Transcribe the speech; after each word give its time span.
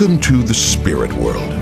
Welcome 0.00 0.20
to 0.20 0.42
the 0.42 0.54
spirit 0.54 1.12
world, 1.12 1.52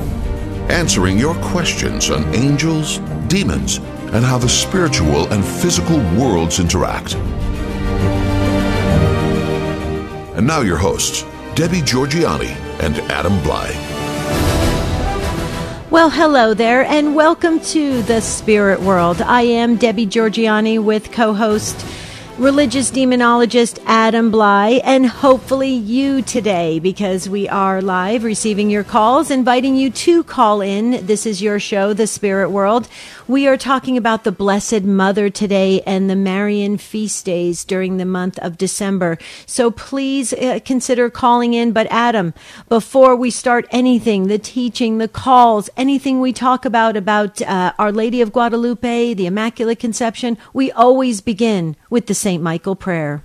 answering 0.71 1.19
your 1.19 1.35
questions 1.43 2.09
on 2.09 2.33
angels, 2.33 2.99
demons, 3.27 3.79
and 4.13 4.25
how 4.25 4.39
the 4.39 4.49
spiritual 4.49 5.27
and 5.33 5.45
physical 5.45 5.97
worlds 6.17 6.61
interact. 6.61 7.17
And 10.37 10.47
now, 10.47 10.61
your 10.61 10.77
hosts, 10.77 11.25
Debbie 11.57 11.81
Georgianni 11.81 12.55
and 12.79 12.99
Adam 13.11 13.37
Blai. 13.41 13.75
Well, 15.91 16.09
hello 16.09 16.55
there, 16.55 16.85
and 16.85 17.17
welcome 17.17 17.59
to 17.59 18.03
the 18.03 18.21
spirit 18.21 18.81
world. 18.81 19.21
I 19.21 19.43
am 19.43 19.75
Debbie 19.75 20.07
Georgianni 20.07 20.81
with 20.81 21.11
co 21.11 21.35
host 21.35 21.85
religious 22.39 22.93
demonologist 22.93 23.83
Adam 23.85 24.31
Blai, 24.31 24.81
and 24.85 25.09
hopefully 25.09 25.71
you 25.71 26.23
today, 26.23 26.79
because 26.79 27.29
we 27.29 27.49
are 27.49 27.83
live 27.83 28.23
receiving 28.23 28.71
your 28.71 28.85
calls, 28.85 29.29
inviting 29.29 29.75
you 29.75 29.91
to 29.91 30.23
call 30.23 30.61
in. 30.61 31.05
This 31.05 31.27
is 31.27 31.43
your 31.43 31.59
show, 31.59 31.93
The 31.93 32.07
Spirit 32.07 32.51
World. 32.51 32.89
We 33.27 33.49
are 33.49 33.57
talking 33.57 33.97
about 33.97 34.23
the 34.23 34.31
Blessed 34.31 34.85
Mother 34.85 35.29
today 35.31 35.83
and 35.83 36.09
the 36.09 36.15
Marian 36.15 36.79
feast 36.79 37.25
days 37.27 37.65
during 37.65 37.97
the 37.97 38.05
month 38.05 38.39
of 38.39 38.57
December. 38.57 39.19
So 39.45 39.73
please 39.73 40.33
uh, 40.33 40.61
consider 40.65 41.11
calling 41.11 41.55
in. 41.55 41.73
But 41.73 41.89
Adam, 41.91 42.35
before 42.69 43.17
we 43.17 43.33
start 43.33 43.67
anything, 43.73 44.29
the 44.29 44.39
teaching, 44.39 44.99
the 44.99 45.09
calls, 45.09 45.69
anything 45.77 46.21
we 46.21 46.33
talk 46.33 46.65
about, 46.65 46.97
about 46.97 47.43
uh, 47.43 47.73
Our 47.79 47.91
Lady 47.91 48.23
of 48.23 48.33
Guadalupe, 48.33 49.15
the 49.15 49.27
Immaculate 49.27 49.81
Conception, 49.81 50.39
we 50.53 50.71
always 50.71 51.21
begin 51.21 51.75
with 51.91 52.07
the 52.07 52.15
St. 52.29 52.43
Michael 52.43 52.77
prayer. 52.77 53.23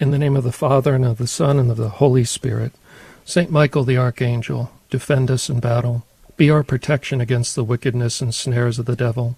In 0.00 0.10
the 0.10 0.18
name 0.18 0.34
of 0.34 0.42
the 0.42 0.52
Father, 0.52 0.94
and 0.94 1.04
of 1.04 1.18
the 1.18 1.26
Son, 1.26 1.58
and 1.58 1.70
of 1.70 1.76
the 1.76 1.90
Holy 1.90 2.24
Spirit. 2.24 2.72
St. 3.26 3.50
Michael 3.50 3.84
the 3.84 3.98
Archangel, 3.98 4.70
defend 4.88 5.30
us 5.30 5.50
in 5.50 5.60
battle. 5.60 6.06
Be 6.38 6.48
our 6.48 6.62
protection 6.62 7.20
against 7.20 7.54
the 7.54 7.62
wickedness 7.62 8.22
and 8.22 8.34
snares 8.34 8.78
of 8.78 8.86
the 8.86 8.96
devil. 8.96 9.36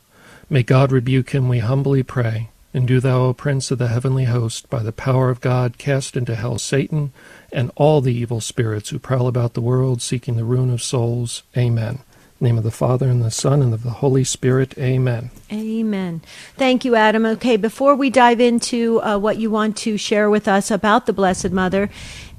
May 0.48 0.62
God 0.62 0.92
rebuke 0.92 1.30
him, 1.30 1.48
we 1.48 1.58
humbly 1.58 2.04
pray. 2.04 2.50
And 2.72 2.86
do 2.86 3.00
thou, 3.00 3.22
O 3.22 3.32
Prince 3.32 3.72
of 3.72 3.78
the 3.78 3.88
heavenly 3.88 4.26
host, 4.26 4.70
by 4.70 4.84
the 4.84 4.92
power 4.92 5.28
of 5.28 5.40
God, 5.40 5.76
cast 5.76 6.16
into 6.16 6.36
hell 6.36 6.60
Satan 6.60 7.12
and 7.52 7.72
all 7.74 8.00
the 8.00 8.14
evil 8.14 8.40
spirits 8.40 8.90
who 8.90 9.00
prowl 9.00 9.26
about 9.26 9.54
the 9.54 9.60
world 9.60 10.02
seeking 10.02 10.36
the 10.36 10.44
ruin 10.44 10.70
of 10.70 10.84
souls. 10.84 11.42
Amen 11.56 11.98
name 12.40 12.56
of 12.56 12.64
the 12.64 12.70
Father 12.70 13.08
and 13.08 13.22
the 13.22 13.30
Son 13.30 13.62
and 13.62 13.74
of 13.74 13.82
the 13.82 13.90
Holy 13.90 14.24
Spirit. 14.24 14.76
Amen. 14.78 15.30
Amen. 15.52 16.22
Thank 16.56 16.84
you, 16.84 16.94
Adam. 16.94 17.26
Okay, 17.26 17.56
before 17.56 17.94
we 17.94 18.10
dive 18.10 18.40
into 18.40 19.00
uh, 19.02 19.18
what 19.18 19.36
you 19.36 19.50
want 19.50 19.76
to 19.78 19.96
share 19.96 20.30
with 20.30 20.48
us 20.48 20.70
about 20.70 21.06
the 21.06 21.12
Blessed 21.12 21.50
Mother 21.50 21.90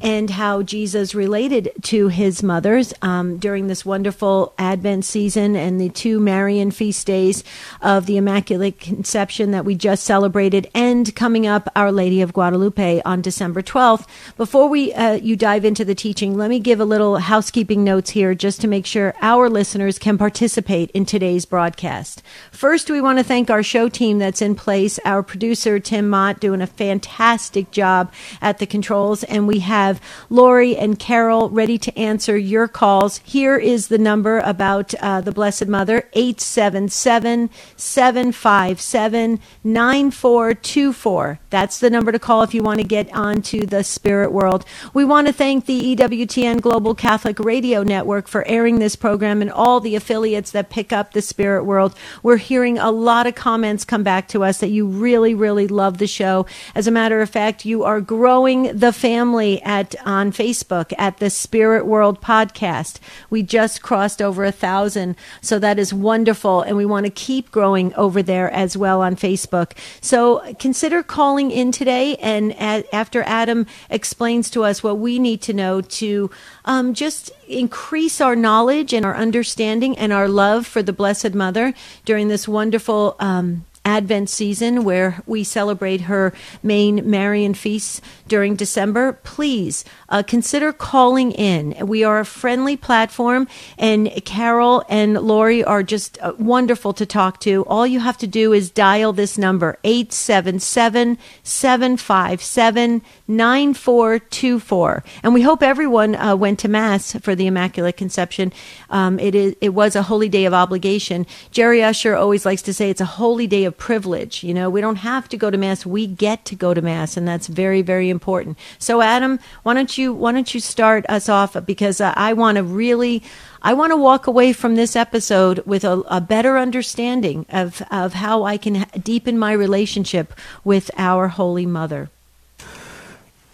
and 0.02 0.30
how 0.30 0.62
Jesus 0.62 1.14
related 1.14 1.72
to 1.84 2.08
his 2.08 2.44
mothers 2.44 2.94
um, 3.02 3.38
during 3.38 3.68
this 3.68 3.86
wonderful 3.86 4.54
Advent 4.58 5.06
season 5.06 5.56
and 5.56 5.80
the 5.80 5.90
two 5.90 6.20
Marian 6.20 6.72
feast 6.72 7.06
days 7.08 7.44
of 7.82 8.06
the 8.06 8.18
Immaculate 8.18 8.80
Conception 8.80 9.52
that 9.52 9.66
we 9.66 9.76
just 9.76 10.04
celebrated, 10.04 10.70
and 10.74 11.16
coming 11.16 11.46
up, 11.46 11.70
Our 11.76 11.92
Lady 11.92 12.22
of 12.22 12.34
Guadalupe 12.34 13.02
on 13.06 13.22
December 13.22 13.62
12th. 13.62 14.08
Before 14.38 14.68
we 14.70 14.94
uh, 14.94 15.14
you 15.14 15.36
dive 15.36 15.66
into 15.66 15.86
the 15.86 15.96
teaching, 15.96 16.38
let 16.38 16.50
me 16.50 16.60
give 16.60 16.80
a 16.80 16.86
little 16.86 17.18
housekeeping 17.18 17.84
notes 17.84 18.12
here 18.12 18.34
just 18.34 18.62
to 18.62 18.68
make 18.68 18.86
sure 18.86 19.14
our 19.22 19.50
listeners 19.50 20.00
can 20.00 20.18
participate 20.18 20.92
in 20.92 21.06
today's 21.06 21.46
broadcast. 21.46 22.24
First, 22.52 22.90
we 22.90 23.02
want 23.02 23.20
to 23.20 23.24
thank 23.24 23.50
our 23.50 23.64
show 23.64 23.90
team 23.90 24.20
that's 24.20 24.42
in 24.42 24.56
place. 24.56 25.00
Our 25.06 25.24
producer 25.24 25.80
Tim 25.80 26.10
Mott 26.10 26.40
doing 26.40 26.62
a 26.62 26.68
fantastic 26.68 27.72
job 27.72 28.12
at 28.42 28.60
the 28.60 28.66
controls, 28.66 29.24
and 29.24 29.48
we 29.48 29.60
have 29.60 29.91
have 29.92 30.02
Lori 30.30 30.76
and 30.78 30.98
Carol 30.98 31.50
ready 31.50 31.78
to 31.78 31.98
answer 31.98 32.38
your 32.38 32.68
calls. 32.68 33.18
Here 33.24 33.58
is 33.58 33.88
the 33.88 33.98
number 33.98 34.40
about 34.40 34.94
uh, 34.96 35.22
the 35.22 35.32
Blessed 35.32 35.68
Mother 35.68 36.10
877 36.14 37.50
757 37.76 39.40
9424. 39.64 41.40
That's 41.50 41.80
the 41.80 41.90
number 41.90 42.12
to 42.12 42.20
call 42.20 42.44
if 42.44 42.54
you 42.54 42.64
want 42.64 42.80
to 42.80 42.88
get 42.88 43.14
onto 43.14 43.66
the 43.66 43.84
spirit 43.84 44.32
world. 44.32 44.66
We 44.94 45.04
want 45.04 45.28
to 45.28 45.34
thank 45.34 45.66
the 45.66 45.96
EWTN 45.96 46.62
Global 46.62 46.96
Catholic 46.96 47.40
Radio 47.40 47.84
Network 47.84 48.28
for 48.28 48.48
airing 48.48 48.80
this 48.80 48.96
program 48.96 49.42
and 49.42 49.52
all 49.52 49.80
the 49.80 49.96
affiliates 49.96 50.52
that 50.52 50.70
pick 50.70 50.94
up 50.94 51.12
the 51.12 51.22
spirit 51.22 51.66
world. 51.66 51.94
We're 52.24 52.38
hearing 52.38 52.78
a 52.78 52.92
lot 52.92 53.28
of 53.28 53.36
comments 53.36 53.84
come 53.84 54.04
back 54.04 54.30
to 54.30 54.44
us 54.44 54.60
that 54.60 54.70
you 54.70 54.88
really, 54.88 55.34
really 55.34 55.68
love 55.68 55.98
the 55.98 56.08
show. 56.08 56.46
As 56.74 56.88
a 56.88 56.92
matter 56.92 57.22
of 57.22 57.30
fact, 57.30 57.66
you 57.66 57.84
are 57.84 58.00
growing 58.00 58.78
the 58.78 58.94
family 58.94 59.62
at 59.64 59.81
at 59.82 59.96
on 60.06 60.32
Facebook 60.32 60.94
at 60.98 61.18
the 61.18 61.30
Spirit 61.30 61.86
World 61.86 62.22
Podcast. 62.22 63.00
We 63.30 63.42
just 63.44 63.82
crossed 63.82 64.22
over 64.22 64.46
a 64.46 64.52
thousand, 64.52 65.16
so 65.42 65.60
that 65.60 65.80
is 65.80 65.94
wonderful, 65.94 66.62
and 66.62 66.78
we 66.78 66.86
want 66.86 67.06
to 67.06 67.10
keep 67.12 67.52
growing 67.52 67.94
over 67.96 68.22
there 68.22 68.52
as 68.52 68.78
well 68.78 69.02
on 69.02 69.16
Facebook. 69.16 69.72
So 70.02 70.54
consider 70.60 71.04
calling 71.04 71.52
in 71.52 71.72
today, 71.72 72.16
and 72.18 72.54
after 72.94 73.24
Adam 73.24 73.66
explains 73.90 74.50
to 74.52 74.64
us 74.64 74.84
what 74.84 75.00
we 75.00 75.20
need 75.20 75.42
to 75.42 75.54
know 75.54 75.82
to 75.82 76.30
um, 76.66 76.94
just 76.94 77.32
increase 77.48 78.22
our 78.22 78.36
knowledge 78.36 78.94
and 78.94 79.06
our 79.06 79.16
understanding 79.16 79.98
and 79.98 80.14
our 80.14 80.28
love 80.28 80.68
for 80.68 80.84
the 80.84 80.94
Blessed 80.94 81.34
Mother 81.34 81.74
during 82.06 82.28
this 82.28 82.48
wonderful. 82.48 83.16
Um, 83.20 83.66
Advent 83.84 84.30
season 84.30 84.84
where 84.84 85.22
we 85.26 85.44
celebrate 85.44 86.02
her 86.02 86.34
main 86.62 87.10
Marian 87.10 87.54
feasts 87.54 88.02
during 88.28 88.56
December, 88.56 89.14
please 89.24 89.84
uh, 90.12 90.22
consider 90.22 90.72
calling 90.72 91.32
in. 91.32 91.76
We 91.88 92.04
are 92.04 92.20
a 92.20 92.26
friendly 92.26 92.78
platform, 92.78 93.48
and 93.78 94.10
Carol 94.26 94.84
and 94.88 95.16
Lori 95.16 95.64
are 95.64 95.82
just 95.82 96.22
uh, 96.22 96.34
wonderful 96.38 96.94
to 96.94 97.06
talk 97.06 97.40
to. 97.42 97.64
All 97.66 97.88
you 97.88 98.00
have 98.02 98.18
to 98.20 98.28
do 98.28 98.54
is 98.54 98.70
dial 98.70 99.14
this 99.14 99.38
number 99.38 99.80
877 99.84 101.18
757 101.44 103.02
9424. 103.28 105.04
And 105.24 105.34
we 105.34 105.42
hope 105.42 105.64
everyone 105.64 106.16
uh, 106.16 106.36
went 106.36 106.60
to 106.60 106.68
Mass 106.68 107.14
for 107.20 107.34
the 107.34 107.48
Immaculate 107.48 107.98
Conception. 107.98 108.52
Um, 108.90 109.20
it, 109.20 109.34
is, 109.34 109.56
it 109.62 109.70
was 109.70 109.96
a 109.96 110.04
holy 110.04 110.28
day 110.28 110.46
of 110.46 110.54
obligation. 110.54 111.26
Jerry 111.52 111.82
Usher 111.84 112.16
always 112.16 112.46
likes 112.46 112.62
to 112.64 112.74
say 112.74 112.90
it's 112.90 113.02
a 113.02 113.06
holy 113.06 113.48
day 113.48 113.64
of 113.64 113.78
privilege. 113.78 114.44
You 114.44 114.54
know, 114.54 114.70
we 114.70 114.82
don't 114.82 114.98
have 114.98 115.30
to 115.30 115.38
go 115.38 115.50
to 115.50 115.58
Mass, 115.58 115.86
we 115.86 116.08
get 116.08 116.44
to 116.46 116.56
go 116.56 116.74
to 116.74 116.82
Mass, 116.82 117.16
and 117.16 117.28
that's 117.28 117.48
very, 117.48 117.82
very 117.82 118.10
important. 118.10 118.58
So, 118.78 119.02
Adam, 119.02 119.40
why 119.64 119.74
don't 119.74 119.98
you, 119.98 120.01
why 120.08 120.32
don't 120.32 120.54
you 120.54 120.60
start 120.60 121.06
us 121.10 121.30
off? 121.30 121.56
Because 121.66 122.02
uh, 122.02 122.14
I 122.16 122.34
want 122.34 122.58
to 122.58 122.64
really. 122.64 123.24
I 123.64 123.76
want 123.76 123.92
to 123.92 123.98
walk 123.98 124.26
away 124.26 124.54
from 124.54 124.74
this 124.74 124.96
episode 124.96 125.60
with 125.68 125.84
a, 125.84 126.00
a, 126.08 126.20
better 126.20 126.58
understanding 126.58 127.46
of, 127.50 127.84
of 127.92 128.16
how 128.16 128.42
I 128.42 128.58
can 128.58 128.88
deepen 129.00 129.38
my 129.38 129.52
relationship 129.52 130.34
with 130.64 130.90
our 130.98 131.28
Holy 131.28 131.68
Mother. 131.68 132.10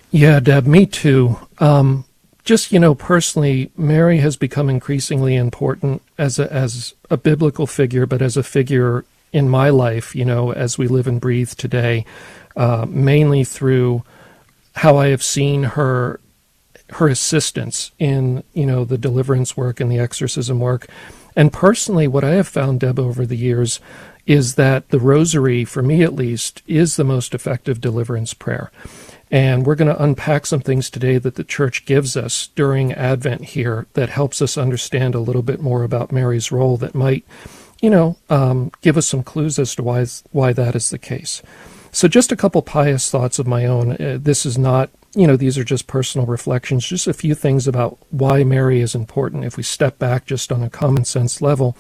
Yeah, 0.09 0.39
Deb, 0.39 0.65
me 0.65 0.85
too. 0.85 1.37
Um, 1.59 2.05
just 2.45 2.71
you 2.71 2.79
know, 2.79 2.95
personally, 2.95 3.69
Mary 3.75 4.19
has 4.19 4.37
become 4.37 4.69
increasingly 4.69 5.35
important 5.35 6.01
as 6.17 6.39
a 6.39 6.51
as 6.51 6.93
a 7.09 7.17
biblical 7.17 7.67
figure, 7.67 8.05
but 8.05 8.21
as 8.21 8.37
a 8.37 8.43
figure 8.43 9.03
in 9.33 9.49
my 9.49 9.69
life, 9.69 10.15
you 10.15 10.23
know, 10.23 10.51
as 10.51 10.77
we 10.77 10.87
live 10.87 11.07
and 11.07 11.19
breathe 11.19 11.51
today, 11.51 12.05
uh, 12.55 12.85
mainly 12.87 13.43
through 13.43 14.03
how 14.75 14.97
I 14.97 15.07
have 15.07 15.23
seen 15.23 15.63
her 15.63 16.19
her 16.91 17.07
assistance 17.07 17.91
in 17.99 18.43
you 18.53 18.65
know 18.65 18.85
the 18.85 18.97
deliverance 18.97 19.57
work 19.57 19.79
and 19.79 19.91
the 19.91 19.99
exorcism 19.99 20.59
work, 20.59 20.87
and 21.37 21.53
personally, 21.53 22.07
what 22.07 22.23
I 22.23 22.31
have 22.31 22.47
found, 22.47 22.79
Deb, 22.79 22.97
over 22.97 23.23
the 23.23 23.38
years, 23.38 23.79
is 24.25 24.56
that 24.56 24.89
the 24.89 25.00
Rosary, 25.00 25.65
for 25.65 25.83
me 25.83 26.01
at 26.01 26.15
least, 26.15 26.63
is 26.65 26.95
the 26.95 27.03
most 27.03 27.35
effective 27.35 27.79
deliverance 27.79 28.33
prayer. 28.33 28.71
And 29.29 29.63
we're 29.63 29.75
going 29.75 29.94
to 29.94 30.03
unpack 30.03 30.47
some 30.47 30.62
things 30.62 30.89
today 30.89 31.19
that 31.19 31.35
the 31.35 31.44
church 31.44 31.85
gives 31.85 32.17
us 32.17 32.47
during 32.56 32.91
Advent 32.91 33.45
here 33.45 33.85
that 33.94 34.09
helps 34.09 34.41
us 34.41 34.57
understand 34.57 35.13
a 35.13 35.19
little 35.19 35.44
bit 35.44 35.62
more 35.62 35.83
about 35.83 36.12
Mary's 36.12 36.51
role 36.51 36.75
that 36.77 36.95
might, 36.95 37.23
you 37.81 37.91
know, 37.91 38.17
um, 38.31 38.71
give 38.81 38.97
us 38.97 39.06
some 39.06 39.21
clues 39.21 39.59
as 39.59 39.75
to 39.75 39.83
why, 39.83 40.07
why 40.31 40.53
that 40.53 40.75
is 40.75 40.89
the 40.89 40.97
case. 40.97 41.44
So, 41.91 42.07
just 42.07 42.31
a 42.31 42.35
couple 42.35 42.63
pious 42.63 43.12
thoughts 43.12 43.38
of 43.38 43.45
my 43.45 43.65
own. 43.65 43.91
Uh, 43.94 44.17
this 44.19 44.44
is 44.44 44.57
not, 44.57 44.89
you 45.17 45.25
know, 45.25 45.35
these 45.35 45.57
are 45.57 45.63
just 45.63 45.87
personal 45.87 46.27
reflections, 46.27 46.85
just 46.85 47.07
a 47.07 47.13
few 47.13 47.33
things 47.33 47.67
about 47.67 47.97
why 48.11 48.43
Mary 48.43 48.81
is 48.81 48.93
important 48.93 49.45
if 49.45 49.57
we 49.57 49.63
step 49.63 49.97
back 49.97 50.25
just 50.25 50.51
on 50.51 50.61
a 50.61 50.69
common 50.69 51.05
sense 51.05 51.41
level. 51.41 51.75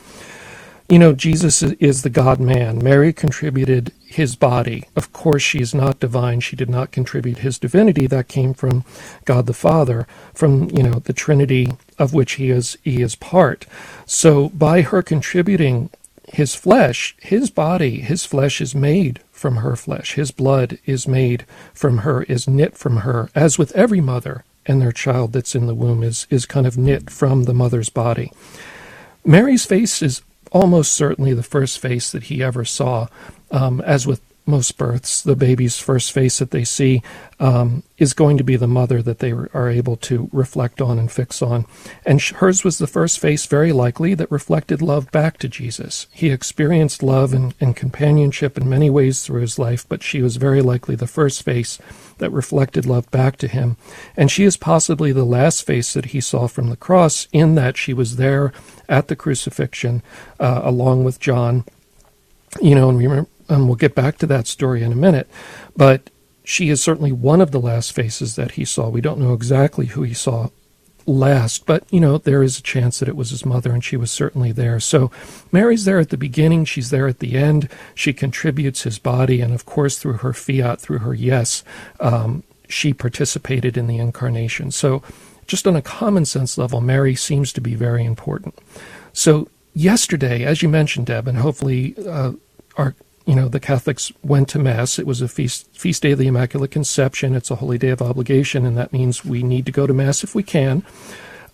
You 0.89 0.97
know, 0.97 1.13
Jesus 1.13 1.61
is 1.61 2.01
the 2.01 2.09
God 2.09 2.39
man. 2.39 2.83
Mary 2.83 3.13
contributed 3.13 3.91
his 4.05 4.35
body. 4.35 4.85
Of 4.95 5.13
course, 5.13 5.43
she 5.43 5.59
is 5.59 5.75
not 5.75 5.99
divine. 5.99 6.39
She 6.39 6.55
did 6.55 6.69
not 6.69 6.91
contribute 6.91 7.39
his 7.39 7.59
divinity. 7.59 8.07
That 8.07 8.27
came 8.27 8.55
from 8.55 8.85
God 9.25 9.45
the 9.45 9.53
Father, 9.53 10.07
from, 10.33 10.71
you 10.71 10.81
know, 10.81 10.99
the 10.99 11.13
Trinity 11.13 11.73
of 11.99 12.13
which 12.13 12.33
he 12.33 12.49
is, 12.49 12.77
he 12.83 13.01
is 13.01 13.15
part. 13.15 13.67
So 14.07 14.49
by 14.49 14.81
her 14.81 15.03
contributing 15.03 15.91
his 16.29 16.55
flesh, 16.55 17.15
his 17.21 17.51
body, 17.51 17.99
his 17.99 18.25
flesh 18.25 18.61
is 18.61 18.73
made 18.73 19.19
from 19.37 19.57
her 19.57 19.75
flesh. 19.75 20.15
His 20.15 20.31
blood 20.31 20.79
is 20.85 21.07
made 21.07 21.45
from 21.73 21.99
her, 21.99 22.23
is 22.23 22.47
knit 22.47 22.77
from 22.77 22.97
her, 22.97 23.29
as 23.35 23.57
with 23.57 23.75
every 23.75 24.01
mother 24.01 24.43
and 24.65 24.81
their 24.81 24.91
child 24.91 25.33
that's 25.33 25.55
in 25.55 25.67
the 25.67 25.75
womb 25.75 26.03
is, 26.03 26.27
is 26.29 26.45
kind 26.45 26.67
of 26.67 26.77
knit 26.77 27.09
from 27.09 27.43
the 27.43 27.53
mother's 27.53 27.89
body. 27.89 28.31
Mary's 29.25 29.65
face 29.65 30.01
is 30.01 30.21
almost 30.51 30.93
certainly 30.93 31.33
the 31.33 31.43
first 31.43 31.79
face 31.79 32.11
that 32.11 32.23
he 32.23 32.43
ever 32.43 32.65
saw. 32.65 33.07
Um, 33.51 33.81
as 33.81 34.05
with 34.05 34.21
most 34.47 34.77
births, 34.77 35.21
the 35.21 35.35
baby's 35.35 35.77
first 35.77 36.11
face 36.11 36.39
that 36.39 36.51
they 36.51 36.63
see 36.63 37.01
um, 37.39 37.83
is 37.97 38.13
going 38.13 38.37
to 38.37 38.43
be 38.43 38.55
the 38.55 38.67
mother 38.67 39.01
that 39.01 39.19
they 39.19 39.31
are 39.31 39.69
able 39.69 39.97
to 39.97 40.29
reflect 40.31 40.81
on 40.81 40.97
and 40.97 41.11
fix 41.11 41.41
on. 41.41 41.65
And 42.05 42.21
hers 42.21 42.63
was 42.63 42.77
the 42.77 42.87
first 42.87 43.19
face, 43.19 43.45
very 43.45 43.71
likely, 43.71 44.13
that 44.13 44.31
reflected 44.31 44.81
love 44.81 45.11
back 45.11 45.37
to 45.39 45.47
Jesus. 45.47 46.07
He 46.11 46.29
experienced 46.29 47.03
love 47.03 47.33
and, 47.33 47.53
and 47.59 47.75
companionship 47.75 48.57
in 48.57 48.69
many 48.69 48.89
ways 48.89 49.23
through 49.23 49.41
his 49.41 49.59
life, 49.59 49.87
but 49.87 50.01
she 50.01 50.21
was 50.21 50.37
very 50.37 50.61
likely 50.61 50.95
the 50.95 51.07
first 51.07 51.43
face 51.43 51.77
that 52.17 52.31
reflected 52.31 52.85
love 52.85 53.09
back 53.11 53.37
to 53.37 53.47
him. 53.47 53.77
And 54.15 54.31
she 54.31 54.43
is 54.43 54.57
possibly 54.57 55.11
the 55.11 55.25
last 55.25 55.65
face 55.65 55.93
that 55.93 56.05
he 56.05 56.21
saw 56.21 56.47
from 56.47 56.69
the 56.69 56.77
cross, 56.77 57.27
in 57.31 57.55
that 57.55 57.77
she 57.77 57.93
was 57.93 58.15
there 58.15 58.53
at 58.89 59.07
the 59.07 59.15
crucifixion 59.15 60.01
uh, 60.39 60.61
along 60.63 61.03
with 61.03 61.19
John. 61.19 61.65
You 62.61 62.75
know, 62.75 62.89
and 62.89 62.97
remember, 62.97 63.29
and 63.49 63.67
we'll 63.67 63.75
get 63.75 63.95
back 63.95 64.17
to 64.17 64.27
that 64.27 64.47
story 64.47 64.83
in 64.83 64.91
a 64.91 64.95
minute. 64.95 65.29
But 65.75 66.09
she 66.43 66.69
is 66.69 66.81
certainly 66.81 67.11
one 67.11 67.41
of 67.41 67.51
the 67.51 67.59
last 67.59 67.91
faces 67.91 68.35
that 68.35 68.51
he 68.51 68.65
saw. 68.65 68.89
We 68.89 69.01
don't 69.01 69.19
know 69.19 69.33
exactly 69.33 69.87
who 69.87 70.03
he 70.03 70.13
saw 70.13 70.49
last, 71.05 71.65
but 71.65 71.83
you 71.89 71.99
know, 71.99 72.17
there 72.17 72.43
is 72.43 72.59
a 72.59 72.61
chance 72.61 72.99
that 72.99 73.09
it 73.09 73.15
was 73.15 73.31
his 73.31 73.45
mother, 73.45 73.71
and 73.71 73.83
she 73.83 73.97
was 73.97 74.11
certainly 74.11 74.51
there. 74.51 74.79
So 74.79 75.11
Mary's 75.51 75.85
there 75.85 75.99
at 75.99 76.09
the 76.09 76.17
beginning, 76.17 76.65
she's 76.65 76.89
there 76.89 77.07
at 77.07 77.19
the 77.19 77.37
end. 77.37 77.69
She 77.95 78.13
contributes 78.13 78.83
his 78.83 78.99
body, 78.99 79.41
and 79.41 79.53
of 79.53 79.65
course, 79.65 79.97
through 79.97 80.17
her 80.17 80.33
fiat, 80.33 80.79
through 80.79 80.99
her 80.99 81.13
yes, 81.13 81.63
um, 81.99 82.43
she 82.69 82.93
participated 82.93 83.77
in 83.77 83.87
the 83.87 83.97
incarnation. 83.97 84.71
So, 84.71 85.01
just 85.47 85.65
on 85.65 85.77
a 85.77 85.81
common 85.81 86.25
sense 86.25 86.57
level, 86.57 86.81
Mary 86.81 87.15
seems 87.15 87.53
to 87.53 87.61
be 87.61 87.73
very 87.73 88.03
important. 88.03 88.57
So, 89.13 89.47
yesterday, 89.73 90.43
as 90.43 90.61
you 90.61 90.67
mentioned, 90.69 91.07
Deb, 91.07 91.27
and 91.27 91.37
hopefully 91.37 91.95
uh, 92.05 92.33
our 92.75 92.95
you 93.27 93.35
know, 93.35 93.49
the 93.49 93.59
Catholics 93.59 94.11
went 94.23 94.47
to 94.49 94.59
Mass. 94.59 94.97
It 94.97 95.05
was 95.05 95.21
a 95.21 95.27
feast, 95.27 95.67
feast 95.75 96.01
day 96.01 96.13
of 96.13 96.19
the 96.19 96.27
Immaculate 96.27 96.71
Conception. 96.71 97.35
It's 97.35 97.51
a 97.51 97.57
holy 97.57 97.77
day 97.77 97.89
of 97.89 98.01
obligation, 98.01 98.65
and 98.65 98.77
that 98.77 98.93
means 98.93 99.25
we 99.25 99.43
need 99.43 99.65
to 99.65 99.71
go 99.71 99.85
to 99.85 99.93
Mass 99.93 100.23
if 100.23 100.33
we 100.33 100.43
can. 100.43 100.81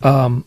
Um, 0.04 0.46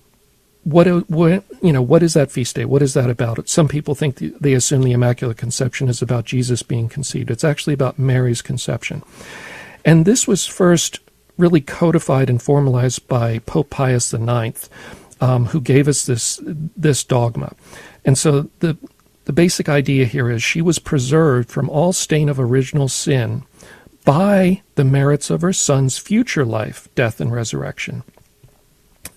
what, 0.63 0.87
what, 1.11 1.43
you 1.61 1.73
know, 1.73 1.83
what 1.83 2.05
is 2.05 2.15
that 2.15 2.31
feast 2.31 2.55
day? 2.55 2.65
What 2.65 2.81
is 2.81 2.95
that 2.95 3.11
about? 3.11 3.49
Some 3.49 3.67
people 3.67 3.97
think 3.97 4.17
the, 4.17 4.29
they 4.41 4.53
assume 4.53 4.83
the 4.83 4.93
Immaculate 4.93 5.37
Conception 5.37 5.89
is 5.89 6.01
about 6.01 6.27
Jesus 6.27 6.63
being 6.63 6.89
conceived. 6.89 7.31
It's 7.31 7.45
actually 7.45 7.75
about 7.75 7.99
Mary's 7.99 8.41
conception. 8.41 9.03
And 9.85 10.05
this 10.05 10.29
was 10.29 10.47
first 10.47 11.01
really 11.37 11.61
codified 11.61 12.31
and 12.31 12.41
formalized 12.41 13.07
by 13.09 13.41
Pope 13.41 13.71
Pius 13.71 14.15
IX, 14.15 14.69
um, 15.21 15.47
who 15.47 15.61
gave 15.61 15.89
us 15.89 16.07
this 16.07 16.41
this 16.45 17.03
dogma. 17.05 17.55
And 18.05 18.17
so 18.17 18.49
the 18.61 18.77
the 19.27 19.33
basic 19.33 19.69
idea 19.69 20.07
here 20.07 20.31
is 20.31 20.43
she 20.43 20.63
was 20.63 20.79
preserved 20.79 21.51
from 21.51 21.69
all 21.69 21.93
stain 21.93 22.29
of 22.29 22.41
original 22.41 22.89
sin 22.89 23.45
by 24.05 24.63
the 24.77 24.85
merits 24.85 25.31
of 25.31 25.43
her 25.43 25.53
son's 25.53 25.99
future 25.99 26.45
life, 26.45 26.89
death, 26.95 27.21
and 27.21 27.33
resurrection. 27.33 28.05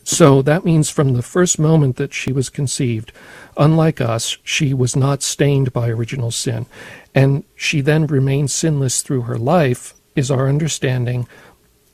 So 0.03 0.41
that 0.41 0.65
means 0.65 0.89
from 0.89 1.13
the 1.13 1.21
first 1.21 1.59
moment 1.59 1.97
that 1.97 2.15
she 2.15 2.31
was 2.31 2.49
conceived, 2.49 3.11
unlike 3.55 4.01
us, 4.01 4.39
she 4.43 4.73
was 4.73 4.95
not 4.95 5.21
stained 5.21 5.71
by 5.71 5.89
original 5.89 6.31
sin. 6.31 6.65
And 7.13 7.43
she 7.55 7.79
then 7.81 8.07
remained 8.07 8.49
sinless 8.49 9.03
through 9.03 9.21
her 9.21 9.37
life, 9.37 9.93
is 10.15 10.31
our 10.31 10.49
understanding. 10.49 11.27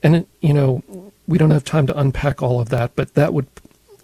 And, 0.02 0.26
you 0.40 0.54
know, 0.54 0.82
we 1.28 1.36
don't 1.36 1.50
have 1.50 1.64
time 1.64 1.86
to 1.88 1.98
unpack 1.98 2.42
all 2.42 2.60
of 2.60 2.70
that, 2.70 2.96
but 2.96 3.12
that 3.12 3.34
would 3.34 3.48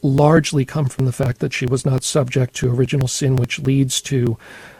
largely 0.03 0.65
come 0.65 0.87
from 0.87 1.07
the 1.07 1.13
fact 1.13 1.39
that 1.39 1.53
she 1.53 1.67
was 1.67 1.87
not 1.87 2.03
subject 2.03 2.55
to 2.57 2.75
original 2.75 3.09
sin, 3.09 3.37
which 3.37 3.61
leads 3.61 4.01
to 4.03 4.37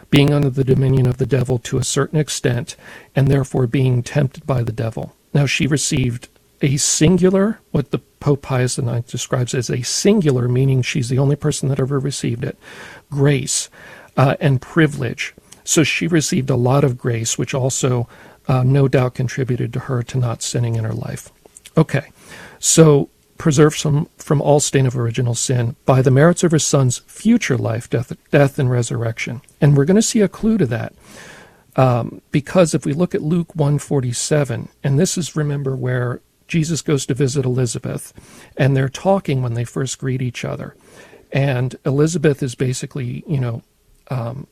being 0.09 0.33
under 0.33 0.49
the 0.49 0.63
dominion 0.63 1.07
of 1.07 1.17
the 1.17 1.25
devil 1.25 1.57
to 1.57 1.77
a 1.77 1.83
certain 1.83 2.19
extent, 2.19 2.75
and 3.15 3.27
therefore 3.27 3.65
being 3.65 4.03
tempted 4.03 4.45
by 4.45 4.61
the 4.61 4.71
devil. 4.71 5.15
Now, 5.33 5.45
she 5.45 5.65
received 5.65 6.29
a 6.61 6.77
singular, 6.77 7.59
what 7.71 7.91
the 7.91 7.99
Pope 8.19 8.41
Pius 8.41 8.77
IX 8.77 9.09
describes 9.09 9.53
as 9.53 9.69
a 9.69 9.81
singular, 9.81 10.47
meaning 10.47 10.81
she's 10.81 11.09
the 11.09 11.19
only 11.19 11.35
person 11.35 11.67
that 11.69 11.79
ever 11.79 11.99
received 11.99 12.43
it, 12.43 12.57
grace 13.09 13.69
uh, 14.15 14.35
and 14.39 14.61
privilege. 14.61 15.33
So 15.63 15.83
she 15.83 16.07
received 16.07 16.49
a 16.49 16.55
lot 16.55 16.83
of 16.83 16.97
grace, 16.97 17.37
which 17.37 17.53
also 17.53 18.07
uh, 18.47 18.63
no 18.63 18.87
doubt 18.87 19.15
contributed 19.15 19.73
to 19.73 19.79
her 19.79 20.03
to 20.03 20.17
not 20.17 20.41
sinning 20.41 20.75
in 20.75 20.83
her 20.83 20.93
life. 20.93 21.31
Okay, 21.77 22.11
so 22.59 23.09
preserved 23.37 23.79
from, 23.79 24.07
from 24.17 24.41
all 24.41 24.59
stain 24.59 24.85
of 24.85 24.97
original 24.97 25.35
sin 25.35 25.75
by 25.85 26.01
the 26.01 26.11
merits 26.11 26.43
of 26.43 26.51
her 26.51 26.59
son's 26.59 26.99
future 26.99 27.57
life, 27.57 27.89
death, 27.89 28.13
death 28.31 28.59
and 28.59 28.69
resurrection. 28.69 29.41
And 29.59 29.75
we're 29.75 29.85
going 29.85 29.95
to 29.95 30.01
see 30.01 30.21
a 30.21 30.27
clue 30.27 30.57
to 30.57 30.65
that. 30.67 30.93
Um, 31.75 32.21
because 32.31 32.73
if 32.73 32.85
we 32.85 32.93
look 32.93 33.15
at 33.15 33.21
Luke 33.21 33.55
147, 33.55 34.69
and 34.83 34.99
this 34.99 35.17
is 35.17 35.35
remember 35.35 35.75
where 35.75 36.21
Jesus 36.47 36.81
goes 36.81 37.05
to 37.07 37.13
visit 37.13 37.45
Elizabeth, 37.45 38.13
and 38.57 38.75
they're 38.75 38.89
talking 38.89 39.41
when 39.41 39.55
they 39.55 39.63
first 39.63 39.97
greet 39.97 40.21
each 40.21 40.45
other. 40.45 40.75
And 41.31 41.75
Elizabeth 41.83 42.43
is 42.43 42.53
basically, 42.53 43.23
you 43.27 43.39
know, 43.39 43.63
um, 44.09 44.47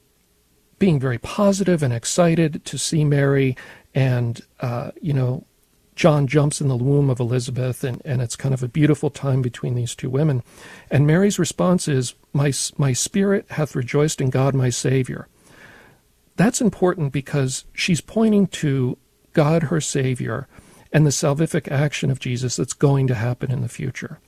being 0.80 1.00
very 1.00 1.20
positive 1.20 1.84
and 1.84 1.94
excited 1.94 2.66
to 2.66 2.78
see 2.78 3.06
Mary, 3.06 3.56
and, 3.94 4.42
uh, 4.62 4.92
you 5.00 5.14
know, 5.14 5.46
John 5.96 6.26
jumps 6.26 6.62
in 6.62 6.68
the 6.68 6.76
womb 6.76 7.10
of 7.10 7.20
Elizabeth, 7.20 7.84
and, 7.84 8.02
and 8.06 8.22
it's 8.22 8.36
kind 8.36 8.54
of 8.54 8.64
a 8.64 8.68
beautiful 8.68 9.10
time 9.10 9.42
between 9.42 9.76
these 9.76 9.94
two 9.94 10.10
women. 10.10 10.42
And 10.90 11.06
Mary's 11.06 11.38
response 11.38 11.88
is, 11.88 12.16
my, 12.34 12.54
my 12.78 12.94
spirit 12.94 13.46
hath 13.52 13.76
rejoiced 13.76 14.22
in 14.22 14.30
God 14.30 14.56
my 14.56 14.70
Savior. 14.70 15.28
That's 16.38 16.62
important 16.62 17.12
because 17.12 17.66
she's 17.74 18.02
pointing 18.02 18.48
to 18.48 18.98
God 19.34 19.64
her 19.64 19.82
Savior 19.82 20.48
and 20.92 21.06
the 21.06 21.12
salvific 21.12 21.72
action 21.72 22.10
of 22.10 22.20
Jesus 22.20 22.56
that's 22.56 22.74
going 22.74 23.08
to 23.08 23.16
happen 23.16 23.52
in 23.52 23.62
the 23.62 23.70
future. 23.70 24.20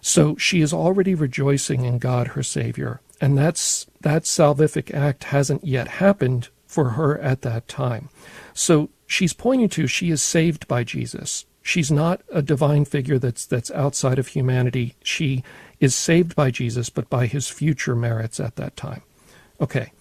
So 0.00 0.36
she 0.36 0.60
is 0.60 0.74
already 0.74 1.14
rejoicing 1.14 1.84
in 1.84 1.98
God 1.98 2.28
her 2.28 2.42
Savior, 2.42 3.00
and 3.20 3.38
that's 3.38 3.86
that 4.02 4.24
salvific 4.24 4.92
act 4.92 5.24
hasn't 5.24 5.64
yet 5.64 5.88
happened 5.88 6.48
for 6.66 6.90
her 6.90 7.18
at 7.20 7.42
that 7.42 7.68
time. 7.68 8.10
So 8.52 8.90
she's 9.14 9.32
pointing 9.32 9.68
to 9.68 9.86
she 9.86 10.10
is 10.10 10.20
saved 10.20 10.66
by 10.66 10.82
Jesus. 10.82 11.46
She's 11.62 11.90
not 11.90 12.20
a 12.30 12.42
divine 12.42 12.84
figure 12.84 13.18
that's 13.18 13.46
that's 13.46 13.70
outside 13.70 14.18
of 14.18 14.28
humanity. 14.28 14.96
She 15.02 15.44
is 15.80 15.94
saved 15.94 16.34
by 16.34 16.50
Jesus, 16.50 16.90
but 16.90 17.08
by 17.08 17.26
his 17.26 17.48
future 17.48 17.94
merits 17.94 18.40
at 18.40 18.56
that 18.56 18.76
time. 18.76 19.02
Okay. 19.60 19.92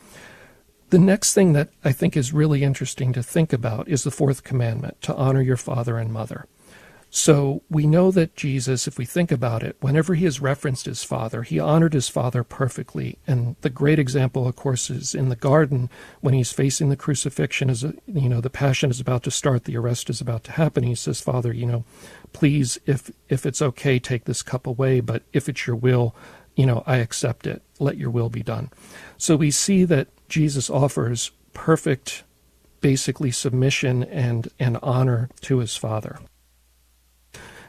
The 0.89 0.99
next 0.99 1.33
thing 1.33 1.53
that 1.53 1.69
I 1.83 1.91
think 1.91 2.17
is 2.17 2.33
really 2.33 2.63
interesting 2.63 3.13
to 3.13 3.23
think 3.23 3.53
about 3.53 3.87
is 3.87 4.03
the 4.03 4.11
fourth 4.11 4.43
commandment 4.43 5.01
to 5.03 5.15
honor 5.15 5.41
your 5.41 5.57
father 5.57 5.97
and 5.97 6.11
mother. 6.11 6.45
So 7.15 7.61
we 7.69 7.85
know 7.85 8.09
that 8.09 8.35
Jesus, 8.35 8.87
if 8.87 8.97
we 8.97 9.05
think 9.05 9.31
about 9.31 9.61
it, 9.61 9.77
whenever 9.81 10.15
he 10.15 10.25
has 10.25 10.41
referenced 10.41 10.87
his 10.87 11.03
father, 11.03 11.43
he 11.43 11.59
honored 11.59 11.93
his 11.93 12.09
father 12.09 12.43
perfectly. 12.43 13.19
And 13.27 13.55
the 13.61 13.69
great 13.69 13.99
example, 13.99 14.47
of 14.47 14.55
course, 14.55 14.89
is 14.89 15.13
in 15.13 15.29
the 15.29 15.35
garden 15.35 15.91
when 16.21 16.33
he's 16.33 16.51
facing 16.51 16.89
the 16.89 16.97
crucifixion, 16.97 17.69
as 17.69 17.83
you 17.83 18.27
know, 18.27 18.41
the 18.41 18.49
passion 18.49 18.89
is 18.89 18.99
about 18.99 19.21
to 19.23 19.31
start, 19.31 19.65
the 19.65 19.77
arrest 19.77 20.09
is 20.09 20.21
about 20.21 20.43
to 20.45 20.53
happen. 20.53 20.81
He 20.81 20.95
says, 20.95 21.21
Father, 21.21 21.53
you 21.53 21.67
know, 21.67 21.85
please, 22.33 22.79
if 22.87 23.11
if 23.29 23.45
it's 23.45 23.61
okay, 23.61 23.99
take 23.99 24.25
this 24.25 24.41
cup 24.41 24.65
away, 24.65 24.99
but 24.99 25.21
if 25.33 25.47
it's 25.47 25.67
your 25.67 25.75
will, 25.75 26.15
you 26.55 26.65
know, 26.65 26.81
I 26.87 26.97
accept 26.97 27.45
it. 27.45 27.61
Let 27.77 27.97
your 27.97 28.09
will 28.09 28.29
be 28.29 28.41
done. 28.41 28.71
So 29.19 29.35
we 29.35 29.51
see 29.51 29.85
that 29.85 30.07
Jesus 30.29 30.67
offers 30.67 31.29
perfect 31.53 32.23
basically 32.81 33.29
submission 33.29 34.03
and, 34.03 34.49
and 34.59 34.79
honor 34.81 35.29
to 35.41 35.59
his 35.59 35.77
father. 35.77 36.17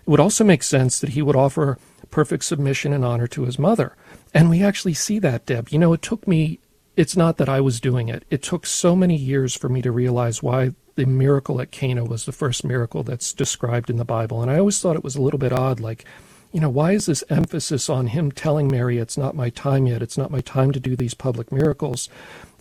It 0.07 0.11
would 0.11 0.21
also 0.21 0.45
make 0.45 0.63
sense 0.63 1.01
that 1.01 1.11
he 1.11 1.23
would 1.23 1.37
offer 1.37 1.79
perfect 2.11 2.45
submission 2.45 2.93
and 2.93 3.05
honor 3.05 3.27
to 3.29 3.45
his 3.45 3.59
mother. 3.59 3.97
And 4.35 4.51
we 4.51 4.63
actually 4.63 4.95
see 4.95 5.19
that, 5.21 5.47
Deb. 5.47 5.71
You 5.71 5.79
know, 5.79 5.93
it 5.95 6.03
took 6.03 6.29
me, 6.29 6.61
it's 6.95 7.17
not 7.17 7.39
that 7.39 7.49
I 7.49 7.61
was 7.61 7.81
doing 7.81 8.09
it. 8.09 8.25
It 8.31 8.43
took 8.43 8.67
so 8.67 8.95
many 8.95 9.17
years 9.17 9.57
for 9.57 9.69
me 9.69 9.81
to 9.83 9.91
realize 9.91 10.43
why 10.43 10.73
the 10.97 11.07
miracle 11.07 11.61
at 11.61 11.71
Cana 11.71 12.05
was 12.05 12.25
the 12.25 12.33
first 12.33 12.65
miracle 12.65 13.03
that's 13.03 13.33
described 13.33 13.91
in 13.91 13.97
the 13.97 14.05
Bible. 14.05 14.43
And 14.43 14.51
I 14.51 14.59
always 14.59 14.79
thought 14.79 14.95
it 14.95 15.03
was 15.03 15.17
a 15.17 15.23
little 15.23 15.39
bit 15.39 15.53
odd, 15.53 15.81
like, 15.81 16.05
you 16.53 16.61
know, 16.61 16.69
why 16.69 16.93
is 16.93 17.07
this 17.07 17.25
emphasis 17.31 17.89
on 17.89 18.09
him 18.09 18.31
telling 18.31 18.69
Mary, 18.69 18.99
it's 18.99 19.19
not 19.19 19.35
my 19.35 19.51
time 19.51 19.87
yet, 19.87 20.03
it's 20.03 20.19
not 20.19 20.31
my 20.31 20.41
time 20.41 20.71
to 20.71 20.79
do 20.79 20.95
these 20.95 21.15
public 21.15 21.51
miracles? 21.51 22.09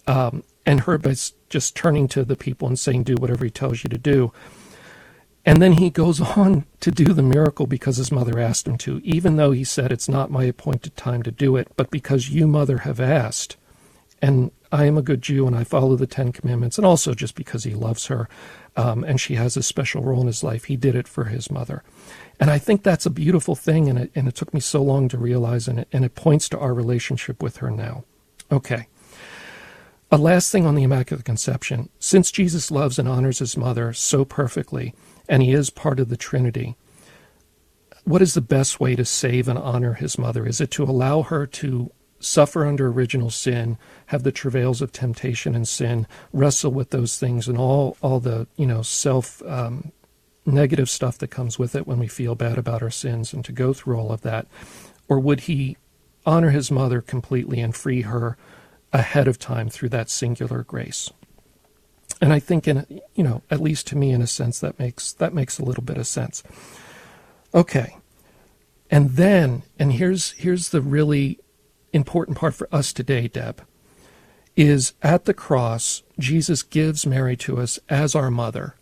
Um, 0.07 0.43
and 0.65 0.81
her 0.81 0.99
just 1.49 1.75
turning 1.75 2.07
to 2.07 2.23
the 2.23 2.35
people 2.35 2.67
and 2.67 2.79
saying, 2.79 3.03
do 3.03 3.15
whatever 3.15 3.45
he 3.45 3.51
tells 3.51 3.83
you 3.83 3.89
to 3.89 3.97
do. 3.97 4.33
And 5.45 5.61
then 5.61 5.73
he 5.73 5.89
goes 5.89 6.21
on 6.21 6.65
to 6.79 6.91
do 6.91 7.13
the 7.13 7.21
miracle 7.21 7.67
because 7.67 7.97
his 7.97 8.11
mother 8.11 8.39
asked 8.39 8.67
him 8.67 8.77
to, 8.79 9.01
even 9.03 9.35
though 9.35 9.51
he 9.51 9.63
said, 9.63 9.91
It's 9.91 10.07
not 10.07 10.31
my 10.31 10.45
appointed 10.45 10.95
time 10.95 11.21
to 11.23 11.31
do 11.31 11.57
it, 11.57 11.67
but 11.75 11.91
because 11.91 12.29
you, 12.29 12.47
mother, 12.47 12.79
have 12.79 12.99
asked. 12.99 13.57
And 14.21 14.51
I 14.71 14.85
am 14.85 14.97
a 14.97 15.01
good 15.01 15.21
Jew 15.21 15.45
and 15.45 15.55
I 15.55 15.65
follow 15.65 15.95
the 15.97 16.07
Ten 16.07 16.31
Commandments, 16.31 16.77
and 16.77 16.87
also 16.87 17.13
just 17.13 17.35
because 17.35 17.65
he 17.65 17.73
loves 17.73 18.05
her 18.07 18.29
um, 18.75 19.03
and 19.03 19.19
she 19.19 19.35
has 19.35 19.57
a 19.57 19.63
special 19.63 20.01
role 20.01 20.21
in 20.21 20.27
his 20.27 20.43
life. 20.43 20.65
He 20.65 20.77
did 20.77 20.95
it 20.95 21.07
for 21.07 21.25
his 21.25 21.51
mother. 21.51 21.83
And 22.39 22.49
I 22.49 22.57
think 22.57 22.81
that's 22.81 23.05
a 23.05 23.11
beautiful 23.11 23.55
thing, 23.55 23.89
and 23.89 23.99
it, 23.99 24.11
and 24.15 24.27
it 24.27 24.35
took 24.35 24.53
me 24.53 24.59
so 24.59 24.81
long 24.81 25.07
to 25.09 25.17
realize, 25.17 25.67
and 25.67 25.79
it, 25.79 25.87
and 25.91 26.03
it 26.03 26.15
points 26.15 26.49
to 26.49 26.59
our 26.59 26.73
relationship 26.73 27.43
with 27.43 27.57
her 27.57 27.69
now. 27.69 28.05
Okay. 28.51 28.87
A 30.13 30.17
last 30.17 30.51
thing 30.51 30.67
on 30.67 30.75
the 30.75 30.83
Immaculate 30.83 31.25
Conception. 31.25 31.89
Since 31.97 32.31
Jesus 32.31 32.69
loves 32.69 32.99
and 32.99 33.09
honors 33.09 33.39
his 33.39 33.57
mother 33.57 33.93
so 33.93 34.23
perfectly, 34.23 34.93
and 35.27 35.41
he 35.41 35.53
is 35.53 35.71
part 35.71 35.99
of 35.99 36.09
the 36.09 36.15
Trinity, 36.15 36.75
what 38.03 38.21
is 38.21 38.35
the 38.35 38.39
best 38.39 38.79
way 38.79 38.95
to 38.95 39.05
save 39.05 39.47
and 39.47 39.57
honor 39.57 39.95
his 39.95 40.19
mother? 40.19 40.45
Is 40.45 40.61
it 40.61 40.69
to 40.69 40.83
allow 40.83 41.23
her 41.23 41.47
to 41.47 41.91
suffer 42.19 42.63
under 42.63 42.89
original 42.89 43.31
sin, 43.31 43.79
have 44.05 44.21
the 44.21 44.31
travails 44.31 44.83
of 44.83 44.91
temptation 44.91 45.55
and 45.55 45.67
sin, 45.67 46.05
wrestle 46.31 46.71
with 46.71 46.91
those 46.91 47.17
things 47.17 47.47
and 47.47 47.57
all 47.57 47.97
all 48.03 48.19
the 48.19 48.45
you 48.55 48.67
know 48.67 48.83
self 48.83 49.41
um, 49.47 49.91
negative 50.45 50.91
stuff 50.91 51.17
that 51.17 51.31
comes 51.31 51.57
with 51.57 51.73
it 51.73 51.87
when 51.87 51.97
we 51.97 52.07
feel 52.07 52.35
bad 52.35 52.59
about 52.59 52.83
our 52.83 52.91
sins, 52.91 53.33
and 53.33 53.43
to 53.45 53.51
go 53.51 53.73
through 53.73 53.97
all 53.97 54.11
of 54.11 54.21
that, 54.21 54.45
or 55.09 55.19
would 55.19 55.39
he 55.39 55.75
honor 56.23 56.51
his 56.51 56.69
mother 56.69 57.01
completely 57.01 57.59
and 57.59 57.75
free 57.75 58.01
her 58.01 58.37
ahead 58.93 59.27
of 59.27 59.37
time 59.37 59.69
through 59.69 59.89
that 59.89 60.09
singular 60.09 60.63
grace? 60.63 61.11
And 62.21 62.31
I 62.31 62.39
think, 62.39 62.67
in 62.67 63.01
you 63.15 63.23
know, 63.23 63.41
at 63.51 63.59
least 63.59 63.87
to 63.87 63.97
me, 63.97 64.11
in 64.11 64.21
a 64.21 64.27
sense, 64.27 64.59
that 64.59 64.79
makes 64.79 65.11
that 65.13 65.33
makes 65.33 65.59
a 65.59 65.65
little 65.65 65.83
bit 65.83 65.97
of 65.97 66.07
sense. 66.07 66.43
Okay, 67.53 67.97
and 68.89 69.11
then, 69.11 69.63
and 69.77 69.93
here's 69.93 70.31
here's 70.31 70.69
the 70.69 70.81
really 70.81 71.39
important 71.91 72.37
part 72.37 72.55
for 72.55 72.67
us 72.71 72.93
today, 72.93 73.27
Deb, 73.27 73.61
is 74.55 74.93
at 75.01 75.25
the 75.25 75.33
cross, 75.33 76.03
Jesus 76.19 76.63
gives 76.63 77.05
Mary 77.05 77.35
to 77.37 77.59
us 77.59 77.79
as 77.89 78.15
our 78.15 78.31
mother. 78.31 78.75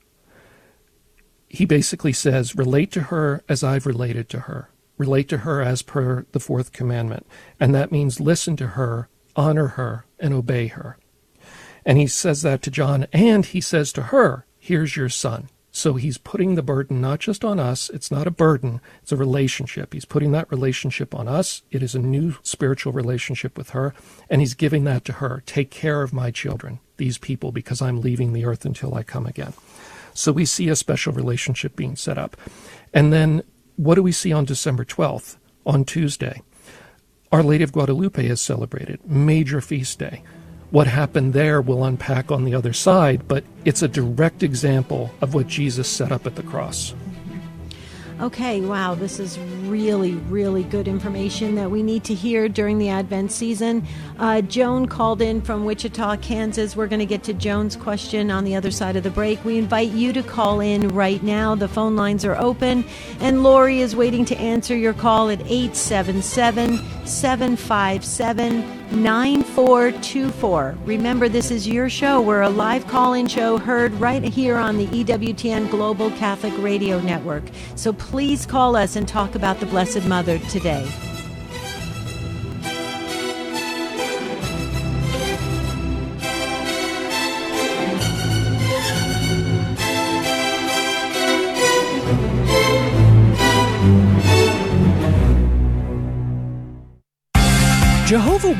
He 1.48 1.65
basically 1.65 2.13
says, 2.13 2.56
relate 2.56 2.91
to 2.94 3.03
her 3.03 3.44
as 3.50 3.63
I've 3.63 3.86
related 3.86 4.30
to 4.30 4.41
her. 4.41 4.70
Relate 4.98 5.27
to 5.30 5.39
her 5.39 5.62
as 5.62 5.82
per 5.82 6.25
the 6.32 6.39
fourth 6.39 6.72
commandment. 6.72 7.25
And 7.60 7.75
that 7.75 7.91
means 7.91 8.20
listen 8.20 8.56
to 8.58 8.68
her, 8.68 9.10
honor 9.36 9.68
her, 9.68 10.06
and 10.20 10.34
obey 10.34 10.68
her. 10.68 10.98
And 11.86 11.98
he 11.98 12.08
says 12.08 12.42
that 12.44 12.62
to 12.64 12.72
John, 12.72 13.08
and 13.12 13.46
he 13.46 13.62
says 13.62 13.92
to 13.94 14.04
her, 14.04 14.46
Here's 14.60 14.96
your 14.96 15.10
son. 15.10 15.50
So 15.72 15.94
he's 15.94 16.18
putting 16.18 16.56
the 16.56 16.62
burden 16.62 17.00
not 17.00 17.20
just 17.20 17.46
on 17.46 17.58
us, 17.58 17.90
it's 17.90 18.12
not 18.12 18.28
a 18.28 18.32
burden, 18.32 18.82
it's 19.02 19.14
a 19.14 19.18
relationship. 19.18 19.94
He's 19.94 20.06
putting 20.06 20.34
that 20.34 20.52
relationship 20.52 21.16
on 21.16 21.30
us. 21.30 21.62
It 21.72 21.82
is 21.82 21.96
a 21.96 22.00
new 22.00 22.36
spiritual 22.44 22.92
relationship 22.92 23.58
with 23.58 23.70
her, 23.70 23.94
and 24.30 24.42
he's 24.42 24.54
giving 24.54 24.84
that 24.84 25.06
to 25.06 25.14
her. 25.14 25.42
Take 25.46 25.72
care 25.72 26.02
of 26.02 26.12
my 26.12 26.30
children, 26.30 26.80
these 26.98 27.18
people, 27.18 27.54
because 27.54 27.82
I'm 27.82 28.02
leaving 28.02 28.34
the 28.34 28.44
earth 28.44 28.66
until 28.66 28.94
I 28.96 29.04
come 29.04 29.26
again. 29.26 29.54
So 30.14 30.34
we 30.34 30.46
see 30.46 30.68
a 30.68 30.76
special 30.76 31.14
relationship 31.14 31.78
being 31.78 31.96
set 31.96 32.18
up. 32.18 32.36
And 32.94 33.14
then 33.14 33.42
what 33.78 33.96
do 33.96 34.04
we 34.04 34.12
see 34.12 34.34
on 34.34 34.44
December 34.44 34.84
12th, 34.84 35.38
on 35.66 35.86
Tuesday? 35.86 36.42
Our 37.32 37.44
Lady 37.44 37.64
of 37.64 37.72
Guadalupe 37.72 38.26
is 38.26 38.42
celebrated, 38.42 39.00
major 39.10 39.62
feast 39.62 40.00
day. 40.00 40.22
What 40.70 40.88
happened 40.88 41.34
there 41.34 41.62
we'll 41.62 41.86
unpack 41.86 42.30
on 42.30 42.44
the 42.44 42.54
other 42.54 42.74
side, 42.74 43.26
but 43.30 43.46
it's 43.64 43.82
a 43.82 43.88
direct 43.88 44.44
example 44.44 45.12
of 45.22 45.34
what 45.34 45.48
Jesus 45.48 45.88
set 45.88 46.12
up 46.12 46.28
at 46.28 46.36
the 46.36 46.44
cross. 46.44 46.94
Okay, 48.22 48.62
wow, 48.62 48.94
this 48.94 49.20
is 49.20 49.40
really, 49.66 50.12
really 50.12 50.62
good 50.62 50.88
information 50.88 51.56
that 51.56 51.72
we 51.72 51.82
need 51.82 52.04
to 52.04 52.13
hear 52.13 52.48
during 52.48 52.78
the 52.78 52.88
Advent 52.90 53.32
season. 53.32 53.84
Uh, 54.20 54.42
Joan 54.42 54.86
called 54.86 55.24
in 55.24 55.42
from 55.42 55.66
Wichita, 55.66 56.18
Kansas. 56.18 56.75
We're 56.75 56.86
going 56.86 57.00
to 57.00 57.08
get 57.08 57.24
to 57.24 57.34
Joan's 57.34 57.75
question 57.75 58.30
on 58.30 58.44
the 58.44 58.56
other 58.56 58.70
side 58.70 58.96
of 58.96 59.01
the 59.01 59.10
break. 59.10 59.44
We 59.44 59.58
invite 59.58 59.90
you 59.90 60.13
to 60.13 60.22
call 60.22 60.60
in 60.60 60.90
right 60.90 61.24
now. 61.24 61.56
The 61.56 61.68
phone 61.68 61.96
lines 61.96 62.24
are 62.24 62.38
open, 62.38 62.86
and 63.20 63.42
Lori 63.42 63.82
is 63.82 63.96
waiting 63.96 64.24
to 64.25 64.38
answer 64.38 64.78
your 64.78 64.94
call 64.94 65.32
at 65.32 65.42
877 65.42 66.78
757 67.08 68.81
9424. 68.91 70.77
Remember, 70.86 71.29
this 71.29 71.51
is 71.51 71.67
your 71.67 71.89
show. 71.89 72.21
We're 72.21 72.41
a 72.41 72.50
live 72.50 72.88
call 72.88 73.13
in 73.13 73.27
show 73.27 73.57
heard 73.57 73.93
right 73.93 74.24
here 74.24 74.57
on 74.57 74.77
the 74.77 74.88
EWTN 74.88 75.69
Global 75.69 76.12
Catholic 76.12 76.53
Radio 76.57 77.00
Network. 77.00 77.43
So 77.75 77.93
please 77.93 78.45
call 78.45 78.75
us 78.75 78.95
and 78.95 79.07
talk 79.07 79.36
about 79.36 79.60
the 79.60 79.65
Blessed 79.65 80.05
Mother 80.05 80.39
today. 80.50 80.88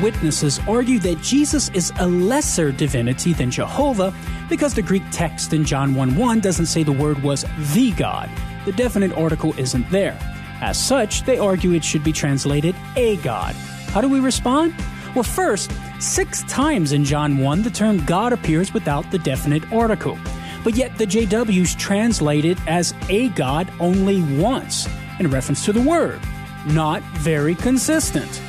Witnesses 0.00 0.60
argue 0.68 0.98
that 1.00 1.20
Jesus 1.20 1.68
is 1.70 1.92
a 1.98 2.06
lesser 2.06 2.72
divinity 2.72 3.32
than 3.32 3.50
Jehovah 3.50 4.14
because 4.48 4.74
the 4.74 4.82
Greek 4.82 5.02
text 5.10 5.52
in 5.52 5.64
John 5.64 5.94
1 5.94 6.16
1 6.16 6.40
doesn't 6.40 6.66
say 6.66 6.82
the 6.82 6.92
word 6.92 7.22
was 7.22 7.44
the 7.74 7.90
God. 7.92 8.30
The 8.64 8.72
definite 8.72 9.12
article 9.12 9.52
isn't 9.58 9.90
there. 9.90 10.18
As 10.60 10.78
such, 10.78 11.24
they 11.24 11.38
argue 11.38 11.72
it 11.72 11.84
should 11.84 12.04
be 12.04 12.12
translated 12.12 12.74
a 12.96 13.16
God. 13.18 13.54
How 13.88 14.00
do 14.00 14.08
we 14.08 14.20
respond? 14.20 14.74
Well, 15.14 15.24
first, 15.24 15.72
six 16.00 16.42
times 16.44 16.92
in 16.92 17.04
John 17.04 17.38
1 17.38 17.62
the 17.62 17.70
term 17.70 18.04
God 18.04 18.32
appears 18.32 18.72
without 18.72 19.10
the 19.10 19.18
definite 19.18 19.70
article. 19.72 20.18
But 20.64 20.76
yet 20.76 20.96
the 20.96 21.06
JWs 21.06 21.76
translate 21.76 22.44
it 22.44 22.58
as 22.66 22.94
a 23.08 23.28
God 23.30 23.72
only 23.80 24.22
once, 24.40 24.88
in 25.18 25.30
reference 25.30 25.64
to 25.64 25.72
the 25.72 25.82
word. 25.82 26.20
Not 26.66 27.02
very 27.18 27.54
consistent. 27.54 28.40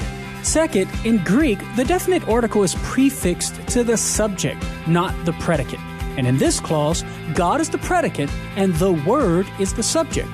Second, 0.44 0.92
in 1.06 1.24
Greek, 1.24 1.58
the 1.78 1.86
definite 1.86 2.28
article 2.28 2.64
is 2.64 2.76
prefixed 2.84 3.56
to 3.70 3.84
the 3.84 3.96
subject, 3.96 4.64
not 4.88 5.14
the 5.26 5.34
predicate. 5.34 5.80
And 6.18 6.28
in 6.28 6.38
this 6.38 6.60
clause, 6.60 7.04
God 7.34 7.62
is 7.62 7.70
the 7.70 7.78
predicate 7.78 8.30
and 8.56 8.74
the 8.76 8.92
Word 8.92 9.48
is 9.60 9.74
the 9.74 9.82
subject. 9.82 10.30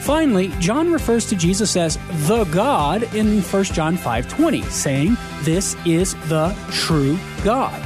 Finally, 0.00 0.48
John 0.58 0.92
refers 0.92 1.26
to 1.26 1.36
Jesus 1.36 1.76
as 1.76 1.96
the 2.28 2.44
God 2.50 3.02
in 3.14 3.40
1 3.40 3.72
John 3.72 3.96
5:20, 3.96 4.62
saying, 4.62 5.16
"This 5.42 5.76
is 5.84 6.14
the 6.28 6.54
true 6.70 7.18
God." 7.42 7.80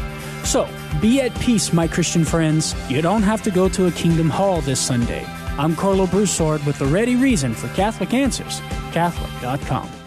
So, 0.44 0.66
be 1.00 1.20
at 1.20 1.38
peace, 1.40 1.72
my 1.72 1.86
Christian 1.86 2.24
friends. 2.24 2.74
You 2.88 3.00
don't 3.02 3.22
have 3.22 3.42
to 3.42 3.50
go 3.50 3.68
to 3.68 3.86
a 3.86 3.92
kingdom 3.92 4.28
hall 4.30 4.60
this 4.60 4.80
Sunday. 4.80 5.26
I'm 5.58 5.76
Karlo 5.76 6.10
Broussard 6.10 6.64
with 6.66 6.78
the 6.78 6.86
ready 6.86 7.16
reason 7.16 7.54
for 7.54 7.68
Catholic 7.68 8.12
Answers, 8.14 8.60
Catholic.com. 8.92 9.99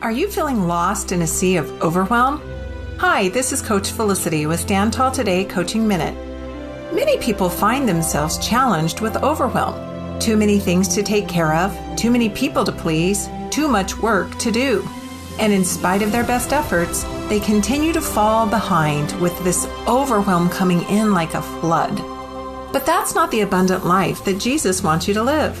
Are 0.00 0.12
you 0.12 0.28
feeling 0.28 0.68
lost 0.68 1.10
in 1.10 1.22
a 1.22 1.26
sea 1.26 1.56
of 1.56 1.82
overwhelm? 1.82 2.40
Hi, 2.98 3.30
this 3.30 3.52
is 3.52 3.60
Coach 3.60 3.90
Felicity 3.90 4.46
with 4.46 4.60
Stand 4.60 4.92
Tall 4.92 5.10
Today 5.10 5.44
Coaching 5.44 5.88
Minute. 5.88 6.14
Many 6.94 7.18
people 7.18 7.48
find 7.48 7.88
themselves 7.88 8.38
challenged 8.38 9.00
with 9.00 9.16
overwhelm. 9.24 10.20
Too 10.20 10.36
many 10.36 10.60
things 10.60 10.86
to 10.94 11.02
take 11.02 11.26
care 11.26 11.52
of, 11.52 11.76
too 11.96 12.12
many 12.12 12.28
people 12.30 12.64
to 12.64 12.70
please, 12.70 13.28
too 13.50 13.66
much 13.66 13.98
work 13.98 14.38
to 14.38 14.52
do. 14.52 14.88
And 15.40 15.52
in 15.52 15.64
spite 15.64 16.02
of 16.02 16.12
their 16.12 16.24
best 16.24 16.52
efforts, 16.52 17.02
they 17.28 17.40
continue 17.40 17.92
to 17.92 18.00
fall 18.00 18.46
behind 18.46 19.20
with 19.20 19.36
this 19.42 19.66
overwhelm 19.88 20.48
coming 20.48 20.82
in 20.84 21.12
like 21.12 21.34
a 21.34 21.42
flood. 21.42 21.96
But 22.72 22.86
that's 22.86 23.16
not 23.16 23.32
the 23.32 23.40
abundant 23.40 23.84
life 23.84 24.24
that 24.26 24.38
Jesus 24.38 24.80
wants 24.80 25.08
you 25.08 25.14
to 25.14 25.24
live. 25.24 25.60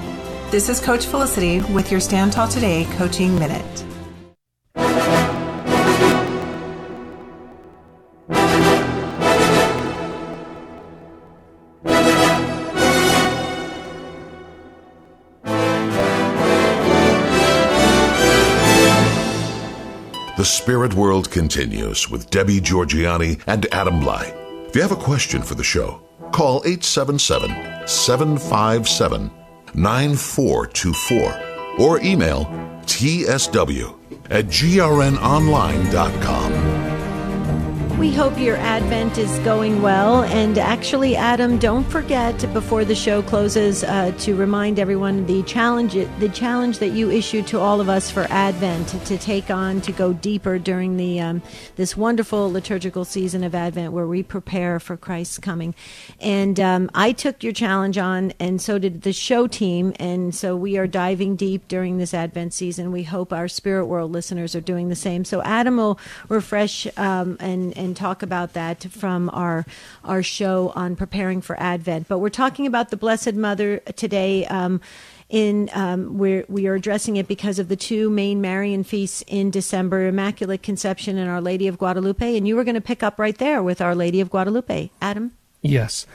This 0.51 0.67
is 0.67 0.81
Coach 0.81 1.05
Felicity 1.05 1.61
with 1.71 1.89
your 1.89 2.01
Stand 2.01 2.33
Tall 2.33 2.45
Today 2.45 2.85
Coaching 2.97 3.39
Minute. 3.39 3.85
The 20.35 20.43
Spirit 20.43 20.93
World 20.95 21.31
continues 21.31 22.09
with 22.09 22.29
Debbie 22.29 22.59
Georgianni 22.59 23.41
and 23.47 23.67
Adam 23.71 24.01
Blai. 24.01 24.35
If 24.67 24.75
you 24.75 24.81
have 24.81 24.91
a 24.91 24.97
question 24.97 25.41
for 25.43 25.55
the 25.55 25.63
show, 25.63 26.01
call 26.33 26.57
877 26.65 27.87
757 27.87 29.31
9424 29.75 31.79
or 31.79 31.99
email 32.01 32.45
tsw 32.85 33.95
at 34.29 34.45
grnonline.com. 34.45 36.70
We 38.01 38.11
hope 38.11 38.39
your 38.39 38.55
Advent 38.55 39.19
is 39.19 39.37
going 39.45 39.83
well. 39.83 40.23
And 40.23 40.57
actually, 40.57 41.15
Adam, 41.15 41.59
don't 41.59 41.83
forget 41.83 42.51
before 42.51 42.83
the 42.83 42.95
show 42.95 43.21
closes 43.21 43.83
uh, 43.83 44.11
to 44.21 44.35
remind 44.35 44.79
everyone 44.79 45.27
the 45.27 45.43
challenge 45.43 45.93
the 45.93 46.29
challenge 46.29 46.79
that 46.79 46.93
you 46.93 47.11
issued 47.11 47.45
to 47.45 47.59
all 47.59 47.79
of 47.79 47.89
us 47.89 48.09
for 48.09 48.21
Advent 48.31 48.87
to 49.05 49.19
take 49.19 49.51
on 49.51 49.81
to 49.81 49.91
go 49.91 50.13
deeper 50.13 50.57
during 50.57 50.97
the 50.97 51.19
um, 51.19 51.43
this 51.75 51.95
wonderful 51.95 52.51
liturgical 52.51 53.05
season 53.05 53.43
of 53.43 53.53
Advent 53.53 53.93
where 53.93 54.07
we 54.07 54.23
prepare 54.23 54.79
for 54.79 54.97
Christ's 54.97 55.37
coming. 55.37 55.75
And 56.19 56.59
um, 56.59 56.89
I 56.95 57.11
took 57.11 57.43
your 57.43 57.53
challenge 57.53 57.99
on, 57.99 58.33
and 58.39 58.59
so 58.59 58.79
did 58.79 59.03
the 59.03 59.13
show 59.13 59.45
team. 59.45 59.93
And 59.99 60.33
so 60.33 60.55
we 60.55 60.75
are 60.75 60.87
diving 60.87 61.35
deep 61.35 61.67
during 61.67 61.99
this 61.99 62.15
Advent 62.15 62.55
season. 62.55 62.91
We 62.91 63.03
hope 63.03 63.31
our 63.31 63.47
Spirit 63.47 63.85
World 63.85 64.11
listeners 64.11 64.55
are 64.55 64.61
doing 64.61 64.89
the 64.89 64.95
same. 64.95 65.23
So 65.23 65.43
Adam 65.43 65.77
will 65.77 65.99
refresh 66.29 66.87
um, 66.97 67.37
and 67.39 67.77
and 67.77 67.90
and 67.91 67.97
talk 67.97 68.23
about 68.23 68.53
that 68.53 68.83
from 68.89 69.29
our 69.33 69.65
our 70.05 70.23
show 70.23 70.71
on 70.75 70.95
preparing 70.95 71.41
for 71.41 71.59
Advent. 71.59 72.07
But 72.07 72.19
we're 72.19 72.29
talking 72.29 72.65
about 72.65 72.89
the 72.89 72.95
Blessed 72.95 73.33
Mother 73.33 73.79
today. 73.97 74.45
Um, 74.45 74.79
in 75.27 75.69
um, 75.73 76.17
we're, 76.17 76.45
we 76.47 76.67
are 76.67 76.75
addressing 76.75 77.15
it 77.17 77.27
because 77.27 77.59
of 77.59 77.67
the 77.67 77.75
two 77.75 78.09
main 78.09 78.39
Marian 78.39 78.85
feasts 78.85 79.25
in 79.27 79.51
December: 79.51 80.07
Immaculate 80.07 80.63
Conception 80.63 81.17
and 81.17 81.29
Our 81.29 81.41
Lady 81.41 81.67
of 81.67 81.77
Guadalupe. 81.77 82.37
And 82.37 82.47
you 82.47 82.55
were 82.55 82.63
going 82.63 82.75
to 82.75 82.81
pick 82.81 83.03
up 83.03 83.19
right 83.19 83.37
there 83.37 83.61
with 83.61 83.81
Our 83.81 83.93
Lady 83.93 84.21
of 84.21 84.29
Guadalupe, 84.29 84.89
Adam. 85.01 85.33
Yes. 85.61 86.07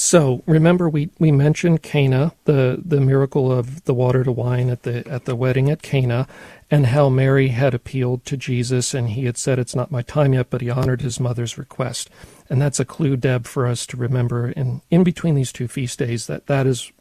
So 0.00 0.44
remember, 0.46 0.88
we, 0.88 1.10
we 1.18 1.32
mentioned 1.32 1.82
Cana, 1.82 2.32
the, 2.44 2.80
the 2.84 3.00
miracle 3.00 3.50
of 3.50 3.82
the 3.82 3.92
water 3.92 4.22
to 4.22 4.30
wine 4.30 4.70
at 4.70 4.84
the 4.84 5.04
at 5.08 5.24
the 5.24 5.34
wedding 5.34 5.70
at 5.70 5.82
Cana, 5.82 6.28
and 6.70 6.86
how 6.86 7.08
Mary 7.08 7.48
had 7.48 7.74
appealed 7.74 8.24
to 8.26 8.36
Jesus, 8.36 8.94
and 8.94 9.10
he 9.10 9.24
had 9.24 9.36
said, 9.36 9.58
"It's 9.58 9.74
not 9.74 9.90
my 9.90 10.02
time 10.02 10.34
yet," 10.34 10.50
but 10.50 10.60
he 10.60 10.70
honored 10.70 11.02
his 11.02 11.18
mother's 11.18 11.58
request, 11.58 12.10
and 12.48 12.62
that's 12.62 12.78
a 12.78 12.84
clue, 12.84 13.16
Deb, 13.16 13.44
for 13.44 13.66
us 13.66 13.86
to 13.86 13.96
remember 13.96 14.50
in 14.50 14.82
in 14.88 15.02
between 15.02 15.34
these 15.34 15.50
two 15.50 15.66
feast 15.66 15.98
days 15.98 16.28
that 16.28 16.46
that 16.46 16.64
is 16.64 16.92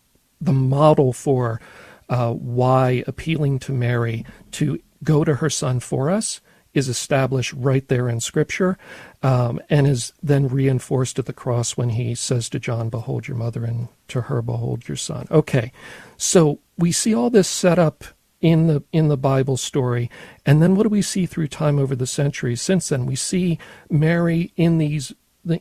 the 0.41 0.51
model 0.51 1.13
for 1.13 1.61
uh, 2.09 2.33
why 2.33 3.03
appealing 3.05 3.59
to 3.59 3.73
Mary 3.73 4.25
to 4.53 4.81
go 5.03 5.23
to 5.23 5.35
her 5.35 5.51
son 5.51 5.79
for 5.79 6.09
us 6.09 6.41
is 6.77 6.87
established 6.87 7.53
right 7.53 7.87
there 7.87 8.07
in 8.07 8.19
Scripture 8.19 8.77
um, 9.23 9.59
and 9.69 9.87
is 9.87 10.13
then 10.21 10.47
reinforced 10.47 11.19
at 11.19 11.25
the 11.25 11.33
cross 11.33 11.75
when 11.75 11.89
he 11.89 12.15
says 12.15 12.49
to 12.49 12.59
John, 12.59 12.89
Behold 12.89 13.27
your 13.27 13.37
mother, 13.37 13.65
and 13.65 13.89
to 14.09 14.21
her, 14.21 14.41
Behold 14.41 14.87
your 14.87 14.95
son. 14.95 15.27
Okay, 15.31 15.71
so 16.15 16.59
we 16.77 16.91
see 16.91 17.13
all 17.13 17.29
this 17.29 17.47
set 17.47 17.79
up 17.79 18.03
in 18.39 18.67
the 18.67 18.83
in 18.91 19.07
the 19.07 19.17
Bible 19.17 19.57
story, 19.57 20.09
and 20.45 20.61
then 20.61 20.75
what 20.75 20.83
do 20.83 20.89
we 20.89 21.01
see 21.01 21.25
through 21.25 21.47
time 21.47 21.79
over 21.79 21.95
the 21.95 22.05
centuries 22.05 22.61
since 22.61 22.89
then? 22.89 23.05
We 23.05 23.15
see 23.15 23.57
Mary 23.89 24.53
in 24.55 24.77
these 24.77 25.13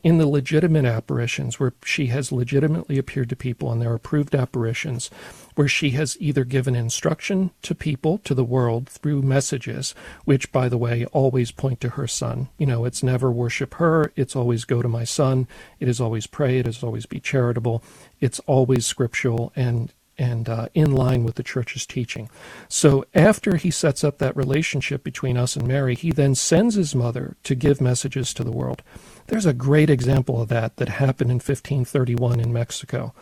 in 0.03 0.17
the 0.17 0.27
legitimate 0.27 0.85
apparitions 0.85 1.59
where 1.59 1.73
she 1.83 2.07
has 2.07 2.31
legitimately 2.31 2.97
appeared 2.97 3.29
to 3.29 3.35
people 3.35 3.71
and 3.71 3.81
they're 3.81 3.93
approved 3.93 4.35
apparitions 4.35 5.09
where 5.57 5.67
she 5.67 5.89
has 5.89 6.15
either 6.19 6.43
given 6.43 6.75
instruction 6.75 7.49
to 7.63 7.73
people 7.73 8.19
to 8.19 8.35
the 8.35 8.43
world 8.43 8.87
through 8.87 9.21
messages 9.23 9.95
which 10.23 10.51
by 10.51 10.69
the 10.69 10.77
way 10.77 11.03
always 11.05 11.51
point 11.51 11.81
to 11.81 11.89
her 11.89 12.07
son 12.07 12.47
you 12.57 12.65
know 12.65 12.85
it's 12.85 13.01
never 13.01 13.31
worship 13.31 13.73
her 13.75 14.11
it's 14.15 14.35
always 14.35 14.65
go 14.65 14.81
to 14.81 14.87
my 14.87 15.03
son 15.03 15.47
it 15.79 15.87
is 15.87 15.99
always 15.99 16.27
pray 16.27 16.59
it 16.59 16.67
is 16.67 16.83
always 16.83 17.07
be 17.07 17.19
charitable 17.19 17.83
it's 18.19 18.39
always 18.41 18.85
scriptural 18.85 19.51
and 19.55 19.93
and 20.17 20.49
uh, 20.49 20.67
in 20.73 20.91
line 20.91 21.23
with 21.23 21.35
the 21.35 21.43
church's 21.43 21.85
teaching. 21.85 22.29
So 22.67 23.05
after 23.13 23.55
he 23.57 23.69
sets 23.69 24.03
up 24.03 24.17
that 24.17 24.35
relationship 24.35 25.03
between 25.03 25.37
us 25.37 25.55
and 25.55 25.67
Mary, 25.67 25.95
he 25.95 26.11
then 26.11 26.33
sends 26.35 26.75
his 26.75 26.95
mother 26.95 27.37
to 27.43 27.55
give 27.55 27.79
messages 27.79 28.33
to 28.33 28.43
the 28.43 28.51
world. 28.51 28.81
There's 29.27 29.45
a 29.45 29.53
great 29.53 29.89
example 29.89 30.41
of 30.41 30.49
that 30.49 30.77
that 30.77 30.89
happened 30.89 31.29
in 31.29 31.35
1531 31.35 32.39
in 32.39 32.51
Mexico. 32.53 33.13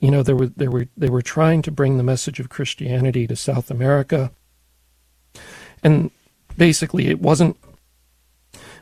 You 0.00 0.10
know, 0.10 0.22
there 0.22 0.36
were, 0.36 0.46
there 0.46 0.70
were, 0.70 0.88
they 0.96 1.10
were 1.10 1.22
trying 1.22 1.62
to 1.62 1.70
bring 1.70 1.96
the 1.96 2.02
message 2.02 2.40
of 2.40 2.48
Christianity 2.48 3.26
to 3.26 3.36
South 3.36 3.70
America, 3.70 4.32
and 5.82 6.10
basically 6.56 7.08
it 7.08 7.20
wasn't 7.20 7.56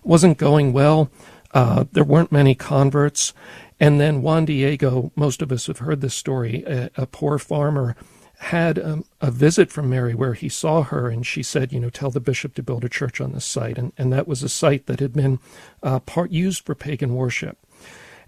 wasn't 0.03 0.39
going 0.39 0.73
well. 0.73 1.11
Uh, 1.53 1.85
there 1.93 2.05
weren't 2.05 2.31
many 2.31 2.55
converts, 2.55 3.33
and 3.81 4.01
then 4.01 4.23
Juan 4.23 4.45
Diego, 4.45 5.13
most 5.17 5.43
of 5.43 5.53
us 5.53 5.67
have 5.67 5.79
heard 5.79 6.01
this 6.01 6.15
story, 6.15 6.63
a, 6.67 6.91
a 6.97 7.07
poor 7.07 7.39
farmer 7.39 7.97
had 8.39 8.79
um, 8.79 9.05
a 9.21 9.31
visit 9.31 9.71
from 9.71 9.91
Mary 9.91 10.15
where 10.15 10.35
he 10.35 10.49
saw 10.49 10.83
her 10.83 11.09
and 11.09 11.27
she 11.27 11.43
said, 11.43 11.73
you 11.73 11.81
know, 11.81 11.91
tell 11.91 12.11
the 12.11 12.21
bishop 12.21 12.55
to 12.55 12.63
build 12.63 12.85
a 12.85 12.89
church 12.89 13.21
on 13.21 13.33
this 13.33 13.45
site. 13.45 13.77
And, 13.77 13.93
and 13.99 14.13
that 14.13 14.29
was 14.29 14.43
a 14.43 14.49
site 14.49 14.87
that 14.87 15.01
had 15.01 15.13
been 15.13 15.41
uh, 15.83 15.99
part 16.01 16.31
used 16.31 16.65
for 16.65 16.75
pagan 16.77 17.15
worship. 17.15 17.59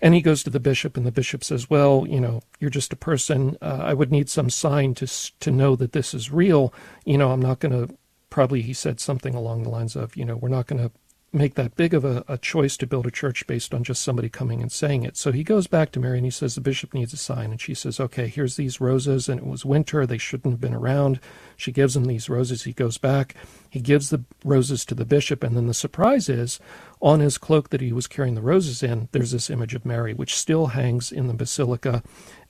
And 0.02 0.14
he 0.14 0.22
goes 0.22 0.42
to 0.42 0.50
the 0.50 0.60
bishop, 0.60 0.96
and 0.96 1.04
the 1.06 1.12
bishop 1.12 1.44
says, 1.44 1.68
"Well, 1.68 2.06
you 2.08 2.20
know, 2.20 2.42
you're 2.58 2.70
just 2.70 2.92
a 2.92 2.96
person. 2.96 3.56
Uh, 3.60 3.80
I 3.82 3.94
would 3.94 4.10
need 4.10 4.28
some 4.28 4.50
sign 4.50 4.94
to 4.94 5.06
to 5.40 5.50
know 5.50 5.76
that 5.76 5.92
this 5.92 6.14
is 6.14 6.30
real. 6.32 6.72
You 7.04 7.18
know, 7.18 7.32
I'm 7.32 7.42
not 7.42 7.60
going 7.60 7.88
to." 7.88 7.94
Probably 8.30 8.62
he 8.62 8.72
said 8.72 9.00
something 9.00 9.34
along 9.34 9.64
the 9.64 9.70
lines 9.70 9.96
of, 9.96 10.16
"You 10.16 10.24
know, 10.24 10.36
we're 10.36 10.48
not 10.48 10.68
going 10.68 10.80
to 10.80 10.92
make 11.32 11.54
that 11.54 11.76
big 11.76 11.94
of 11.94 12.04
a, 12.04 12.24
a, 12.26 12.36
choice 12.36 12.76
to 12.76 12.86
build 12.86 13.06
a 13.06 13.10
church 13.10 13.46
based 13.46 13.72
on 13.72 13.84
just 13.84 14.02
somebody 14.02 14.28
coming 14.28 14.60
and 14.60 14.72
saying 14.72 15.04
it. 15.04 15.16
So 15.16 15.30
he 15.30 15.44
goes 15.44 15.68
back 15.68 15.92
to 15.92 16.00
Mary 16.00 16.18
and 16.18 16.26
he 16.26 16.30
says, 16.30 16.54
The 16.54 16.60
bishop 16.60 16.92
needs 16.92 17.12
a 17.12 17.16
sign. 17.16 17.52
And 17.52 17.60
she 17.60 17.72
says, 17.72 18.00
Okay, 18.00 18.26
here's 18.26 18.56
these 18.56 18.80
roses. 18.80 19.28
And 19.28 19.38
it 19.38 19.46
was 19.46 19.64
winter. 19.64 20.06
They 20.06 20.18
shouldn't 20.18 20.52
have 20.52 20.60
been 20.60 20.74
around. 20.74 21.20
She 21.56 21.70
gives 21.70 21.96
him 21.96 22.06
these 22.06 22.28
roses. 22.28 22.64
He 22.64 22.72
goes 22.72 22.98
back. 22.98 23.36
He 23.68 23.80
gives 23.80 24.10
the 24.10 24.24
roses 24.44 24.84
to 24.86 24.94
the 24.94 25.04
bishop. 25.04 25.44
And 25.44 25.56
then 25.56 25.68
the 25.68 25.74
surprise 25.74 26.28
is 26.28 26.58
on 27.00 27.20
his 27.20 27.38
cloak 27.38 27.70
that 27.70 27.80
he 27.80 27.92
was 27.92 28.06
carrying 28.06 28.34
the 28.34 28.42
roses 28.42 28.82
in, 28.82 29.08
there's 29.12 29.30
this 29.30 29.50
image 29.50 29.74
of 29.74 29.86
Mary, 29.86 30.12
which 30.12 30.36
still 30.36 30.68
hangs 30.68 31.10
in 31.10 31.28
the 31.28 31.34
basilica 31.34 32.02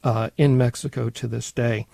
uh, 0.03 0.31
in 0.37 0.59
Mexico 0.59 1.11
to 1.11 1.29
this 1.29 1.53
day. 1.53 1.87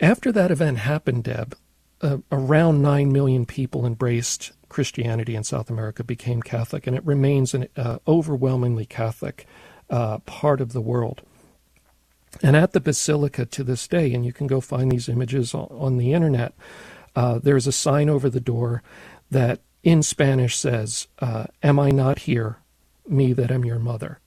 After 0.00 0.30
that 0.32 0.50
event 0.50 0.78
happened, 0.78 1.24
Deb, 1.24 1.56
uh, 2.00 2.18
around 2.30 2.82
9 2.82 3.10
million 3.10 3.46
people 3.46 3.86
embraced 3.86 4.52
Christianity 4.68 5.34
in 5.34 5.44
South 5.44 5.70
America 5.70 6.04
became 6.04 6.42
Catholic, 6.42 6.86
and 6.86 6.96
it 6.96 7.04
remains 7.04 7.54
an 7.54 7.68
uh, 7.76 7.98
overwhelmingly 8.06 8.86
Catholic 8.86 9.46
uh, 9.90 10.18
part 10.18 10.60
of 10.60 10.72
the 10.72 10.80
world. 10.80 11.22
And 12.42 12.54
at 12.54 12.72
the 12.72 12.80
Basilica 12.80 13.46
to 13.46 13.64
this 13.64 13.88
day, 13.88 14.12
and 14.12 14.24
you 14.24 14.32
can 14.32 14.46
go 14.46 14.60
find 14.60 14.92
these 14.92 15.08
images 15.08 15.54
on, 15.54 15.66
on 15.70 15.96
the 15.96 16.12
internet, 16.12 16.54
uh, 17.16 17.38
there's 17.38 17.66
a 17.66 17.72
sign 17.72 18.08
over 18.08 18.28
the 18.28 18.40
door 18.40 18.82
that 19.30 19.60
in 19.82 20.02
Spanish 20.02 20.56
says, 20.56 21.08
uh, 21.20 21.46
Am 21.62 21.78
I 21.78 21.90
not 21.90 22.20
here, 22.20 22.58
me 23.06 23.32
that 23.32 23.50
am 23.50 23.64
your 23.64 23.78
mother? 23.78 24.20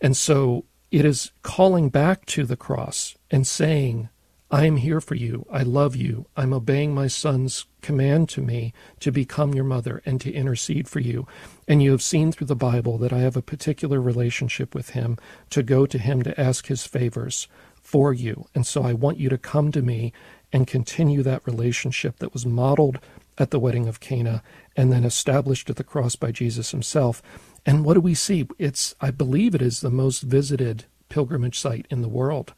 And 0.00 0.16
so 0.16 0.64
it 0.90 1.04
is 1.04 1.32
calling 1.42 1.88
back 1.90 2.24
to 2.26 2.44
the 2.44 2.56
cross 2.56 3.16
and 3.30 3.46
saying, 3.46 4.08
I 4.50 4.66
am 4.66 4.76
here 4.76 5.00
for 5.00 5.14
you. 5.14 5.46
I 5.50 5.62
love 5.62 5.96
you. 5.96 6.26
I'm 6.36 6.52
obeying 6.52 6.94
my 6.94 7.06
son's 7.06 7.64
command 7.80 8.28
to 8.30 8.42
me 8.42 8.72
to 9.00 9.10
become 9.10 9.54
your 9.54 9.64
mother 9.64 10.02
and 10.04 10.20
to 10.20 10.32
intercede 10.32 10.88
for 10.88 11.00
you. 11.00 11.26
And 11.66 11.82
you 11.82 11.90
have 11.92 12.02
seen 12.02 12.30
through 12.30 12.46
the 12.46 12.54
Bible 12.54 12.98
that 12.98 13.12
I 13.12 13.18
have 13.20 13.36
a 13.36 13.42
particular 13.42 14.00
relationship 14.00 14.74
with 14.74 14.90
him 14.90 15.18
to 15.50 15.62
go 15.62 15.86
to 15.86 15.98
him 15.98 16.22
to 16.22 16.38
ask 16.40 16.66
his 16.66 16.86
favors 16.86 17.48
for 17.80 18.12
you. 18.12 18.46
And 18.54 18.66
so 18.66 18.82
I 18.82 18.92
want 18.92 19.18
you 19.18 19.28
to 19.28 19.38
come 19.38 19.72
to 19.72 19.82
me 19.82 20.12
and 20.52 20.66
continue 20.66 21.22
that 21.22 21.46
relationship 21.46 22.18
that 22.18 22.32
was 22.32 22.46
modeled 22.46 22.98
at 23.38 23.50
the 23.50 23.58
wedding 23.58 23.88
of 23.88 23.98
Cana 23.98 24.42
and 24.76 24.92
then 24.92 25.04
established 25.04 25.68
at 25.68 25.76
the 25.76 25.84
cross 25.84 26.16
by 26.16 26.30
Jesus 26.30 26.70
himself. 26.70 27.22
And 27.66 27.84
what 27.84 27.94
do 27.94 28.00
we 28.00 28.14
see? 28.14 28.46
It's, 28.58 28.94
I 29.00 29.10
believe 29.10 29.54
it 29.54 29.62
is 29.62 29.80
the 29.80 29.90
most 29.90 30.20
visited 30.22 30.84
pilgrimage 31.08 31.58
site 31.58 31.86
in 31.90 32.02
the 32.02 32.08
world. 32.08 32.54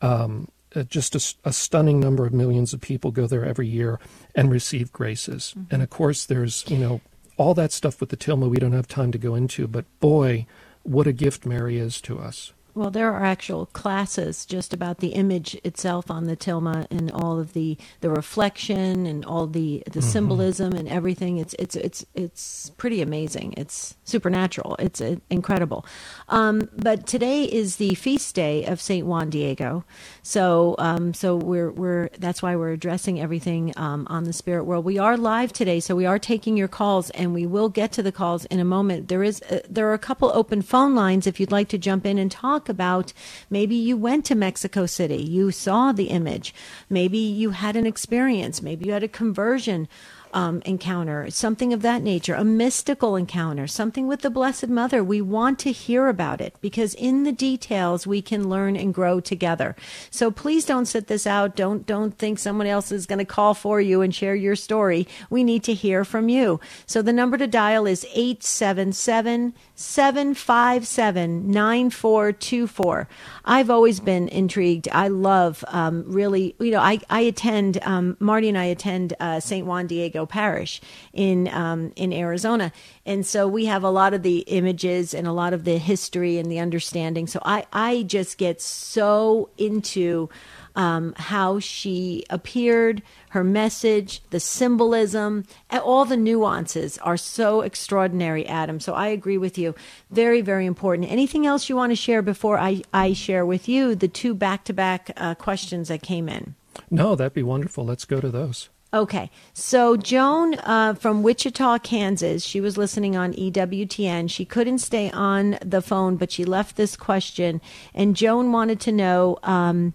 Um, 0.00 0.48
uh, 0.74 0.82
just 0.84 1.14
a, 1.14 1.48
a, 1.48 1.52
stunning 1.52 2.00
number 2.00 2.26
of 2.26 2.32
millions 2.32 2.72
of 2.72 2.80
people 2.80 3.10
go 3.10 3.26
there 3.26 3.44
every 3.44 3.66
year 3.66 3.98
and 4.34 4.50
receive 4.50 4.92
graces. 4.92 5.54
Mm-hmm. 5.56 5.74
And 5.74 5.82
of 5.82 5.90
course, 5.90 6.24
there's 6.26 6.64
you 6.68 6.78
know 6.78 7.00
all 7.36 7.54
that 7.54 7.72
stuff 7.72 8.00
with 8.00 8.10
the 8.10 8.16
tilma 8.16 8.48
we 8.48 8.58
don't 8.58 8.72
have 8.72 8.88
time 8.88 9.12
to 9.12 9.18
go 9.18 9.34
into. 9.34 9.66
But 9.66 9.84
boy, 10.00 10.46
what 10.82 11.06
a 11.06 11.12
gift 11.12 11.46
Mary 11.46 11.78
is 11.78 12.00
to 12.02 12.18
us. 12.18 12.52
Well, 12.74 12.90
there 12.90 13.12
are 13.12 13.24
actual 13.24 13.66
classes 13.66 14.46
just 14.46 14.72
about 14.72 14.98
the 14.98 15.08
image 15.08 15.56
itself 15.64 16.10
on 16.10 16.24
the 16.24 16.36
tilma 16.36 16.86
and 16.90 17.10
all 17.10 17.40
of 17.40 17.52
the, 17.52 17.76
the 18.00 18.10
reflection 18.10 19.06
and 19.06 19.24
all 19.24 19.46
the, 19.46 19.82
the 19.86 20.00
mm-hmm. 20.00 20.08
symbolism 20.08 20.72
and 20.74 20.88
everything. 20.88 21.38
It's 21.38 21.54
it's 21.58 21.76
it's 21.76 22.06
it's 22.14 22.70
pretty 22.76 23.02
amazing. 23.02 23.54
It's 23.56 23.96
supernatural. 24.04 24.76
It's 24.78 25.00
uh, 25.00 25.16
incredible. 25.30 25.84
Um, 26.28 26.68
but 26.76 27.06
today 27.06 27.44
is 27.44 27.76
the 27.76 27.94
feast 27.94 28.34
day 28.34 28.64
of 28.64 28.80
Saint 28.80 29.06
Juan 29.06 29.30
Diego, 29.30 29.84
so 30.22 30.74
um, 30.78 31.14
so 31.14 31.36
we're 31.36 31.70
we're 31.70 32.08
that's 32.18 32.42
why 32.42 32.56
we're 32.56 32.72
addressing 32.72 33.20
everything 33.20 33.72
um, 33.76 34.06
on 34.10 34.24
the 34.24 34.32
spirit 34.32 34.64
world. 34.64 34.84
We 34.84 34.98
are 34.98 35.16
live 35.16 35.52
today, 35.52 35.80
so 35.80 35.96
we 35.96 36.06
are 36.06 36.18
taking 36.18 36.56
your 36.56 36.68
calls, 36.68 37.10
and 37.10 37.34
we 37.34 37.46
will 37.46 37.68
get 37.68 37.92
to 37.92 38.02
the 38.02 38.12
calls 38.12 38.44
in 38.46 38.60
a 38.60 38.64
moment. 38.64 39.08
There 39.08 39.22
is 39.22 39.42
uh, 39.42 39.60
there 39.68 39.88
are 39.88 39.94
a 39.94 39.98
couple 39.98 40.30
open 40.34 40.62
phone 40.62 40.94
lines 40.94 41.26
if 41.26 41.40
you'd 41.40 41.52
like 41.52 41.68
to 41.68 41.78
jump 41.78 42.06
in 42.06 42.18
and 42.18 42.30
talk 42.30 42.59
about 42.68 43.12
maybe 43.48 43.74
you 43.74 43.96
went 43.96 44.24
to 44.26 44.34
Mexico 44.34 44.86
City, 44.86 45.22
you 45.22 45.50
saw 45.50 45.92
the 45.92 46.06
image, 46.06 46.54
maybe 46.88 47.18
you 47.18 47.50
had 47.50 47.76
an 47.76 47.86
experience, 47.86 48.62
maybe 48.62 48.86
you 48.86 48.92
had 48.92 49.02
a 49.02 49.08
conversion 49.08 49.88
um, 50.32 50.62
encounter, 50.64 51.30
something 51.30 51.72
of 51.72 51.82
that 51.82 52.02
nature, 52.02 52.34
a 52.34 52.44
mystical 52.44 53.16
encounter, 53.16 53.66
something 53.66 54.06
with 54.06 54.20
the 54.20 54.30
Blessed 54.30 54.68
Mother. 54.68 55.02
We 55.02 55.20
want 55.20 55.58
to 55.60 55.72
hear 55.72 56.08
about 56.08 56.40
it 56.40 56.54
because 56.60 56.94
in 56.94 57.24
the 57.24 57.32
details 57.32 58.06
we 58.06 58.22
can 58.22 58.48
learn 58.48 58.76
and 58.76 58.94
grow 58.94 59.20
together. 59.20 59.76
So 60.10 60.30
please 60.30 60.64
don't 60.64 60.86
sit 60.86 61.06
this 61.06 61.26
out. 61.26 61.56
Don't 61.56 61.86
don't 61.86 62.16
think 62.16 62.38
someone 62.38 62.66
else 62.66 62.92
is 62.92 63.06
going 63.06 63.18
to 63.18 63.24
call 63.24 63.54
for 63.54 63.80
you 63.80 64.02
and 64.02 64.14
share 64.14 64.34
your 64.34 64.56
story. 64.56 65.06
We 65.28 65.44
need 65.44 65.64
to 65.64 65.74
hear 65.74 66.04
from 66.04 66.28
you. 66.28 66.60
So 66.86 67.02
the 67.02 67.12
number 67.12 67.36
to 67.38 67.46
dial 67.46 67.86
is 67.86 68.06
877 68.14 69.54
757 69.74 71.50
9424. 71.50 73.08
I've 73.44 73.70
always 73.70 74.00
been 74.00 74.28
intrigued. 74.28 74.88
I 74.92 75.08
love 75.08 75.64
um, 75.68 76.04
really, 76.06 76.54
you 76.60 76.70
know, 76.70 76.80
I, 76.80 77.00
I 77.08 77.20
attend, 77.20 77.78
um, 77.82 78.16
Marty 78.20 78.48
and 78.48 78.58
I 78.58 78.64
attend 78.64 79.14
uh, 79.20 79.40
St. 79.40 79.66
Juan 79.66 79.86
Diego 79.86 80.19
Parish 80.26 80.80
in, 81.12 81.48
um, 81.48 81.92
in 81.96 82.12
Arizona. 82.12 82.72
And 83.04 83.24
so 83.26 83.48
we 83.48 83.66
have 83.66 83.82
a 83.82 83.90
lot 83.90 84.14
of 84.14 84.22
the 84.22 84.38
images 84.40 85.14
and 85.14 85.26
a 85.26 85.32
lot 85.32 85.52
of 85.52 85.64
the 85.64 85.78
history 85.78 86.38
and 86.38 86.50
the 86.50 86.58
understanding. 86.58 87.26
So 87.26 87.40
I, 87.44 87.66
I 87.72 88.02
just 88.04 88.38
get 88.38 88.60
so 88.60 89.50
into 89.58 90.28
um, 90.76 91.14
how 91.16 91.58
she 91.58 92.24
appeared, 92.30 93.02
her 93.30 93.42
message, 93.42 94.22
the 94.30 94.40
symbolism, 94.40 95.44
all 95.70 96.04
the 96.04 96.16
nuances 96.16 96.96
are 96.98 97.16
so 97.16 97.62
extraordinary, 97.62 98.46
Adam. 98.46 98.78
So 98.80 98.94
I 98.94 99.08
agree 99.08 99.38
with 99.38 99.58
you. 99.58 99.74
Very, 100.10 100.40
very 100.40 100.66
important. 100.66 101.10
Anything 101.10 101.46
else 101.46 101.68
you 101.68 101.76
want 101.76 101.90
to 101.90 101.96
share 101.96 102.22
before 102.22 102.58
I, 102.58 102.82
I 102.94 103.12
share 103.12 103.44
with 103.44 103.68
you 103.68 103.94
the 103.94 104.08
two 104.08 104.34
back 104.34 104.64
to 104.64 104.72
back 104.72 105.16
questions 105.38 105.88
that 105.88 106.02
came 106.02 106.28
in? 106.28 106.54
No, 106.90 107.14
that'd 107.14 107.34
be 107.34 107.42
wonderful. 107.42 107.84
Let's 107.84 108.04
go 108.04 108.20
to 108.20 108.30
those. 108.30 108.68
Okay, 108.92 109.30
so 109.52 109.96
Joan 109.96 110.54
uh, 110.54 110.94
from 110.94 111.22
Wichita, 111.22 111.78
Kansas, 111.78 112.44
she 112.44 112.60
was 112.60 112.76
listening 112.76 113.16
on 113.16 113.32
EWTN. 113.34 114.28
She 114.28 114.44
couldn't 114.44 114.78
stay 114.78 115.12
on 115.12 115.58
the 115.64 115.80
phone, 115.80 116.16
but 116.16 116.32
she 116.32 116.44
left 116.44 116.74
this 116.74 116.96
question, 116.96 117.60
and 117.94 118.16
Joan 118.16 118.50
wanted 118.50 118.80
to 118.80 118.92
know 118.92 119.38
um, 119.44 119.94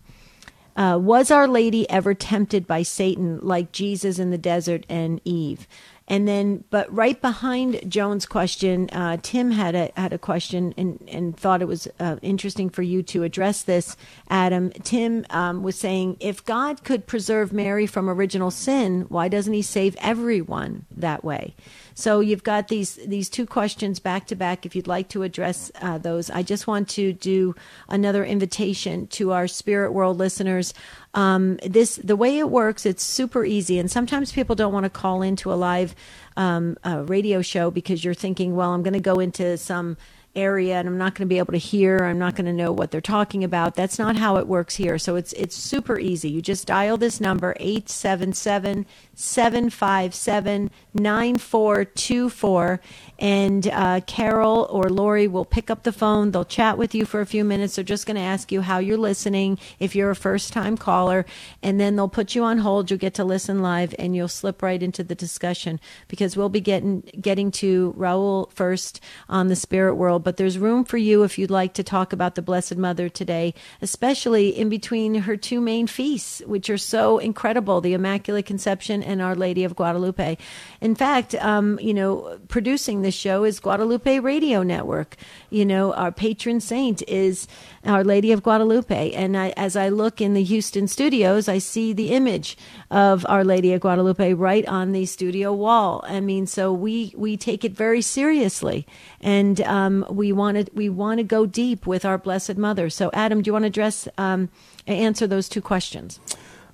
uh, 0.77 0.97
was 1.01 1.29
Our 1.29 1.47
Lady 1.47 1.89
ever 1.89 2.13
tempted 2.13 2.65
by 2.65 2.84
Satan 2.84 3.39
like 3.41 3.73
Jesus 3.73 4.17
in 4.17 4.31
the 4.31 4.38
desert 4.38 4.86
and 4.88 5.19
Eve? 5.25 5.67
And 6.07 6.27
then, 6.27 6.63
but 6.69 6.93
right 6.93 7.19
behind 7.19 7.89
Joan's 7.89 8.27
question, 8.27 8.89
uh, 8.91 9.17
Tim 9.23 9.49
had 9.49 9.73
a 9.73 9.91
had 9.97 10.13
a 10.13 10.19
question 10.19 10.73
and, 10.77 11.03
and 11.11 11.35
thought 11.35 11.63
it 11.63 11.67
was 11.67 11.87
uh, 11.99 12.17
interesting 12.21 12.69
for 12.69 12.83
you 12.83 13.01
to 13.03 13.23
address 13.23 13.63
this, 13.63 13.97
Adam. 14.29 14.69
Tim 14.83 15.25
um, 15.31 15.63
was 15.63 15.79
saying, 15.79 16.17
if 16.19 16.45
God 16.45 16.83
could 16.83 17.07
preserve 17.07 17.51
Mary 17.51 17.87
from 17.87 18.07
original 18.07 18.51
sin, 18.51 19.07
why 19.09 19.27
doesn't 19.29 19.53
He 19.53 19.63
save 19.63 19.95
everyone 19.99 20.85
that 20.95 21.23
way? 21.23 21.55
So 21.95 22.19
you've 22.19 22.43
got 22.43 22.67
these 22.67 22.95
these 22.95 23.29
two 23.29 23.45
questions 23.45 23.99
back 23.99 24.27
to 24.27 24.36
back. 24.36 24.65
If 24.65 24.75
you'd 24.75 24.86
like 24.86 25.08
to 25.10 25.23
address 25.23 25.71
uh, 25.81 25.97
those, 25.97 26.29
I 26.29 26.43
just 26.43 26.67
want 26.67 26.89
to 26.89 27.13
do 27.13 27.55
another 27.88 28.23
invitation 28.25 29.08
to 29.08 29.31
our 29.31 29.47
Spirit 29.47 29.93
World 29.93 30.17
listeners. 30.17 30.73
Um, 31.13 31.58
this 31.65 31.95
the 31.95 32.17
way 32.17 32.38
it 32.38 32.49
works, 32.49 32.86
it's 32.86 33.01
super 33.01 33.45
easy, 33.45 33.79
and 33.79 33.89
sometimes 33.89 34.34
people 34.34 34.55
don't 34.55 34.73
want 34.73 34.84
to 34.84 34.89
call 34.89 35.21
into 35.21 35.51
a 35.51 35.55
live 35.55 35.95
um, 36.36 36.77
radio 36.84 37.41
show 37.41 37.71
because 37.71 38.03
you're 38.03 38.13
thinking, 38.13 38.58
well, 38.58 38.73
I'm 38.73 38.84
going 38.84 38.93
to 38.93 38.99
go 38.99 39.19
into 39.19 39.58
some 39.58 39.95
area 40.36 40.77
and 40.77 40.88
I'm 40.88 40.97
not 40.97 41.15
going 41.15 41.27
to 41.27 41.34
be 41.34 41.38
able 41.38 41.53
to 41.53 41.60
hear. 41.60 41.99
I'm 41.99 42.19
not 42.19 42.36
going 42.36 42.45
to 42.45 42.53
know 42.53 42.71
what 42.71 42.91
they're 42.91 43.01
talking 43.01 43.43
about. 43.43 43.75
That's 43.75 43.97
not 43.97 44.15
how 44.15 44.38
it 44.38 44.47
works 44.47 44.75
here. 44.75 44.97
So 44.97 45.15
it's 45.15 45.34
it's 45.34 45.55
super 45.55 45.97
easy. 45.97 46.29
You 46.29 46.41
just 46.41 46.67
dial 46.67 46.97
this 46.97 47.21
number 47.21 47.55
877 47.60 48.86
757 49.15 50.69
9424 50.93 52.80
and 53.17 53.67
uh, 53.67 54.01
Carol 54.06 54.67
or 54.69 54.89
Lori 54.89 55.28
will 55.28 55.45
pick 55.45 55.69
up 55.69 55.84
the 55.84 55.91
phone. 55.91 56.32
They'll 56.32 56.43
chat 56.43 56.78
with 56.78 56.93
you 56.93 57.06
for 57.06 57.21
a 57.21 57.25
few 57.25 57.45
minutes. 57.45 57.75
They're 57.75 57.84
just 57.84 58.06
going 58.06 58.15
to 58.15 58.21
ask 58.21 58.51
you 58.51 58.62
how 58.62 58.80
you're 58.80 58.97
listening 58.97 59.58
if 59.80 59.95
you're 59.95 60.10
a 60.10 60.15
first 60.15 60.51
time 60.51 60.78
caller, 60.78 61.25
and 61.63 61.80
then 61.80 61.95
they'll 61.95 62.10
put 62.10 62.36
you 62.36 62.43
on 62.43 62.60
hold. 62.60 62.91
You'll 62.91 62.99
get 62.99 63.13
to 63.15 63.23
listen 63.23 63.62
live, 63.62 63.95
and 63.97 64.15
you'll 64.15 64.28
slip 64.28 64.62
right 64.62 64.82
into 64.82 65.04
the 65.04 65.15
discussion 65.15 65.80
because 66.08 66.36
we'll 66.36 66.49
be 66.49 66.62
getting 66.62 67.01
getting 67.19 67.51
to 67.51 67.93
Raul 67.97 68.51
first 68.51 68.99
on 69.30 69.47
the 69.47 69.56
spirit 69.56 69.95
world. 69.95 70.23
But 70.23 70.38
there's 70.38 70.58
room 70.58 70.84
for 70.84 70.97
you 70.97 71.23
if 71.23 71.38
you'd 71.38 71.51
like 71.51 71.73
to 71.75 71.84
talk 71.84 72.12
about 72.12 72.36
the 72.36 72.41
Blessed 72.41 72.78
Mother 72.78 73.08
today, 73.08 73.54
especially 73.82 74.49
in 74.49 74.67
between 74.67 75.15
her 75.15 75.38
two 75.38 75.62
main 75.62 75.88
feasts, 75.88 76.41
which 76.45 76.69
are 76.69 76.78
so 76.78 77.17
incredible: 77.17 77.80
the 77.80 77.93
Immaculate 77.93 78.45
Conception 78.45 79.04
and 79.05 79.21
Our 79.21 79.35
Lady 79.35 79.63
of 79.63 79.75
Guadalupe. 79.75 80.37
In 80.81 80.95
fact, 80.95 81.35
um, 81.35 81.79
you 81.79 81.93
know, 81.93 82.39
producing 82.47 83.01
this 83.01 83.15
show 83.15 83.43
is 83.43 83.59
Guadalupe 83.59 84.19
Radio 84.19 84.63
Network. 84.63 85.15
You 85.49 85.65
know, 85.65 85.93
our 85.93 86.11
patron 86.11 86.59
saint 86.59 87.01
is 87.07 87.47
Our 87.85 88.03
Lady 88.03 88.31
of 88.31 88.43
Guadalupe. 88.43 89.11
And 89.11 89.37
I, 89.37 89.53
as 89.55 89.75
I 89.75 89.89
look 89.89 90.19
in 90.19 90.33
the 90.33 90.43
Houston 90.43 90.87
studios, 90.87 91.47
I 91.47 91.59
see 91.59 91.93
the 91.93 92.09
image 92.09 92.57
of 92.91 93.25
Our 93.29 93.43
Lady 93.43 93.73
of 93.73 93.81
Guadalupe 93.81 94.33
right 94.33 94.65
on 94.67 94.91
the 94.91 95.05
studio 95.05 95.53
wall. 95.53 96.03
I 96.07 96.19
mean, 96.19 96.47
so 96.47 96.73
we, 96.73 97.13
we 97.15 97.37
take 97.37 97.63
it 97.63 97.73
very 97.73 98.01
seriously. 98.01 98.85
And 99.21 99.61
um, 99.61 100.05
we 100.09 100.31
want 100.31 100.57
to 100.57 100.71
we 100.73 100.89
want 100.89 101.19
to 101.19 101.23
go 101.23 101.45
deep 101.45 101.87
with 101.87 102.05
our 102.05 102.17
Blessed 102.17 102.57
Mother. 102.57 102.89
So, 102.89 103.09
Adam, 103.13 103.41
do 103.41 103.49
you 103.49 103.53
want 103.53 103.63
to 103.63 103.67
address 103.67 104.07
um, 104.17 104.49
answer 104.87 105.27
those 105.27 105.49
two 105.49 105.61
questions? 105.61 106.19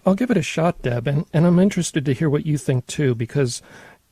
I'll 0.05 0.15
give 0.15 0.31
it 0.31 0.37
a 0.37 0.41
shot, 0.41 0.81
Deb, 0.81 1.07
and, 1.07 1.25
and 1.31 1.45
I'm 1.45 1.59
interested 1.59 2.05
to 2.05 2.13
hear 2.13 2.29
what 2.29 2.45
you 2.45 2.57
think 2.57 2.87
too, 2.87 3.13
because 3.15 3.61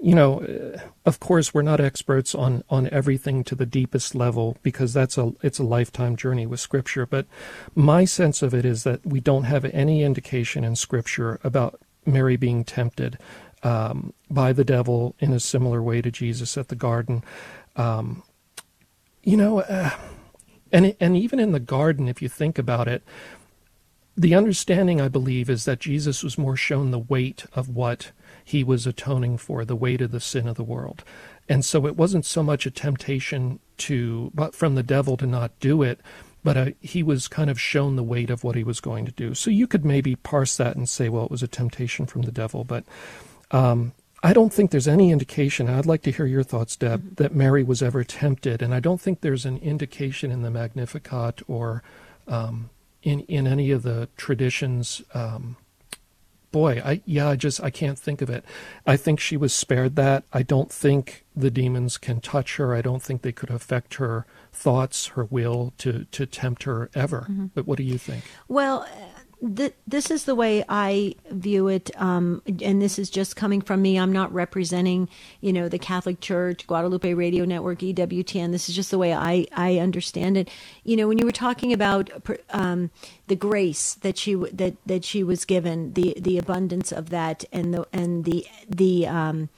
you 0.02 0.16
know, 0.16 0.76
of 1.06 1.20
course, 1.20 1.54
we're 1.54 1.62
not 1.62 1.82
experts 1.82 2.34
on 2.34 2.64
on 2.70 2.88
everything 2.90 3.44
to 3.44 3.56
the 3.56 3.66
deepest 3.66 4.16
level 4.16 4.58
because 4.64 4.94
that's 4.94 5.18
a 5.18 5.34
it's 5.44 5.60
a 5.60 5.64
lifetime 5.64 6.16
journey 6.16 6.46
with 6.46 6.62
Scripture. 6.62 7.06
But 7.06 7.26
my 7.76 8.06
sense 8.06 8.42
of 8.42 8.54
it 8.54 8.64
is 8.64 8.84
that 8.86 9.06
we 9.06 9.20
don't 9.20 9.44
have 9.44 9.66
any 9.66 10.04
indication 10.04 10.64
in 10.64 10.78
Scripture 10.78 11.38
about 11.44 11.82
Mary 12.06 12.38
being 12.38 12.64
tempted 12.64 13.18
um, 13.62 14.14
by 14.30 14.54
the 14.54 14.64
devil 14.64 15.16
in 15.20 15.34
a 15.34 15.40
similar 15.40 15.84
way 15.84 16.02
to 16.02 16.12
Jesus 16.12 16.58
at 16.58 16.70
the 16.70 16.76
garden. 16.76 17.22
Um, 17.76 18.24
you 19.24 19.36
know, 19.36 19.60
uh, 19.60 19.92
and 20.72 20.96
and 21.02 21.18
even 21.18 21.42
in 21.42 21.52
the 21.52 21.60
garden, 21.60 22.08
if 22.08 22.22
you 22.22 22.30
think 22.30 22.58
about 22.58 22.88
it, 22.88 23.04
the 24.20 24.36
understanding 24.36 25.00
I 25.00 25.08
believe 25.08 25.50
is 25.50 25.64
that 25.64 25.80
Jesus 25.80 26.24
was 26.24 26.38
more 26.38 26.58
shown 26.58 26.92
the 26.92 27.00
weight 27.00 27.46
of 27.54 27.70
what 27.70 28.12
he 28.44 28.66
was 28.66 28.86
atoning 28.86 29.38
for 29.38 29.64
the 29.64 29.78
weight 29.78 30.02
of 30.02 30.12
the 30.12 30.20
sin 30.20 30.46
of 30.46 30.58
the 30.58 30.64
world. 30.64 31.06
And 31.48 31.64
so 31.64 31.86
it 31.88 31.96
wasn't 31.96 32.26
so 32.26 32.44
much 32.44 32.66
a 32.66 32.72
temptation 32.72 33.62
to, 33.78 34.30
but 34.36 34.54
from 34.54 34.76
the 34.76 34.84
devil 34.84 35.16
to 35.16 35.26
not 35.26 35.58
do 35.62 35.82
it, 35.84 36.02
but 36.44 36.58
uh, 36.58 36.66
he 36.82 37.02
was 37.02 37.30
kind 37.30 37.50
of 37.50 37.62
shown 37.62 37.96
the 37.96 38.04
weight 38.04 38.30
of 38.30 38.44
what 38.44 38.58
he 38.58 38.64
was 38.64 38.82
going 38.82 39.06
to 39.06 39.12
do. 39.14 39.34
So 39.34 39.50
you 39.50 39.68
could 39.68 39.86
maybe 39.86 40.18
parse 40.18 40.58
that 40.58 40.76
and 40.76 40.90
say, 40.90 41.08
well, 41.08 41.24
it 41.24 41.32
was 41.32 41.44
a 41.44 41.48
temptation 41.48 42.06
from 42.06 42.24
the 42.24 42.32
devil. 42.32 42.66
But 42.66 42.84
um, 43.52 43.94
I 44.22 44.34
don't 44.34 44.52
think 44.52 44.72
there's 44.72 44.88
any 44.88 45.12
indication, 45.12 45.70
I'd 45.70 45.86
like 45.86 46.02
to 46.02 46.12
hear 46.12 46.26
your 46.26 46.44
thoughts, 46.44 46.76
Deb, 46.76 47.00
mm-hmm. 47.00 47.14
that 47.24 47.34
Mary 47.34 47.64
was 47.64 47.82
ever 47.82 48.04
tempted. 48.04 48.62
And 48.62 48.74
I 48.74 48.82
don't 48.82 49.00
think 49.00 49.22
there's 49.22 49.46
an 49.46 49.60
indication 49.60 50.30
in 50.30 50.42
the 50.42 50.52
Magnificat 50.52 51.42
or 51.48 51.84
um, 52.28 52.70
in, 53.04 53.22
in 53.22 53.48
any 53.48 53.72
of 53.72 53.84
the 53.84 54.10
traditions. 54.18 55.02
Um, 55.14 55.58
boy, 56.52 56.82
I 56.84 57.02
yeah, 57.06 57.30
I 57.30 57.36
just 57.36 57.62
I 57.62 57.70
can't 57.70 57.98
think 57.98 58.22
of 58.22 58.30
it. 58.30 58.44
I 58.86 58.98
think 58.98 59.20
she 59.20 59.38
was 59.38 59.54
spared 59.54 59.96
that. 59.96 60.24
I 60.34 60.44
don't 60.44 60.72
think 60.72 61.26
the 61.36 61.52
demons 61.52 61.98
can 61.98 62.22
touch 62.22 62.58
her. 62.58 62.76
I 62.76 62.82
don't 62.82 63.02
think 63.02 63.22
they 63.22 63.32
could 63.32 63.50
affect 63.50 63.96
her 63.96 64.26
thoughts, 64.52 65.08
her 65.08 65.26
will 65.26 65.74
to 65.80 66.06
to 66.06 66.26
tempt 66.26 66.64
her 66.64 66.90
ever. 66.94 67.22
Mm-hmm. 67.22 67.48
But 67.54 67.68
what 67.68 67.78
do 67.78 67.84
you 67.84 67.98
think? 67.98 68.24
Well, 68.48 68.88
th- 69.56 69.74
this 69.88 70.12
is 70.12 70.26
the 70.26 70.36
way 70.36 70.64
I 70.68 71.16
view 71.30 71.68
it, 71.68 71.92
um, 72.00 72.42
and 72.62 72.82
this 72.82 73.00
is 73.00 73.10
just 73.10 73.36
coming 73.36 73.62
from 73.62 73.82
me. 73.82 73.98
I'm 73.98 74.12
not 74.12 74.34
representing, 74.34 75.10
you 75.42 75.54
know, 75.54 75.70
the 75.70 75.80
Catholic 75.80 76.20
Church, 76.20 76.68
Guadalupe 76.68 77.14
Radio 77.14 77.46
Network, 77.46 77.80
EWTN. 77.80 78.52
This 78.52 78.70
is 78.70 78.76
just 78.76 78.92
the 78.92 78.98
way 78.98 79.14
I, 79.14 79.48
I 79.56 79.78
understand 79.78 80.38
it. 80.38 80.50
You 80.84 80.98
know, 80.98 81.08
when 81.08 81.18
you 81.18 81.26
were 81.26 81.32
talking 81.32 81.74
about 81.74 82.10
um, 82.52 82.92
the 83.28 83.36
grace 83.36 83.96
that 83.96 84.18
she 84.18 84.36
that 84.36 84.76
that 84.86 85.04
she 85.04 85.24
was 85.24 85.46
given, 85.46 85.94
the 85.94 86.16
the 86.20 86.38
abundance 86.38 86.92
of 86.92 87.10
that, 87.10 87.46
and 87.52 87.74
the 87.74 87.88
and 87.94 88.26
the 88.26 88.46
the 88.68 89.08
um, 89.08 89.50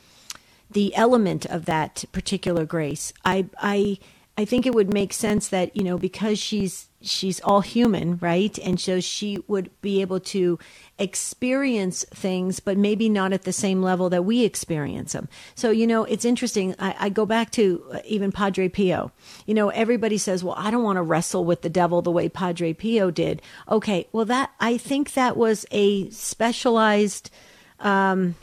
the 0.70 0.96
element 0.96 1.46
of 1.46 1.66
that 1.66 2.06
particular 2.12 2.66
grace, 2.66 3.14
I 3.26 3.48
I 3.58 4.00
I 4.42 4.46
think 4.46 4.66
it 4.66 4.74
would 4.74 4.92
make 4.92 5.14
sense 5.14 5.50
that 5.50 5.76
you 5.76 5.84
know 5.84 6.00
because 6.00 6.40
she's 6.40 6.90
she's 7.00 7.40
all 7.42 7.62
human, 7.62 8.18
right? 8.18 8.58
And 8.58 8.80
so 8.80 9.00
she 9.00 9.38
would 9.48 9.70
be 9.82 10.02
able 10.02 10.20
to 10.20 10.58
experience 10.98 12.06
things, 12.06 12.60
but 12.60 12.76
maybe 12.76 13.08
not 13.08 13.34
at 13.34 13.44
the 13.44 13.54
same 13.54 13.84
level 13.84 14.10
that 14.10 14.26
we 14.26 14.44
experience 14.44 15.14
them. 15.14 15.30
So, 15.54 15.70
you 15.70 15.86
know, 15.86 16.06
it's 16.06 16.26
interesting. 16.26 16.74
I, 16.80 16.96
I 17.00 17.10
go 17.10 17.26
back 17.26 17.52
to 17.52 17.84
uh, 17.92 18.00
even 18.06 18.32
Padre 18.32 18.68
Pio. 18.68 19.12
You 19.46 19.54
know, 19.54 19.70
everybody 19.70 20.18
says, 20.18 20.44
well, 20.44 20.56
I 20.58 20.72
don't 20.72 20.84
want 20.84 20.98
to 20.98 21.04
wrestle 21.04 21.46
with 21.46 21.62
the 21.62 21.70
devil 21.70 22.02
the 22.02 22.12
way 22.12 22.30
Padre 22.30 22.74
Pio 22.74 23.12
did. 23.12 23.42
Okay, 23.70 24.08
well, 24.12 24.26
that, 24.26 24.52
I 24.60 24.78
think 24.78 25.14
that 25.14 25.38
was 25.38 25.66
a 25.72 26.10
specialized, 26.10 27.30
um, 27.80 28.36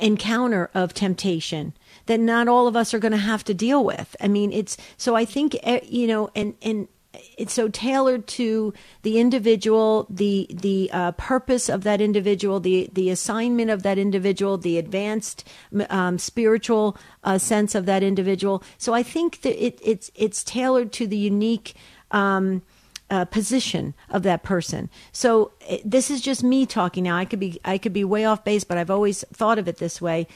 encounter 0.00 0.70
of 0.74 0.94
temptation 0.94 1.74
that 2.06 2.20
not 2.20 2.48
all 2.48 2.66
of 2.66 2.76
us 2.76 2.94
are 2.94 2.98
going 2.98 3.12
to 3.12 3.18
have 3.18 3.44
to 3.44 3.54
deal 3.54 3.84
with. 3.84 4.14
I 4.20 4.28
mean, 4.28 4.52
it's 4.52 4.76
so 4.96 5.14
I 5.14 5.24
think 5.24 5.56
eh, 5.62 5.80
you 5.84 6.06
know, 6.06 6.30
and 6.34 6.54
and 6.62 6.88
it's 7.36 7.52
so 7.52 7.68
tailored 7.68 8.26
to 8.26 8.72
the 9.02 9.18
individual, 9.18 10.06
the 10.10 10.46
the 10.50 10.90
uh, 10.92 11.12
purpose 11.12 11.68
of 11.68 11.84
that 11.84 12.00
individual, 12.00 12.60
the 12.60 12.88
the 12.92 13.10
assignment 13.10 13.70
of 13.70 13.82
that 13.82 13.98
individual, 13.98 14.58
the 14.58 14.78
advanced 14.78 15.46
um, 15.90 16.18
spiritual 16.18 16.96
uh, 17.22 17.38
sense 17.38 17.74
of 17.74 17.86
that 17.86 18.02
individual. 18.02 18.62
So 18.78 18.94
I 18.94 19.02
think 19.02 19.42
that 19.42 19.64
it, 19.64 19.78
it's 19.82 20.10
it's 20.14 20.44
tailored 20.44 20.92
to 20.92 21.06
the 21.06 21.18
unique. 21.18 21.74
Um, 22.10 22.62
uh, 23.10 23.24
position 23.26 23.94
of 24.08 24.22
that 24.22 24.42
person. 24.42 24.88
So 25.12 25.52
this 25.84 26.10
is 26.10 26.22
just 26.22 26.42
me 26.42 26.64
talking 26.64 27.04
now. 27.04 27.16
I 27.16 27.26
could 27.26 27.38
be 27.38 27.60
I 27.64 27.76
could 27.76 27.92
be 27.92 28.02
way 28.02 28.24
off 28.24 28.44
base, 28.44 28.64
but 28.64 28.78
I've 28.78 28.90
always 28.90 29.22
thought 29.32 29.58
of 29.58 29.68
it 29.68 29.76
this 29.76 30.00
way 30.00 30.26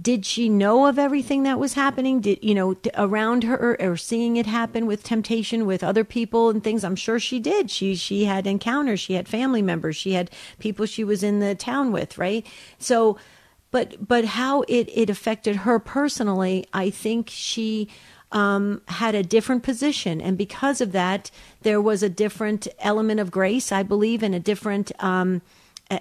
did 0.00 0.24
she 0.24 0.48
know 0.48 0.86
of 0.86 0.98
everything 0.98 1.42
that 1.42 1.58
was 1.58 1.74
happening? 1.74 2.20
Did 2.20 2.38
you 2.42 2.54
know 2.54 2.76
around 2.94 3.42
her 3.42 3.76
or 3.80 3.96
seeing 3.96 4.36
it 4.36 4.46
happen 4.46 4.86
with 4.86 5.02
temptation 5.02 5.66
with 5.66 5.82
other 5.82 6.04
people 6.04 6.48
and 6.48 6.62
things? 6.62 6.84
I'm 6.84 6.96
sure 6.96 7.18
she 7.18 7.40
did. 7.40 7.70
She 7.70 7.96
she 7.96 8.24
had 8.24 8.46
encounters. 8.46 9.00
She 9.00 9.14
had 9.14 9.28
family 9.28 9.62
members. 9.62 9.96
She 9.96 10.12
had 10.12 10.30
people 10.58 10.86
she 10.86 11.02
was 11.02 11.22
in 11.22 11.40
the 11.40 11.54
town 11.54 11.90
with 11.90 12.18
right? 12.18 12.46
So 12.78 13.18
but 13.74 14.06
but 14.06 14.24
how 14.24 14.62
it 14.68 14.88
it 14.94 15.10
affected 15.10 15.56
her 15.56 15.80
personally 15.80 16.64
i 16.72 16.88
think 16.88 17.28
she 17.28 17.88
um, 18.30 18.82
had 18.88 19.14
a 19.14 19.22
different 19.22 19.62
position. 19.62 20.20
And 20.20 20.36
because 20.36 20.80
of 20.80 20.90
that 20.92 21.30
there 21.62 21.80
was 21.80 22.02
a 22.02 22.08
different 22.08 22.68
element 22.78 23.18
of 23.18 23.32
grace 23.32 23.72
i 23.72 23.82
believe 23.82 24.22
and 24.22 24.34
a 24.34 24.40
different 24.40 24.92
um, 25.02 25.42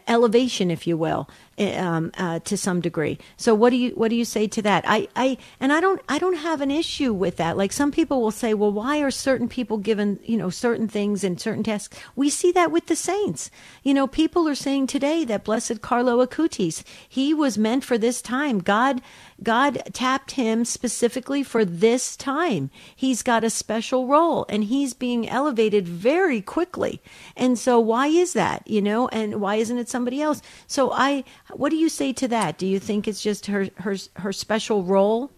elevation, 0.07 0.71
if 0.71 0.87
you 0.87 0.97
will, 0.97 1.29
um, 1.59 2.11
uh, 2.17 2.39
to 2.39 2.57
some 2.57 2.81
degree. 2.81 3.17
So 3.37 3.53
what 3.53 3.69
do 3.69 3.77
you 3.77 3.91
what 3.91 4.09
do 4.09 4.15
you 4.15 4.25
say 4.25 4.47
to 4.47 4.61
that? 4.63 4.83
I, 4.87 5.07
I 5.15 5.37
and 5.59 5.71
I 5.71 5.79
don't 5.79 6.01
I 6.09 6.19
don't 6.19 6.37
have 6.37 6.61
an 6.61 6.71
issue 6.71 7.13
with 7.13 7.37
that. 7.37 7.57
Like 7.57 7.71
some 7.71 7.91
people 7.91 8.21
will 8.21 8.31
say, 8.31 8.53
well, 8.53 8.71
why 8.71 8.99
are 9.01 9.11
certain 9.11 9.47
people 9.47 9.77
given 9.77 10.19
you 10.23 10.37
know 10.37 10.49
certain 10.49 10.87
things 10.87 11.23
and 11.23 11.39
certain 11.39 11.63
tasks? 11.63 11.97
We 12.15 12.29
see 12.29 12.51
that 12.53 12.71
with 12.71 12.87
the 12.87 12.95
saints. 12.95 13.51
You 13.83 13.93
know, 13.93 14.07
people 14.07 14.47
are 14.47 14.55
saying 14.55 14.87
today 14.87 15.25
that 15.25 15.43
Blessed 15.43 15.81
Carlo 15.81 16.25
Acutis, 16.25 16.83
he 17.07 17.33
was 17.33 17.57
meant 17.57 17.83
for 17.83 17.97
this 17.97 18.21
time. 18.21 18.59
God 18.59 19.01
God 19.41 19.81
tapped 19.93 20.31
him 20.31 20.65
specifically 20.65 21.43
for 21.43 21.65
this 21.65 22.15
time. 22.15 22.69
He's 22.95 23.21
got 23.21 23.43
a 23.43 23.49
special 23.49 24.07
role 24.07 24.45
and 24.49 24.65
he's 24.65 24.93
being 24.93 25.27
elevated 25.27 25.87
very 25.87 26.41
quickly. 26.41 27.01
And 27.35 27.59
so 27.59 27.79
why 27.79 28.07
is 28.07 28.33
that, 28.33 28.67
you 28.67 28.81
know, 28.81 29.07
and 29.09 29.41
why 29.41 29.55
isn't 29.55 29.77
it 29.77 29.89
somebody 29.89 30.21
else? 30.21 30.41
So 30.67 30.91
I 30.91 31.23
what 31.51 31.69
do 31.69 31.75
you 31.75 31.89
say 31.89 32.13
to 32.13 32.27
that? 32.29 32.57
Do 32.57 32.65
you 32.65 32.79
think 32.79 33.07
it's 33.07 33.21
just 33.21 33.47
her 33.47 33.69
her 33.77 33.95
her 34.15 34.33
special 34.33 34.83
role 34.83 35.31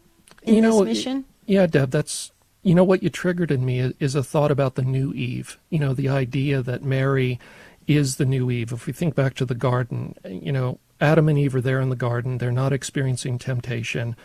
in 0.43 0.55
you 0.55 0.61
know, 0.61 0.83
this 0.83 0.97
mission? 0.97 1.25
Yeah, 1.45 1.67
Deb, 1.67 1.91
that's 1.91 2.31
you 2.63 2.75
know 2.75 2.83
what 2.83 3.03
you 3.03 3.09
triggered 3.09 3.51
in 3.51 3.65
me 3.65 3.93
is 3.99 4.15
a 4.15 4.23
thought 4.23 4.51
about 4.51 4.75
the 4.75 4.81
new 4.81 5.13
Eve. 5.13 5.59
You 5.69 5.79
know, 5.79 5.93
the 5.93 6.09
idea 6.09 6.61
that 6.61 6.83
Mary 6.83 7.39
is 7.87 8.15
the 8.15 8.25
new 8.25 8.49
Eve. 8.49 8.71
If 8.71 8.87
we 8.87 8.93
think 8.93 9.15
back 9.15 9.35
to 9.35 9.45
the 9.45 9.55
garden, 9.55 10.15
you 10.25 10.51
know, 10.51 10.79
Adam 10.99 11.29
and 11.29 11.37
Eve 11.37 11.55
are 11.55 11.61
there 11.61 11.81
in 11.81 11.89
the 11.89 11.95
garden. 11.95 12.37
They're 12.37 12.51
not 12.51 12.73
experiencing 12.73 13.37
temptation. 13.37 14.15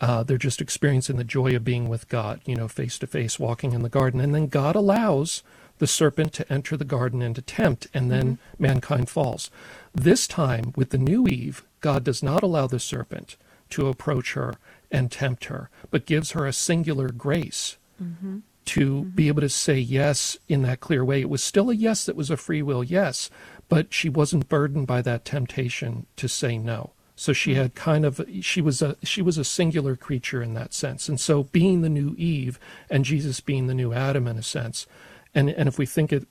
Uh, 0.00 0.22
they're 0.22 0.38
just 0.38 0.60
experiencing 0.60 1.16
the 1.16 1.24
joy 1.24 1.54
of 1.54 1.64
being 1.64 1.88
with 1.88 2.08
God, 2.08 2.40
you 2.46 2.56
know, 2.56 2.68
face 2.68 2.98
to 3.00 3.06
face, 3.06 3.38
walking 3.38 3.72
in 3.72 3.82
the 3.82 3.88
garden. 3.88 4.20
And 4.20 4.34
then 4.34 4.46
God 4.46 4.74
allows 4.74 5.42
the 5.78 5.86
serpent 5.86 6.32
to 6.34 6.50
enter 6.52 6.76
the 6.76 6.84
garden 6.84 7.20
and 7.20 7.34
to 7.34 7.42
tempt, 7.42 7.86
and 7.92 8.10
then 8.10 8.24
mm-hmm. 8.24 8.62
mankind 8.62 9.08
falls. 9.08 9.50
This 9.94 10.26
time, 10.26 10.72
with 10.76 10.90
the 10.90 10.98
new 10.98 11.26
Eve, 11.26 11.64
God 11.80 12.04
does 12.04 12.22
not 12.22 12.42
allow 12.42 12.66
the 12.66 12.78
serpent 12.78 13.36
to 13.70 13.88
approach 13.88 14.34
her 14.34 14.54
and 14.90 15.10
tempt 15.10 15.46
her, 15.46 15.70
but 15.90 16.06
gives 16.06 16.32
her 16.32 16.46
a 16.46 16.52
singular 16.52 17.08
grace 17.08 17.76
mm-hmm. 18.02 18.38
to 18.66 18.94
mm-hmm. 18.94 19.08
be 19.10 19.28
able 19.28 19.40
to 19.40 19.48
say 19.48 19.78
yes 19.78 20.36
in 20.48 20.62
that 20.62 20.80
clear 20.80 21.04
way. 21.04 21.20
It 21.20 21.30
was 21.30 21.42
still 21.42 21.70
a 21.70 21.74
yes 21.74 22.04
that 22.04 22.16
was 22.16 22.30
a 22.30 22.36
free 22.36 22.62
will 22.62 22.84
yes, 22.84 23.30
but 23.68 23.92
she 23.92 24.08
wasn't 24.08 24.48
burdened 24.48 24.86
by 24.86 25.02
that 25.02 25.24
temptation 25.24 26.06
to 26.16 26.28
say 26.28 26.58
no. 26.58 26.92
So 27.16 27.34
she 27.34 27.54
had 27.54 27.74
kind 27.74 28.06
of 28.06 28.24
she 28.40 28.62
was 28.62 28.80
a 28.80 28.96
she 29.02 29.20
was 29.20 29.36
a 29.36 29.44
singular 29.44 29.94
creature 29.94 30.42
in 30.42 30.54
that 30.54 30.72
sense. 30.72 31.06
And 31.06 31.20
so 31.20 31.44
being 31.44 31.82
the 31.82 31.90
new 31.90 32.14
Eve 32.16 32.58
and 32.88 33.04
Jesus 33.04 33.40
being 33.40 33.66
the 33.66 33.74
new 33.74 33.92
Adam 33.92 34.26
in 34.26 34.38
a 34.38 34.42
sense, 34.42 34.86
and 35.34 35.50
and 35.50 35.68
if 35.68 35.78
we 35.78 35.84
think 35.84 36.14
it 36.14 36.26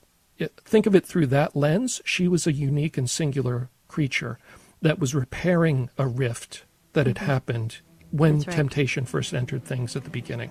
think 0.64 0.86
of 0.86 0.94
it 0.94 1.06
through 1.06 1.26
that 1.26 1.56
lens, 1.56 2.00
she 2.04 2.28
was 2.28 2.46
a 2.46 2.52
unique 2.52 2.96
and 2.98 3.08
singular 3.08 3.68
creature 3.88 4.38
that 4.82 4.98
was 4.98 5.14
repairing 5.14 5.90
a 5.98 6.06
rift 6.06 6.64
that 6.92 7.06
had 7.06 7.16
mm-hmm. 7.16 7.26
happened 7.26 7.78
when 8.10 8.38
right. 8.38 8.50
temptation 8.50 9.04
first 9.04 9.34
entered 9.34 9.64
things 9.64 9.94
at 9.94 10.04
the 10.04 10.10
beginning. 10.10 10.50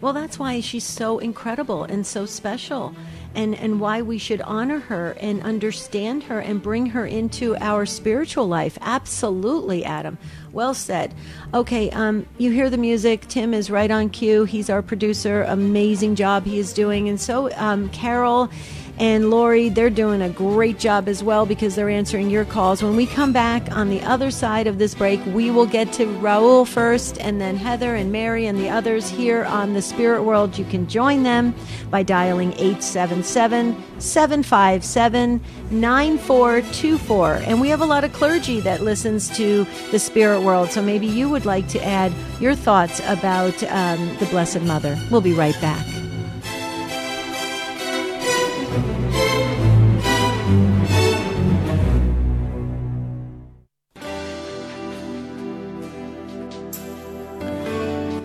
Well, 0.00 0.12
that's 0.12 0.38
why 0.38 0.60
she's 0.60 0.84
so 0.84 1.18
incredible 1.18 1.82
and 1.82 2.06
so 2.06 2.24
special, 2.24 2.94
and, 3.34 3.56
and 3.56 3.80
why 3.80 4.00
we 4.00 4.16
should 4.16 4.40
honor 4.42 4.78
her 4.78 5.16
and 5.20 5.42
understand 5.42 6.22
her 6.24 6.38
and 6.38 6.62
bring 6.62 6.86
her 6.86 7.04
into 7.04 7.56
our 7.56 7.84
spiritual 7.84 8.46
life. 8.46 8.78
Absolutely, 8.80 9.84
Adam. 9.84 10.16
Well 10.52 10.72
said. 10.72 11.14
Okay, 11.52 11.90
um, 11.90 12.26
you 12.38 12.52
hear 12.52 12.70
the 12.70 12.78
music. 12.78 13.26
Tim 13.26 13.52
is 13.52 13.70
right 13.70 13.90
on 13.90 14.08
cue. 14.08 14.44
He's 14.44 14.70
our 14.70 14.82
producer. 14.82 15.42
Amazing 15.42 16.14
job 16.14 16.44
he 16.44 16.60
is 16.60 16.72
doing. 16.72 17.08
And 17.08 17.20
so, 17.20 17.52
um, 17.56 17.88
Carol 17.88 18.50
and 18.98 19.30
Lori, 19.30 19.68
they're 19.68 19.90
doing 19.90 20.22
a 20.22 20.28
great 20.28 20.78
job 20.78 21.08
as 21.08 21.22
well 21.22 21.46
because 21.46 21.76
they're 21.76 21.88
answering 21.88 22.30
your 22.30 22.44
calls. 22.44 22.82
When 22.82 22.96
we 22.96 23.06
come 23.06 23.32
back 23.32 23.70
on 23.70 23.90
the 23.90 24.00
other 24.02 24.30
side 24.32 24.66
of 24.66 24.78
this 24.78 24.94
break, 24.94 25.24
we 25.26 25.50
will 25.52 25.66
get 25.66 25.92
to 25.94 26.06
Raul 26.06 26.66
first 26.66 27.18
and 27.20 27.40
then 27.40 27.56
Heather 27.56 27.94
and 27.94 28.10
Mary 28.10 28.46
and 28.46 28.58
the 28.58 28.68
others 28.68 29.08
here 29.08 29.44
on 29.44 29.74
the 29.74 29.82
Spirit 29.82 30.24
World. 30.24 30.58
You 30.58 30.64
can 30.64 30.88
join 30.88 31.22
them 31.22 31.54
by 31.90 32.02
dialing 32.02 32.52
877 32.54 33.76
757 34.00 35.40
9424. 35.70 37.34
And 37.34 37.60
we 37.60 37.68
have 37.68 37.80
a 37.80 37.86
lot 37.86 38.02
of 38.02 38.12
clergy 38.12 38.58
that 38.60 38.82
listens 38.82 39.28
to 39.36 39.64
the 39.92 39.98
Spirit 39.98 40.40
World, 40.42 40.70
so 40.70 40.82
maybe 40.82 41.06
you 41.06 41.28
would 41.28 41.44
like 41.44 41.68
to 41.68 41.84
add 41.84 42.12
your 42.40 42.54
thoughts 42.54 43.00
about 43.06 43.62
um, 43.64 44.16
the 44.18 44.26
Blessed 44.26 44.62
Mother. 44.62 44.98
We'll 45.10 45.20
be 45.20 45.34
right 45.34 45.58
back. 45.60 45.97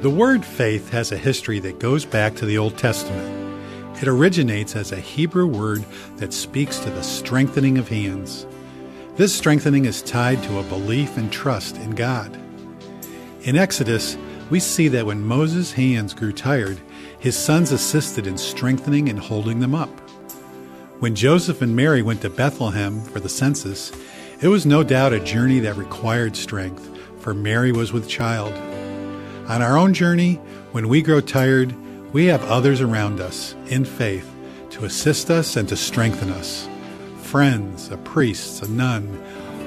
The 0.04 0.10
word 0.10 0.44
faith 0.44 0.90
has 0.90 1.14
a 1.14 1.18
history 1.18 1.60
that 1.60 1.80
goes 1.80 2.04
back 2.04 2.36
to 2.36 2.46
the 2.46 2.58
Old 2.58 2.78
Testament. 2.78 4.02
It 4.02 4.10
originates 4.10 4.76
as 4.76 4.92
a 4.92 5.00
Hebrew 5.00 5.48
word 5.48 5.86
that 6.18 6.34
speaks 6.34 6.78
to 6.80 6.90
the 6.90 7.02
strengthening 7.02 7.78
of 7.78 7.88
hands. 7.88 8.46
This 9.16 9.34
strengthening 9.34 9.86
is 9.86 10.02
tied 10.02 10.44
to 10.44 10.60
a 10.60 10.64
belief 10.64 11.16
and 11.16 11.32
trust 11.32 11.78
in 11.78 11.92
God. 11.92 12.38
In 13.44 13.56
Exodus, 13.56 14.18
we 14.50 14.60
see 14.60 14.90
that 14.90 15.06
when 15.06 15.26
Moses' 15.26 15.72
hands 15.72 16.14
grew 16.14 16.34
tired, 16.34 16.82
his 17.18 17.38
sons 17.38 17.72
assisted 17.72 18.28
in 18.28 18.38
strengthening 18.38 19.08
and 19.08 19.18
holding 19.18 19.62
them 19.62 19.74
up. 19.74 20.02
When 21.00 21.16
Joseph 21.16 21.62
and 21.62 21.78
Mary 21.78 22.02
went 22.02 22.22
to 22.24 22.30
Bethlehem 22.30 23.00
for 23.06 23.22
the 23.22 23.30
census, 23.30 23.94
it 24.42 24.50
was 24.50 24.66
no 24.66 24.84
doubt 24.84 25.14
a 25.14 25.22
journey 25.22 25.60
that 25.60 25.78
required 25.78 26.36
strength, 26.36 26.90
for 27.22 27.34
Mary 27.34 27.72
was 27.72 27.94
with 27.94 28.10
child. 28.10 28.54
On 29.48 29.62
our 29.62 29.78
own 29.78 29.94
journey, 29.94 30.36
when 30.72 30.88
we 30.88 31.02
grow 31.02 31.20
tired, 31.20 31.76
we 32.14 32.26
have 32.28 32.44
others 32.46 32.80
around 32.80 33.20
us 33.20 33.56
in 33.68 33.84
faith 33.84 34.30
to 34.70 34.86
assist 34.86 35.30
us 35.30 35.58
and 35.58 35.68
to 35.68 35.76
strengthen 35.76 36.30
us. 36.30 36.68
friends, 37.18 37.90
a 37.90 37.98
priest, 37.98 38.62
a 38.62 38.68
nun, 38.72 39.08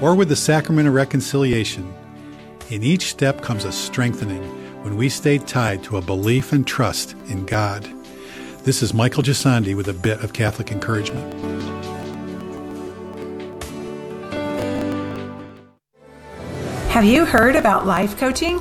or 0.01 0.15
with 0.15 0.29
the 0.29 0.37
sacrament 0.37 0.87
of 0.87 0.95
reconciliation. 0.95 1.93
In 2.71 2.85
each 2.85 3.07
step 3.07 3.43
comes 3.43 3.65
a 3.65 3.73
strengthening 3.73 4.43
when 4.85 4.97
we 4.97 5.09
stay 5.09 5.39
tied 5.39 5.83
to 5.83 5.97
a 5.97 6.01
belief 6.01 6.53
and 6.53 6.65
trust 6.65 7.17
in 7.29 7.45
God. 7.45 7.85
This 8.62 8.83
is 8.83 8.95
Michael 8.95 9.25
Gisandi 9.25 9.75
with 9.75 9.89
a 9.89 9.93
bit 9.93 10.23
of 10.23 10.33
Catholic 10.33 10.71
encouragement. 10.71 11.35
Have 16.91 17.05
you 17.05 17.25
heard 17.25 17.57
about 17.57 17.85
life 17.85 18.17
coaching? 18.17 18.61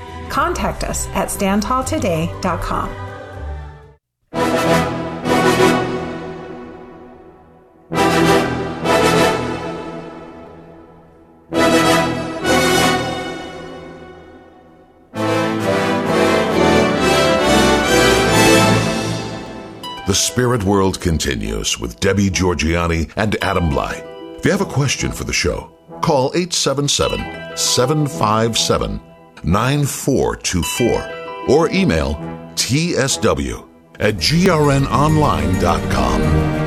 Contact 0.31 0.85
us 0.85 1.07
at 1.09 1.27
StandTallToday.com. 1.27 2.89
The 20.07 20.15
Spirit 20.15 20.63
World 20.63 20.99
continues 21.01 21.77
with 21.77 21.99
Debbie 21.99 22.29
Georgianni 22.29 23.11
and 23.17 23.35
Adam 23.41 23.69
Blai. 23.69 24.01
If 24.37 24.45
you 24.45 24.51
have 24.51 24.61
a 24.61 24.65
question 24.65 25.11
for 25.11 25.25
the 25.25 25.33
show, 25.33 25.73
call 26.01 26.31
877 26.33 27.57
757 27.57 29.10
9424 29.43 31.49
or 31.49 31.69
email 31.71 32.15
tsw 32.55 33.67
at 33.99 34.15
grnonline.com 34.15 36.61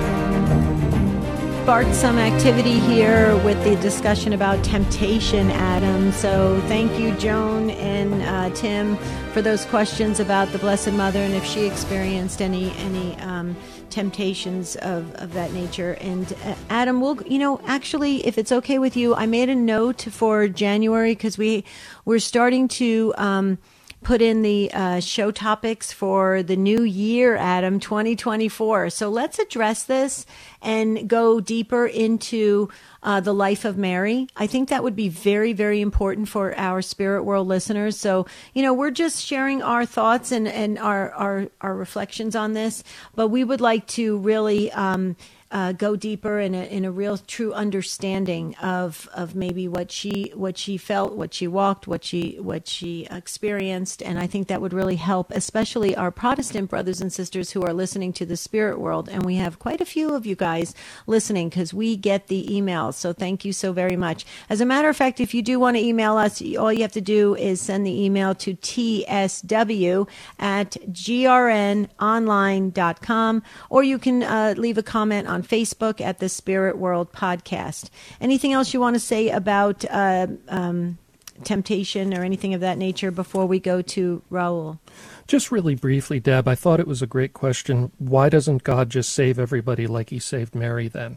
sparked 1.64 1.94
some 1.94 2.18
activity 2.18 2.78
here 2.78 3.34
with 3.38 3.56
the 3.64 3.74
discussion 3.76 4.34
about 4.34 4.62
temptation, 4.62 5.50
Adam. 5.52 6.12
So 6.12 6.60
thank 6.68 7.00
you, 7.00 7.16
Joan 7.16 7.70
and 7.70 8.22
uh, 8.22 8.54
Tim, 8.54 8.98
for 9.32 9.40
those 9.40 9.64
questions 9.64 10.20
about 10.20 10.48
the 10.48 10.58
Blessed 10.58 10.92
Mother 10.92 11.20
and 11.20 11.32
if 11.32 11.42
she 11.42 11.64
experienced 11.64 12.42
any 12.42 12.70
any 12.72 13.16
um, 13.20 13.56
temptations 13.94 14.74
of, 14.76 15.14
of 15.14 15.32
that 15.34 15.52
nature. 15.52 15.92
And 16.00 16.32
uh, 16.44 16.56
Adam, 16.68 17.00
we'll 17.00 17.22
you 17.22 17.38
know 17.38 17.60
actually, 17.64 18.26
if 18.26 18.36
it's 18.36 18.50
okay 18.50 18.78
with 18.78 18.96
you, 18.96 19.14
I 19.14 19.26
made 19.26 19.48
a 19.48 19.54
note 19.54 20.02
for 20.02 20.48
January 20.48 21.12
because 21.12 21.38
we 21.38 21.64
we're 22.04 22.18
starting 22.18 22.68
to. 22.68 23.14
Um, 23.16 23.58
put 24.02 24.20
in 24.20 24.42
the 24.42 24.70
uh, 24.74 25.00
show 25.00 25.30
topics 25.30 25.90
for 25.90 26.42
the 26.42 26.56
new 26.56 26.82
year, 26.82 27.36
Adam, 27.36 27.80
2024. 27.80 28.90
So 28.90 29.08
let's 29.08 29.38
address 29.38 29.84
this 29.84 30.26
and 30.60 31.08
go 31.08 31.40
deeper 31.40 31.86
into 31.86 32.68
uh, 33.04 33.20
the 33.20 33.34
life 33.34 33.64
of 33.64 33.76
Mary. 33.76 34.26
I 34.34 34.46
think 34.46 34.70
that 34.70 34.82
would 34.82 34.96
be 34.96 35.08
very, 35.08 35.52
very 35.52 35.80
important 35.80 36.28
for 36.28 36.56
our 36.58 36.82
spirit 36.82 37.22
world 37.22 37.46
listeners. 37.46 37.96
So, 37.96 38.26
you 38.54 38.62
know, 38.62 38.72
we're 38.72 38.90
just 38.90 39.24
sharing 39.24 39.62
our 39.62 39.86
thoughts 39.86 40.32
and, 40.32 40.48
and 40.48 40.78
our, 40.78 41.12
our, 41.12 41.48
our 41.60 41.76
reflections 41.76 42.34
on 42.34 42.54
this, 42.54 42.82
but 43.14 43.28
we 43.28 43.44
would 43.44 43.60
like 43.60 43.86
to 43.88 44.18
really, 44.18 44.72
um, 44.72 45.16
uh, 45.54 45.70
go 45.70 45.94
deeper 45.94 46.40
in 46.40 46.52
a, 46.52 46.64
in 46.64 46.84
a 46.84 46.90
real 46.90 47.16
true 47.16 47.52
understanding 47.52 48.56
of 48.56 49.08
of 49.14 49.36
maybe 49.36 49.68
what 49.68 49.92
she 49.92 50.32
what 50.34 50.58
she 50.58 50.76
felt, 50.76 51.14
what 51.14 51.32
she 51.32 51.46
walked, 51.46 51.86
what 51.86 52.02
she 52.02 52.36
what 52.40 52.66
she 52.66 53.06
experienced, 53.08 54.02
and 54.02 54.18
I 54.18 54.26
think 54.26 54.48
that 54.48 54.60
would 54.60 54.72
really 54.72 54.96
help, 54.96 55.30
especially 55.30 55.94
our 55.94 56.10
Protestant 56.10 56.68
brothers 56.68 57.00
and 57.00 57.12
sisters 57.12 57.52
who 57.52 57.62
are 57.62 57.72
listening 57.72 58.12
to 58.14 58.26
the 58.26 58.36
Spirit 58.36 58.80
World, 58.80 59.08
and 59.08 59.24
we 59.24 59.36
have 59.36 59.60
quite 59.60 59.80
a 59.80 59.84
few 59.84 60.12
of 60.12 60.26
you 60.26 60.34
guys 60.34 60.74
listening 61.06 61.50
because 61.50 61.72
we 61.72 61.96
get 61.96 62.26
the 62.26 62.48
emails. 62.50 62.94
So 62.94 63.12
thank 63.12 63.44
you 63.44 63.52
so 63.52 63.72
very 63.72 63.96
much. 63.96 64.26
As 64.50 64.60
a 64.60 64.66
matter 64.66 64.88
of 64.88 64.96
fact, 64.96 65.20
if 65.20 65.34
you 65.34 65.42
do 65.42 65.60
want 65.60 65.76
to 65.76 65.84
email 65.84 66.16
us, 66.16 66.42
all 66.56 66.72
you 66.72 66.82
have 66.82 66.90
to 66.92 67.00
do 67.00 67.36
is 67.36 67.60
send 67.60 67.86
the 67.86 68.04
email 68.04 68.34
to 68.34 68.56
tsw 68.56 70.08
at 70.40 70.72
grnonline.com, 70.90 73.42
or 73.70 73.84
you 73.84 74.00
can 74.00 74.24
uh, 74.24 74.54
leave 74.56 74.78
a 74.78 74.82
comment 74.82 75.28
on 75.28 75.43
Facebook 75.44 76.00
at 76.00 76.18
the 76.18 76.28
Spirit 76.28 76.78
World 76.78 77.12
Podcast. 77.12 77.90
Anything 78.20 78.52
else 78.52 78.74
you 78.74 78.80
want 78.80 78.94
to 78.94 79.00
say 79.00 79.30
about 79.30 79.84
uh, 79.90 80.26
um, 80.48 80.98
temptation 81.42 82.14
or 82.14 82.24
anything 82.24 82.54
of 82.54 82.60
that 82.60 82.78
nature 82.78 83.10
before 83.10 83.46
we 83.46 83.58
go 83.58 83.82
to 83.82 84.22
Raul? 84.30 84.78
Just 85.26 85.50
really 85.50 85.74
briefly, 85.74 86.20
Deb, 86.20 86.46
I 86.46 86.54
thought 86.54 86.80
it 86.80 86.86
was 86.86 87.02
a 87.02 87.06
great 87.06 87.32
question. 87.32 87.90
Why 87.98 88.28
doesn't 88.28 88.62
God 88.62 88.90
just 88.90 89.12
save 89.12 89.38
everybody 89.38 89.86
like 89.86 90.10
he 90.10 90.18
saved 90.18 90.54
Mary 90.54 90.88
then? 90.88 91.16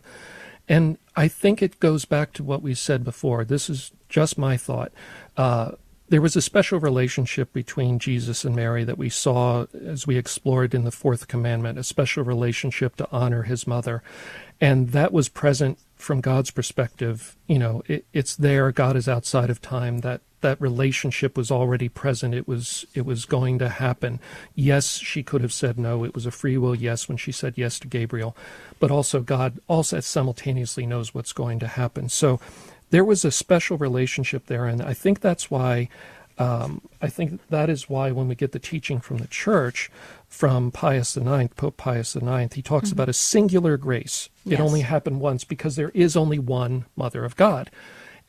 And 0.70 0.98
I 1.16 1.28
think 1.28 1.62
it 1.62 1.80
goes 1.80 2.06
back 2.06 2.34
to 2.34 2.44
what 2.44 2.62
we 2.62 2.74
said 2.74 3.04
before. 3.04 3.46
This 3.46 3.70
is 3.70 3.92
just 4.10 4.38
my 4.38 4.58
thought. 4.58 4.92
Uh, 5.36 5.72
there 6.10 6.22
was 6.22 6.36
a 6.36 6.42
special 6.42 6.80
relationship 6.80 7.52
between 7.52 8.00
Jesus 8.00 8.46
and 8.46 8.56
Mary 8.56 8.84
that 8.84 8.98
we 8.98 9.10
saw 9.10 9.66
as 9.86 10.08
we 10.08 10.18
explored 10.18 10.74
in 10.74 10.86
the 10.86 10.92
fourth 10.92 11.28
commandment, 11.28 11.78
a 11.78 11.84
special 11.84 12.24
relationship 12.24 12.96
to 12.96 13.08
honor 13.12 13.44
his 13.44 13.68
mother. 13.68 14.02
And 14.62 14.90
that 14.90 15.12
was 15.12 15.30
present 15.30 15.78
from 15.96 16.22
God's 16.22 16.52
perspective. 16.52 17.36
You 17.48 17.60
know, 17.60 17.84
it, 17.88 18.06
it's 18.14 18.36
there. 18.36 18.72
God 18.72 18.96
is 18.96 19.10
outside 19.10 19.50
of 19.50 19.62
time. 19.62 20.00
That 20.00 20.22
that 20.42 20.62
relationship 20.62 21.36
was 21.36 21.52
already 21.52 21.90
present. 21.90 22.34
It 22.34 22.48
was 22.48 22.86
it 22.94 23.06
was 23.06 23.26
going 23.26 23.60
to 23.60 23.70
happen. 23.70 24.20
Yes, 24.56 24.98
she 24.98 25.24
could 25.24 25.42
have 25.42 25.54
said 25.54 25.78
no. 25.78 26.04
It 26.04 26.14
was 26.14 26.26
a 26.26 26.32
free 26.32 26.58
will 26.58 26.76
yes 26.76 27.08
when 27.08 27.18
she 27.18 27.32
said 27.32 27.56
yes 27.58 27.80
to 27.80 27.88
Gabriel, 27.88 28.36
but 28.80 28.92
also 28.92 29.22
God 29.22 29.60
also 29.68 30.00
simultaneously 30.00 30.86
knows 30.86 31.14
what's 31.14 31.34
going 31.34 31.60
to 31.60 31.68
happen. 31.68 32.08
So 32.10 32.40
there 32.90 33.04
was 33.04 33.26
a 33.26 33.32
special 33.32 33.78
relationship 33.78 34.48
there, 34.48 34.66
and 34.66 34.82
I 34.82 34.94
think 34.94 35.20
that's 35.20 35.52
why. 35.52 35.90
Um, 36.40 36.82
I 37.02 37.08
think 37.08 37.42
that 37.50 37.68
is 37.68 37.90
why 37.90 38.12
when 38.12 38.28
we 38.28 38.36
get 38.36 38.52
the 38.52 38.60
teaching 38.60 39.00
from 39.00 39.18
the 39.18 39.26
church, 39.26 39.90
from 40.28 40.70
Pius 40.70 41.18
IX, 41.18 41.52
Pope 41.56 41.78
Pius 41.78 42.16
IX, 42.16 42.54
he 42.54 42.62
talks 42.62 42.90
mm-hmm. 42.90 42.94
about 42.94 43.10
a 43.10 43.14
singular 43.14 43.76
grace. 43.76 44.30
Yes. 44.46 44.60
It 44.60 44.62
only 44.62 44.82
happened 44.82 45.20
once 45.20 45.44
because 45.44 45.76
there 45.76 45.90
is 45.96 46.16
only 46.16 46.38
one 46.38 46.86
Mother 46.96 47.26
of 47.26 47.36
God. 47.36 47.72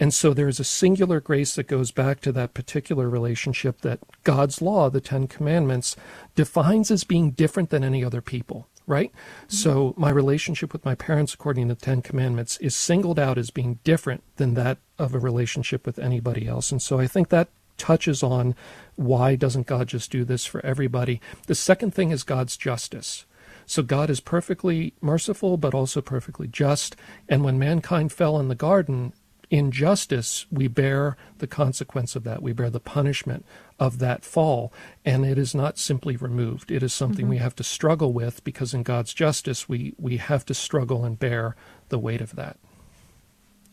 And 0.01 0.14
so 0.14 0.33
there 0.33 0.49
is 0.49 0.59
a 0.59 0.64
singular 0.64 1.21
grace 1.21 1.55
that 1.57 1.66
goes 1.66 1.90
back 1.90 2.21
to 2.21 2.33
that 2.33 2.55
particular 2.55 3.11
relationship 3.11 3.81
that 3.81 4.01
God's 4.25 4.62
law, 4.62 4.88
the 4.88 5.03
Ten 5.03 5.27
Commandments, 5.27 5.97
defines 6.35 6.90
as 6.90 7.05
being 7.05 7.33
different 7.33 7.71
than 7.71 7.85
any 7.85 8.03
other 8.05 8.23
people 8.23 8.68
right? 8.88 9.12
Mm-hmm. 9.12 9.55
So 9.55 9.94
my 9.96 10.11
relationship 10.11 10.72
with 10.72 10.85
my 10.85 10.94
parents, 10.94 11.35
according 11.35 11.68
to 11.68 11.74
the 11.74 11.81
Ten 11.81 12.03
Commandments, 12.03 12.57
is 12.59 12.74
singled 12.74 13.18
out 13.18 13.38
as 13.38 13.51
being 13.51 13.79
different 13.85 14.24
than 14.37 14.55
that 14.55 14.79
of 14.98 15.14
a 15.14 15.18
relationship 15.18 15.87
with 15.87 15.98
anybody 15.98 16.48
else. 16.48 16.72
And 16.72 16.83
so 16.83 16.98
I 16.98 17.07
think 17.07 17.29
that 17.29 17.48
touches 17.77 18.22
on 18.22 18.57
why 18.96 19.37
doesn't 19.37 19.68
God 19.68 19.87
just 19.88 20.11
do 20.11 20.24
this 20.24 20.44
for 20.44 20.64
everybody? 20.66 21.20
The 21.46 21.55
second 21.55 21.94
thing 21.94 22.11
is 22.11 22.24
God's 22.24 22.57
justice. 22.57 23.24
So 23.66 23.83
God 23.83 24.11
is 24.11 24.20
perfectly 24.20 24.94
merciful, 25.01 25.59
but 25.59 25.74
also 25.74 26.01
perfectly 26.01 26.48
just. 26.48 26.96
And 27.29 27.44
when 27.44 27.59
mankind 27.59 28.12
fell 28.12 28.40
in 28.40 28.48
the 28.48 28.55
garden, 28.55 29.12
in 29.51 29.71
justice, 29.71 30.47
we 30.51 30.69
bear 30.69 31.17
the 31.39 31.47
consequence 31.47 32.15
of 32.15 32.25
that. 32.25 32.43
We 32.43 32.53
bear 32.53 32.69
the 32.69 32.81
punishment 32.81 33.47
of 33.79 33.99
that 33.99 34.25
fall. 34.25 34.73
And 35.05 35.25
it 35.25 35.39
is 35.39 35.55
not 35.55 35.79
simply 35.79 36.16
removed. 36.16 36.70
It 36.70 36.83
is 36.83 36.93
something 36.93 37.25
mm-hmm. 37.25 37.31
we 37.31 37.39
have 37.39 37.57
to 37.57 37.64
struggle 37.64 38.12
with 38.12 38.45
because 38.45 38.75
in 38.75 38.83
God's 38.83 39.14
justice, 39.14 39.68
we, 39.68 39.95
we 39.99 40.18
have 40.18 40.45
to 40.47 40.55
struggle 40.55 41.05
and 41.05 41.18
bear 41.18 41.57
the 41.89 41.99
weight 41.99 42.20
of 42.20 42.37
that. 42.37 42.59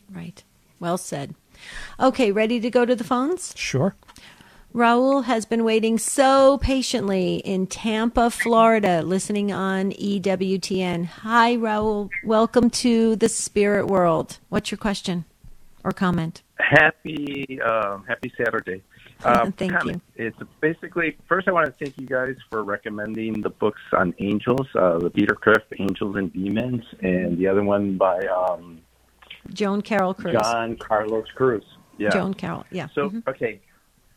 Right. 0.09 0.43
Well 0.79 0.97
said. 0.97 1.35
Okay, 1.99 2.31
ready 2.31 2.59
to 2.59 2.69
go 2.69 2.85
to 2.85 2.95
the 2.95 3.03
phones? 3.03 3.53
Sure. 3.57 3.95
Raul 4.73 5.23
has 5.23 5.45
been 5.45 5.63
waiting 5.63 5.97
so 5.97 6.57
patiently 6.57 7.37
in 7.37 7.65
Tampa, 7.65 8.29
Florida, 8.29 9.01
listening 9.01 9.51
on 9.53 9.91
EWTN. 9.93 11.05
Hi, 11.05 11.55
Raul. 11.55 12.09
Welcome 12.25 12.69
to 12.71 13.15
the 13.15 13.29
spirit 13.29 13.87
world. 13.87 14.37
What's 14.49 14.71
your 14.71 14.77
question 14.77 15.23
or 15.85 15.91
comment? 15.91 16.41
Happy 16.57 17.59
uh, 17.63 17.99
Happy 18.07 18.33
Saturday. 18.35 18.81
Uh, 19.23 19.51
thank 19.57 19.71
comment. 19.71 20.01
you. 20.17 20.27
It's 20.27 20.37
basically 20.59 21.15
first. 21.29 21.47
I 21.47 21.51
want 21.51 21.67
to 21.67 21.71
thank 21.71 21.97
you 21.97 22.07
guys 22.07 22.35
for 22.49 22.63
recommending 22.63 23.41
the 23.41 23.51
books 23.51 23.81
on 23.93 24.13
angels, 24.19 24.67
uh, 24.75 24.97
the 24.97 25.11
Peter 25.11 25.35
Kreeft 25.35 25.79
Angels 25.79 26.15
and 26.17 26.33
Demons, 26.33 26.83
and 27.01 27.37
the 27.37 27.47
other 27.47 27.63
one 27.63 27.97
by 27.97 28.19
um, 28.25 28.81
Joan 29.53 29.81
Carroll 29.81 30.15
Cruz. 30.15 30.33
John 30.33 30.75
Carlos 30.77 31.27
Cruz. 31.35 31.63
Yeah. 31.97 32.09
Joan 32.09 32.33
Carroll. 32.33 32.65
Yeah. 32.71 32.87
So 32.93 33.09
mm-hmm. 33.09 33.29
okay, 33.29 33.61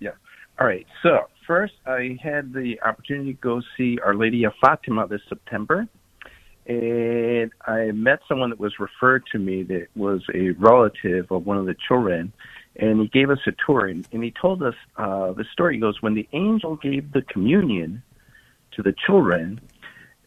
yeah. 0.01 0.13
All 0.59 0.67
right. 0.67 0.87
So 1.03 1.29
first, 1.47 1.75
I 1.87 2.17
had 2.21 2.53
the 2.53 2.81
opportunity 2.85 3.35
to 3.35 3.39
go 3.41 3.61
see 3.77 3.99
Our 4.05 4.15
Lady 4.15 4.45
of 4.45 4.55
Fatima 4.61 5.07
this 5.07 5.21
September, 5.29 5.87
and 6.69 7.51
I 7.67 7.93
met 7.93 8.21
someone 8.29 8.51
that 8.51 8.61
was 8.61 8.75
referred 8.79 9.25
to 9.33 9.39
me 9.39 9.63
that 9.65 9.87
was 9.97 10.23
a 10.35 10.51
relative 10.51 11.33
of 11.33 11.47
one 11.47 11.57
of 11.57 11.65
the 11.65 11.75
children, 11.89 12.33
and 12.77 13.01
he 13.01 13.09
gave 13.09 13.31
us 13.31 13.39
a 13.47 13.53
tour, 13.67 13.87
and, 13.87 14.07
and 14.13 14.23
he 14.23 14.31
told 14.31 14.63
us 14.63 14.75
uh, 14.99 15.33
the 15.33 15.45
story. 15.51 15.77
He 15.77 15.81
goes, 15.81 16.03
when 16.03 16.15
the 16.15 16.29
angel 16.33 16.77
gave 16.77 17.13
the 17.13 17.23
communion 17.23 18.03
to 18.73 18.83
the 18.83 18.95
children, 19.07 19.61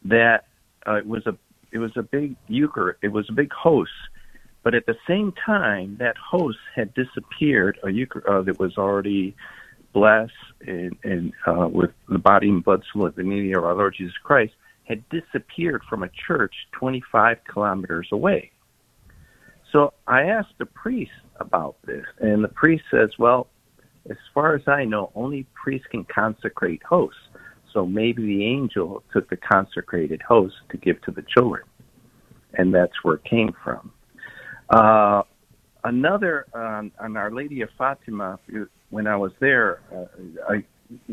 that 0.06 0.46
uh, 0.88 0.96
it 0.96 1.08
was 1.08 1.26
a 1.28 1.38
it 1.72 1.78
was 1.78 1.92
a 1.96 2.02
big 2.02 2.36
euchar, 2.50 2.96
it 3.02 3.10
was 3.10 3.30
a 3.30 3.34
big 3.34 3.54
host, 3.54 3.92
but 4.64 4.74
at 4.74 4.88
the 4.88 4.98
same 5.08 5.34
time, 5.46 5.96
that 6.00 6.18
host 6.18 6.58
had 6.76 6.94
disappeared, 6.96 7.78
a 7.84 7.88
euchar 7.88 8.28
uh, 8.28 8.42
that 8.42 8.60
was 8.60 8.78
already 8.78 9.36
blessed 9.94 10.34
and, 10.66 10.98
and 11.04 11.34
uh, 11.46 11.68
with 11.68 11.92
the 12.10 12.18
body 12.18 12.50
and 12.50 12.64
blood 12.64 12.84
soul 12.92 13.06
of 13.06 13.16
the 13.16 13.54
of 13.56 13.64
our 13.64 13.76
Lord 13.76 13.96
Jesus 13.98 14.16
Christ, 14.24 14.54
had 14.84 15.04
disappeared 15.10 15.82
from 15.90 16.04
a 16.04 16.10
church 16.28 16.54
25 16.74 17.38
kilometers 17.52 18.08
away. 18.12 18.52
So 19.72 19.94
I 20.08 20.24
asked 20.24 20.54
the 20.60 20.66
priest 20.66 21.12
about 21.40 21.76
this, 21.86 22.06
and 22.20 22.44
the 22.44 22.50
priest 22.50 22.84
says, 22.92 23.10
Well, 23.18 23.48
as 24.10 24.18
far 24.34 24.56
as 24.56 24.64
I 24.68 24.84
know, 24.84 25.12
only 25.16 25.46
priests 25.62 25.88
can 25.90 26.06
consecrate 26.14 26.82
hosts. 26.84 27.20
So 27.74 27.86
maybe 27.86 28.24
the 28.24 28.46
angel 28.46 29.04
took 29.14 29.30
the 29.30 29.38
consecrated 29.38 30.22
host 30.28 30.56
to 30.72 30.78
give 30.78 31.02
to 31.04 31.12
the 31.12 31.24
children. 31.38 31.64
And 32.54 32.74
that's 32.74 32.92
where 33.04 33.16
it 33.16 33.24
came 33.24 33.56
from. 33.64 33.92
Uh, 34.70 35.22
another 35.86 36.48
um, 36.54 36.92
on 37.00 37.16
Our 37.16 37.32
Lady 37.32 37.62
of 37.62 37.70
Fatima, 37.78 38.40
when 38.90 39.08
I 39.08 39.16
was 39.16 39.32
there, 39.40 39.80
uh, 39.96 40.06
I 40.50 40.66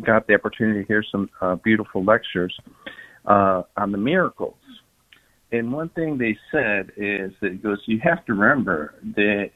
got 0.04 0.26
the 0.26 0.34
opportunity 0.34 0.80
to 0.80 0.86
hear 0.86 1.04
some 1.12 1.30
uh, 1.40 1.54
beautiful 1.56 2.02
lectures 2.02 2.56
uh, 3.26 3.62
on 3.76 3.92
the 3.92 3.98
miracles. 3.98 4.56
And 5.50 5.72
one 5.72 5.88
thing 5.90 6.18
they 6.18 6.36
said 6.50 6.92
is 6.96 7.32
that 7.40 7.52
it 7.52 7.62
goes, 7.62 7.78
you 7.86 8.00
have 8.02 8.24
to 8.26 8.34
remember 8.34 8.94
that 9.16 9.50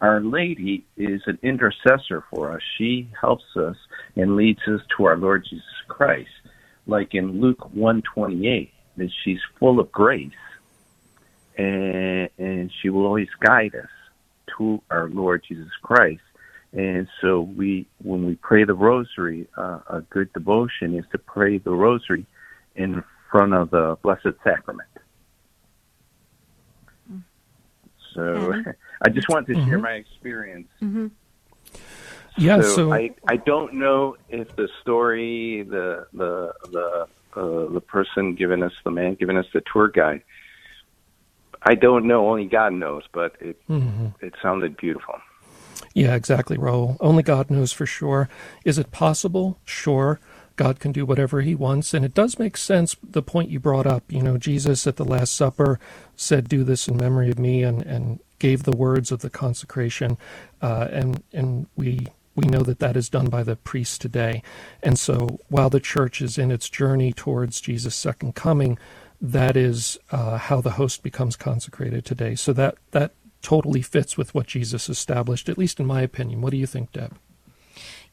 our 0.00 0.20
Lady 0.20 0.84
is 0.96 1.22
an 1.26 1.38
intercessor 1.42 2.24
for 2.30 2.52
us. 2.52 2.62
She 2.78 3.08
helps 3.18 3.44
us 3.56 3.76
and 4.14 4.36
leads 4.36 4.60
us 4.68 4.80
to 4.96 5.04
our 5.04 5.16
Lord 5.16 5.44
Jesus 5.48 5.64
Christ. 5.88 6.30
Like 6.86 7.14
in 7.14 7.40
Luke 7.40 7.74
128, 7.74 8.72
that 8.96 9.10
she's 9.24 9.40
full 9.58 9.80
of 9.80 9.90
grace 9.92 10.32
and, 11.56 12.28
and 12.38 12.70
she 12.80 12.90
will 12.90 13.06
always 13.06 13.28
guide 13.40 13.74
us 13.74 13.88
to 14.58 14.80
our 14.90 15.08
Lord 15.08 15.42
Jesus 15.46 15.70
Christ. 15.82 16.20
And 16.72 17.08
so 17.20 17.40
we, 17.40 17.86
when 18.02 18.26
we 18.26 18.34
pray 18.36 18.64
the 18.64 18.74
rosary, 18.74 19.48
uh, 19.56 19.80
a 19.88 20.02
good 20.10 20.32
devotion 20.32 20.94
is 20.94 21.04
to 21.12 21.18
pray 21.18 21.58
the 21.58 21.70
rosary 21.70 22.26
in 22.76 23.02
front 23.30 23.54
of 23.54 23.70
the 23.70 23.96
Blessed 24.02 24.36
Sacrament. 24.44 24.88
So 28.14 28.62
I 29.02 29.08
just 29.10 29.28
want 29.28 29.46
to 29.48 29.54
mm-hmm. 29.54 29.68
share 29.68 29.78
my 29.78 29.92
experience. 29.92 30.68
Mm-hmm. 30.82 31.08
Yeah, 32.38 32.60
so, 32.60 32.74
so, 32.74 32.92
I 32.92 33.10
I 33.28 33.36
don't 33.36 33.74
know 33.74 34.16
if 34.28 34.54
the 34.56 34.68
story, 34.82 35.62
the 35.62 36.06
the 36.12 36.52
the 36.70 37.06
uh, 37.34 37.72
the 37.72 37.80
person 37.80 38.34
giving 38.34 38.62
us 38.62 38.72
the 38.84 38.90
man 38.90 39.14
giving 39.14 39.38
us 39.38 39.46
the 39.52 39.62
tour 39.72 39.88
guide. 39.88 40.22
I 41.62 41.74
don't 41.74 42.06
know. 42.06 42.28
Only 42.28 42.46
God 42.46 42.72
knows, 42.74 43.04
but 43.12 43.36
it 43.40 43.60
mm-hmm. 43.68 44.08
it 44.20 44.34
sounded 44.42 44.76
beautiful. 44.76 45.14
Yeah, 45.94 46.14
exactly, 46.14 46.58
Raul. 46.58 46.96
Only 47.00 47.22
God 47.22 47.50
knows 47.50 47.72
for 47.72 47.86
sure. 47.86 48.28
Is 48.64 48.78
it 48.78 48.90
possible? 48.90 49.58
Sure. 49.64 50.20
God 50.56 50.80
can 50.80 50.92
do 50.92 51.06
whatever 51.06 51.42
he 51.42 51.54
wants. 51.54 51.94
And 51.94 52.04
it 52.04 52.14
does 52.14 52.38
make 52.38 52.56
sense, 52.56 52.96
the 53.02 53.22
point 53.22 53.50
you 53.50 53.60
brought 53.60 53.86
up. 53.86 54.04
You 54.10 54.22
know, 54.22 54.38
Jesus 54.38 54.86
at 54.86 54.96
the 54.96 55.04
Last 55.04 55.34
Supper 55.34 55.78
said, 56.16 56.48
Do 56.48 56.64
this 56.64 56.88
in 56.88 56.96
memory 56.96 57.30
of 57.30 57.38
me, 57.38 57.62
and, 57.62 57.82
and 57.82 58.20
gave 58.38 58.64
the 58.64 58.76
words 58.76 59.12
of 59.12 59.20
the 59.20 59.30
consecration. 59.30 60.18
Uh, 60.60 60.88
and, 60.90 61.22
and 61.32 61.66
we, 61.76 62.06
we 62.34 62.46
know 62.48 62.60
that 62.60 62.78
that 62.80 62.96
is 62.96 63.08
done 63.08 63.28
by 63.28 63.42
the 63.42 63.56
priest 63.56 64.00
today. 64.00 64.42
And 64.82 64.98
so 64.98 65.40
while 65.48 65.70
the 65.70 65.80
church 65.80 66.20
is 66.20 66.38
in 66.38 66.50
its 66.50 66.68
journey 66.68 67.12
towards 67.12 67.60
Jesus' 67.60 67.94
second 67.94 68.34
coming, 68.34 68.78
that 69.20 69.56
is 69.56 69.98
uh, 70.10 70.36
how 70.36 70.60
the 70.60 70.72
host 70.72 71.02
becomes 71.02 71.36
consecrated 71.36 72.04
today. 72.04 72.34
So 72.34 72.52
that, 72.52 72.76
that 72.90 73.14
totally 73.40 73.82
fits 73.82 74.18
with 74.18 74.34
what 74.34 74.46
Jesus 74.46 74.88
established, 74.88 75.48
at 75.48 75.58
least 75.58 75.80
in 75.80 75.86
my 75.86 76.02
opinion. 76.02 76.40
What 76.40 76.50
do 76.50 76.56
you 76.56 76.66
think, 76.66 76.92
Deb? 76.92 77.16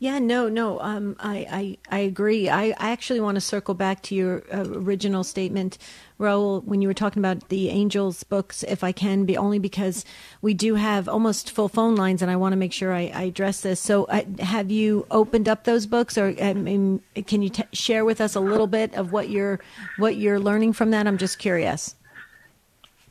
Yeah, 0.03 0.19
no, 0.19 0.49
no. 0.49 0.81
Um, 0.81 1.15
I, 1.21 1.77
I, 1.89 1.97
I 1.97 1.99
agree. 1.99 2.49
I, 2.49 2.75
I 2.77 2.89
actually 2.89 3.21
want 3.21 3.35
to 3.35 3.41
circle 3.41 3.73
back 3.73 4.01
to 4.01 4.15
your 4.15 4.43
uh, 4.53 4.65
original 4.67 5.23
statement, 5.23 5.77
Raul, 6.19 6.61
when 6.65 6.81
you 6.81 6.89
were 6.89 6.93
talking 6.93 7.21
about 7.21 7.47
the 7.47 7.69
angels 7.69 8.21
books, 8.25 8.63
if 8.63 8.83
I 8.83 8.91
can, 8.91 9.23
be 9.23 9.37
only 9.37 9.59
because 9.59 10.03
we 10.41 10.53
do 10.53 10.75
have 10.75 11.07
almost 11.07 11.51
full 11.51 11.69
phone 11.69 11.95
lines, 11.95 12.21
and 12.21 12.29
I 12.29 12.35
want 12.35 12.51
to 12.51 12.57
make 12.57 12.73
sure 12.73 12.91
I, 12.91 13.11
I 13.15 13.21
address 13.23 13.61
this. 13.61 13.79
So, 13.79 14.03
uh, 14.03 14.23
have 14.39 14.69
you 14.69 15.07
opened 15.09 15.47
up 15.47 15.63
those 15.63 15.85
books, 15.85 16.17
or 16.17 16.35
I 16.37 16.51
mean, 16.51 17.01
can 17.25 17.41
you 17.41 17.47
t- 17.47 17.63
share 17.71 18.03
with 18.03 18.19
us 18.19 18.35
a 18.35 18.41
little 18.41 18.67
bit 18.67 18.93
of 18.95 19.13
what 19.13 19.29
you're 19.29 19.61
what 19.95 20.17
you're 20.17 20.37
learning 20.37 20.73
from 20.73 20.91
that? 20.91 21.07
I'm 21.07 21.17
just 21.17 21.39
curious. 21.39 21.95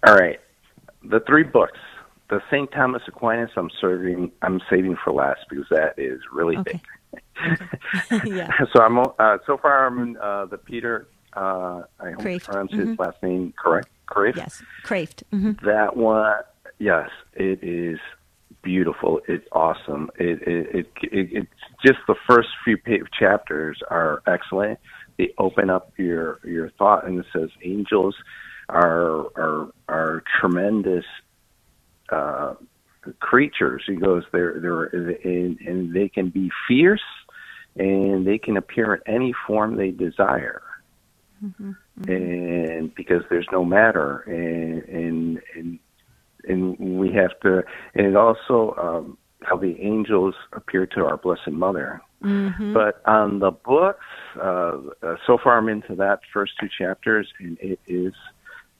All 0.06 0.14
right, 0.14 0.38
the 1.02 1.20
three 1.20 1.44
books 1.44 1.78
the 2.28 2.40
St. 2.50 2.70
Thomas 2.72 3.02
Aquinas, 3.06 3.50
I'm 3.56 3.70
serving. 3.80 4.32
I'm 4.42 4.60
saving 4.70 4.96
for 5.04 5.12
last 5.12 5.40
because 5.48 5.66
that 5.70 5.94
is 5.98 6.20
really 6.32 6.56
okay. 6.58 6.72
big. 6.72 6.80
Yeah. 8.24 8.48
So 8.72 8.82
I'm 8.82 8.98
uh, 8.98 9.38
so 9.46 9.58
far 9.58 9.86
I'm 9.86 9.98
in, 9.98 10.16
uh, 10.16 10.46
the 10.46 10.58
Peter. 10.58 11.08
Uh, 11.34 11.82
I 12.00 12.10
hope 12.12 12.20
Kreeft. 12.20 12.44
pronounce 12.44 12.72
mm-hmm. 12.72 12.90
his 12.90 12.98
last 12.98 13.22
name 13.22 13.52
correct. 13.58 13.88
Kreeft. 14.08 14.36
Yes, 14.36 14.62
Kreeft. 14.84 15.22
Mm-hmm. 15.32 15.66
That 15.66 15.96
one. 15.96 16.36
Yes, 16.78 17.10
it 17.34 17.62
is 17.62 17.98
beautiful. 18.62 19.20
It's 19.28 19.46
awesome. 19.52 20.10
It, 20.18 20.42
it, 20.42 20.66
it, 20.74 20.86
it 21.02 21.28
it's 21.32 21.50
just 21.84 21.98
the 22.06 22.14
first 22.26 22.48
few 22.64 22.78
chapters 23.18 23.80
are 23.90 24.22
excellent. 24.26 24.78
They 25.18 25.34
open 25.38 25.70
up 25.70 25.92
your 25.98 26.40
your 26.44 26.70
thought, 26.70 27.06
and 27.06 27.18
it 27.18 27.26
says 27.32 27.50
angels 27.62 28.16
are 28.68 29.26
are 29.36 29.68
are 29.88 30.22
tremendous 30.40 31.04
uh, 32.12 32.54
creatures. 33.20 33.82
He 33.86 33.96
goes, 33.96 34.24
they're 34.32 34.60
they're 34.60 34.84
and, 34.84 35.58
and 35.60 35.94
they 35.94 36.08
can 36.08 36.28
be 36.28 36.50
fierce, 36.68 37.00
and 37.76 38.26
they 38.26 38.38
can 38.38 38.56
appear 38.56 38.94
in 38.94 39.14
any 39.14 39.34
form 39.46 39.76
they 39.76 39.90
desire. 39.90 40.62
Mm-hmm, 41.44 41.70
mm-hmm. 42.00 42.10
And 42.10 42.94
because 42.94 43.22
there's 43.28 43.48
no 43.50 43.64
matter, 43.64 44.18
and 44.26 44.82
and 44.84 45.42
and 45.56 45.78
and 46.48 46.98
we 46.98 47.12
have 47.12 47.38
to, 47.40 47.64
and 47.94 48.16
also 48.16 48.74
um, 48.78 49.18
how 49.42 49.56
the 49.56 49.80
angels 49.80 50.34
appear 50.52 50.86
to 50.86 51.04
our 51.04 51.16
Blessed 51.16 51.50
Mother. 51.50 52.00
Mm-hmm. 52.22 52.72
But 52.72 53.02
on 53.06 53.40
the 53.40 53.50
books, 53.50 54.06
uh, 54.36 54.78
uh, 55.02 55.16
so 55.26 55.38
far 55.42 55.58
I'm 55.58 55.68
into 55.68 55.96
that 55.96 56.20
first 56.32 56.52
two 56.60 56.68
chapters, 56.78 57.32
and 57.40 57.58
it 57.60 57.80
is. 57.88 58.14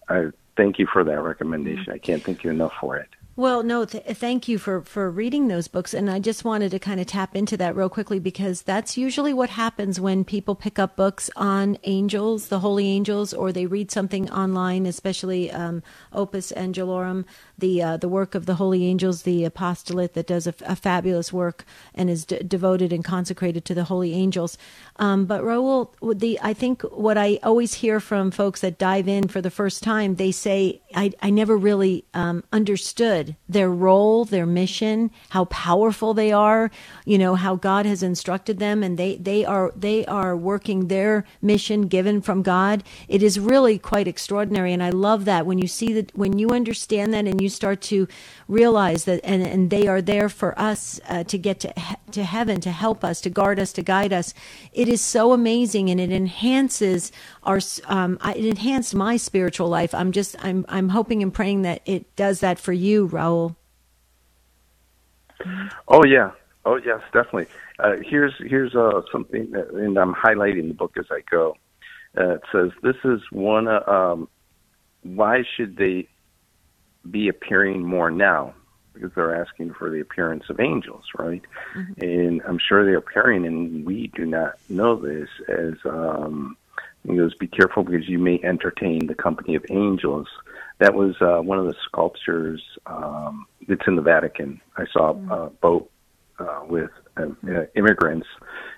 I 0.09 0.27
thank 0.57 0.79
you 0.79 0.87
for 0.93 1.03
that 1.03 1.21
recommendation. 1.21 1.85
Mm-hmm. 1.85 1.93
I 1.93 1.99
can't 1.99 2.23
thank 2.23 2.45
you 2.45 2.51
enough 2.51 2.73
for 2.81 2.97
it. 2.97 3.09
Well, 3.43 3.65
no, 3.65 3.85
th- 3.85 4.05
thank 4.05 4.47
you 4.47 4.57
for, 4.57 4.83
for 4.83 5.11
reading 5.11 5.49
those 5.49 5.67
books. 5.67 5.95
And 5.95 6.09
I 6.09 6.21
just 6.21 6.45
wanted 6.45 6.71
to 6.71 6.79
kind 6.79 7.01
of 7.01 7.09
tap 7.09 7.35
into 7.35 7.57
that 7.57 7.75
real 7.75 7.89
quickly 7.89 8.21
because 8.21 8.63
that's 8.63 8.97
usually 8.97 9.35
what 9.35 9.51
happens 9.51 9.99
when 9.99 10.23
people 10.23 10.55
pick 10.55 10.79
up 10.79 10.95
books 10.95 11.29
on 11.35 11.77
angels, 11.83 12.51
the 12.51 12.61
holy 12.61 12.87
angels, 12.87 13.35
or 13.35 13.51
they 13.51 13.67
read 13.67 13.91
something 13.91 14.31
online, 14.31 14.87
especially 14.87 15.51
um, 15.51 15.83
Opus 16.13 16.53
Angelorum, 16.53 17.25
the 17.63 17.83
uh, 17.83 17.97
the 17.97 18.09
work 18.09 18.35
of 18.35 18.45
the 18.47 18.57
holy 18.57 18.85
angels, 18.87 19.23
the 19.23 19.47
apostolate 19.47 20.13
that 20.15 20.27
does 20.27 20.47
a, 20.47 20.55
a 20.67 20.77
fabulous 20.77 21.33
work 21.33 21.65
and 21.95 22.11
is 22.11 22.27
d- 22.27 22.41
devoted 22.47 22.93
and 22.93 23.05
consecrated 23.05 23.65
to 23.65 23.75
the 23.75 23.85
holy 23.85 24.13
angels. 24.13 24.59
Um, 24.97 25.25
but 25.27 25.43
Raul, 25.43 25.89
the 26.19 26.39
I 26.43 26.53
think 26.53 26.83
what 26.83 27.17
I 27.17 27.39
always 27.43 27.75
hear 27.75 28.01
from 28.01 28.31
folks 28.31 28.61
that 28.61 28.79
dive 28.79 29.09
in 29.09 29.29
for 29.29 29.41
the 29.41 29.51
first 29.63 29.83
time, 29.83 30.17
they 30.17 30.33
say, 30.33 30.83
"I, 30.95 31.13
I 31.23 31.31
never 31.31 31.57
really 31.57 32.05
um, 32.13 32.45
understood." 32.53 33.37
Their 33.49 33.71
role, 33.71 34.25
their 34.27 34.47
mission, 34.47 35.11
how 35.31 35.45
powerful 35.47 36.15
they 36.15 36.33
are, 36.33 36.71
you 37.05 37.19
know, 37.19 37.35
how 37.37 37.55
God 37.57 37.87
has 37.87 38.03
instructed 38.03 38.59
them 38.59 38.83
and 38.83 38.99
they, 38.99 39.17
they 39.17 39.45
are, 39.45 39.73
they 39.77 40.05
are 40.07 40.37
working 40.37 40.89
their 40.89 41.25
mission 41.41 41.83
given 41.89 42.21
from 42.21 42.43
God. 42.43 42.83
It 43.09 43.23
is 43.23 43.39
really 43.39 43.79
quite 43.79 44.09
extraordinary. 44.09 44.73
And 44.73 44.83
I 44.83 44.91
love 44.91 45.25
that 45.27 45.47
when 45.47 45.59
you 45.59 45.69
see 45.69 45.93
that, 45.95 46.17
when 46.17 46.39
you 46.39 46.51
understand 46.51 47.15
that 47.15 47.27
and 47.27 47.41
you 47.41 47.49
start 47.53 47.81
to 47.83 48.09
realize 48.49 49.05
that, 49.05 49.21
and, 49.25 49.43
and 49.43 49.71
they 49.71 49.87
are 49.87 50.03
there 50.03 50.29
for 50.29 50.59
us 50.59 51.01
uh, 51.09 51.25
to 51.25 51.39
get 51.39 51.61
to, 51.61 51.73
to 52.11 52.25
heaven, 52.25 52.61
to 52.61 52.71
help 52.71 53.05
us, 53.05 53.21
to 53.21 53.31
guard 53.31 53.59
us, 53.59 53.73
to 53.75 53.83
guide 53.83 54.13
us. 54.13 54.35
It 54.73 54.89
is 54.89 55.01
so 55.01 55.33
amazing 55.33 55.91
and 55.91 56.01
it 56.01 56.11
enhances 56.11 57.13
our, 57.43 57.61
um, 57.87 58.19
it 58.25 58.45
enhanced 58.45 58.95
my 58.95 59.17
spiritual 59.17 59.69
life. 59.69 59.95
I'm 59.95 60.13
just, 60.13 60.37
I'm, 60.45 60.65
I'm 60.69 60.89
hoping 60.89 61.23
and 61.23 61.33
praying 61.33 61.63
that 61.63 61.83
it 61.87 62.15
does 62.17 62.41
that 62.41 62.59
for 62.59 62.73
you, 62.73 63.09
Raul. 63.09 63.57
Oh 65.89 66.05
yeah, 66.05 66.31
oh 66.65 66.77
yes, 66.77 67.01
definitely. 67.13 67.47
Uh, 67.79 67.97
here's 68.05 68.33
here's 68.39 68.75
uh, 68.75 69.03
something, 69.11 69.51
that, 69.51 69.71
and 69.71 69.99
I'm 69.99 70.15
highlighting 70.15 70.69
the 70.69 70.75
book 70.75 70.93
as 70.97 71.07
I 71.11 71.21
go. 71.31 71.57
Uh, 72.17 72.35
it 72.35 72.43
says 72.53 72.71
this 72.83 72.97
is 73.05 73.21
one. 73.31 73.67
Uh, 73.67 73.83
um, 73.87 74.29
why 75.03 75.43
should 75.57 75.77
they 75.77 76.09
be 77.11 77.29
appearing 77.29 77.83
more 77.83 78.11
now? 78.11 78.55
Because 78.95 79.11
they're 79.15 79.35
asking 79.35 79.73
for 79.75 79.91
the 79.91 80.01
appearance 80.01 80.45
of 80.51 80.61
angels, 80.61 81.05
right? 81.19 81.43
Mm-hmm. 81.75 82.03
And 82.03 82.43
I'm 82.47 82.59
sure 82.59 82.85
they're 82.85 82.99
appearing, 82.99 83.47
and 83.47 83.87
we 83.87 84.09
do 84.15 84.27
not 84.27 84.59
know 84.69 84.97
this 84.97 85.29
as. 85.49 85.75
Um, 85.85 86.57
he 87.09 87.17
goes, 87.17 87.35
"Be 87.35 87.49
careful 87.49 87.83
because 87.83 88.09
you 88.09 88.19
may 88.19 88.39
entertain 88.45 89.07
the 89.07 89.15
company 89.15 89.55
of 89.55 89.65
angels." 89.71 90.29
That 90.79 90.95
was 90.95 91.15
uh, 91.21 91.41
one 91.41 91.59
of 91.59 91.67
the 91.67 91.75
sculptures. 91.85 92.63
Um, 92.87 93.47
it's 93.67 93.83
in 93.87 93.97
the 93.97 94.03
Vatican. 94.03 94.61
I 94.77 94.85
saw 94.93 95.15
mm-hmm. 95.15 95.31
a 95.31 95.51
boat 95.51 95.91
uh, 96.39 96.65
with 96.69 96.91
uh, 97.17 97.27
uh, 97.49 97.65
immigrants, 97.75 98.27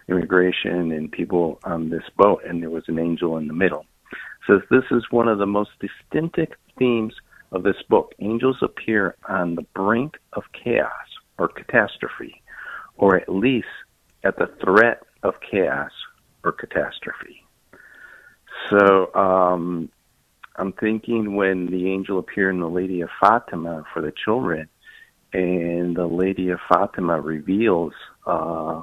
immigration, 0.09 0.93
and 0.93 1.11
people 1.11 1.59
on 1.65 1.91
this 1.91 2.05
boat, 2.17 2.43
and 2.47 2.63
there 2.63 2.71
was 2.71 2.85
an 2.89 2.99
angel 2.99 3.37
in 3.37 3.47
the 3.47 3.55
middle. 3.55 3.87
Says 4.47 4.61
this 4.71 4.85
is 4.91 5.05
one 5.11 5.29
of 5.29 5.39
the 5.39 5.47
most 5.47 5.71
distinctive 5.81 6.49
themes 6.79 7.15
of 7.55 7.63
this 7.63 7.77
book. 7.89 8.13
Angels 8.21 8.59
appear 8.63 9.17
on 9.29 9.55
the 9.55 9.67
brink 9.75 10.17
of 10.33 10.43
chaos 10.53 10.91
or 11.39 11.49
catastrophe, 11.49 12.43
or 12.97 13.17
at 13.17 13.29
least 13.29 13.67
at 14.25 14.37
the 14.37 14.51
threat 14.63 15.03
of 15.23 15.35
chaos 15.51 15.91
or 16.45 16.53
catastrophe. 16.53 17.45
So 18.71 19.15
um, 19.15 19.89
I'm 20.57 20.73
thinking 20.73 21.37
when 21.37 21.67
the 21.67 21.91
angel 21.91 22.19
appeared 22.19 22.55
in 22.55 22.61
the 22.61 22.69
Lady 22.69 23.01
of 23.01 23.09
Fatima 23.21 23.85
for 23.93 24.03
the 24.03 24.13
children, 24.25 24.69
and 25.33 25.97
the 25.97 26.07
Lady 26.07 26.51
of 26.51 26.61
Fatima 26.69 27.21
reveals 27.21 27.93
uh, 28.27 28.83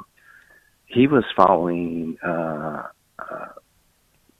he 0.85 1.07
was 1.07 1.23
following 1.35 2.17
uh, 2.25 2.83
uh, 3.17 3.47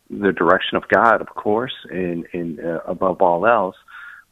the 0.09 0.33
direction 0.33 0.75
of 0.75 0.83
God, 0.89 1.21
of 1.21 1.27
course, 1.27 1.73
and, 1.89 2.25
and 2.33 2.59
uh, 2.59 2.79
above 2.85 3.21
all 3.21 3.47
else. 3.47 3.77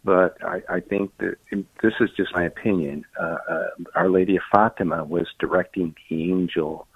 But 0.04 0.38
I, 0.44 0.62
I 0.70 0.80
think 0.80 1.12
that 1.18 1.36
this 1.52 1.94
is 2.00 2.10
just 2.16 2.34
my 2.34 2.44
opinion. 2.44 3.06
Uh, 3.20 3.38
uh, 3.50 3.68
Our 3.96 4.10
Lady 4.10 4.38
of 4.38 4.44
Fatima 4.52 5.04
was 5.04 5.28
directing 5.40 5.96
the 6.10 6.32
angel 6.32 6.88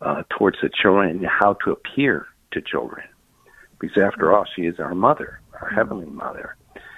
uh, 0.00 0.22
towards 0.30 0.58
the 0.60 0.68
children 0.68 1.10
and 1.10 1.26
how 1.26 1.54
to 1.64 1.70
appear 1.70 2.26
to 2.52 2.60
children, 2.60 3.06
because 3.78 4.02
after 4.02 4.34
all, 4.34 4.44
she 4.56 4.62
is 4.62 4.80
our 4.80 4.94
mother, 4.94 5.40
our 5.60 5.70
heavenly 5.70 6.06
mother. 6.06 6.56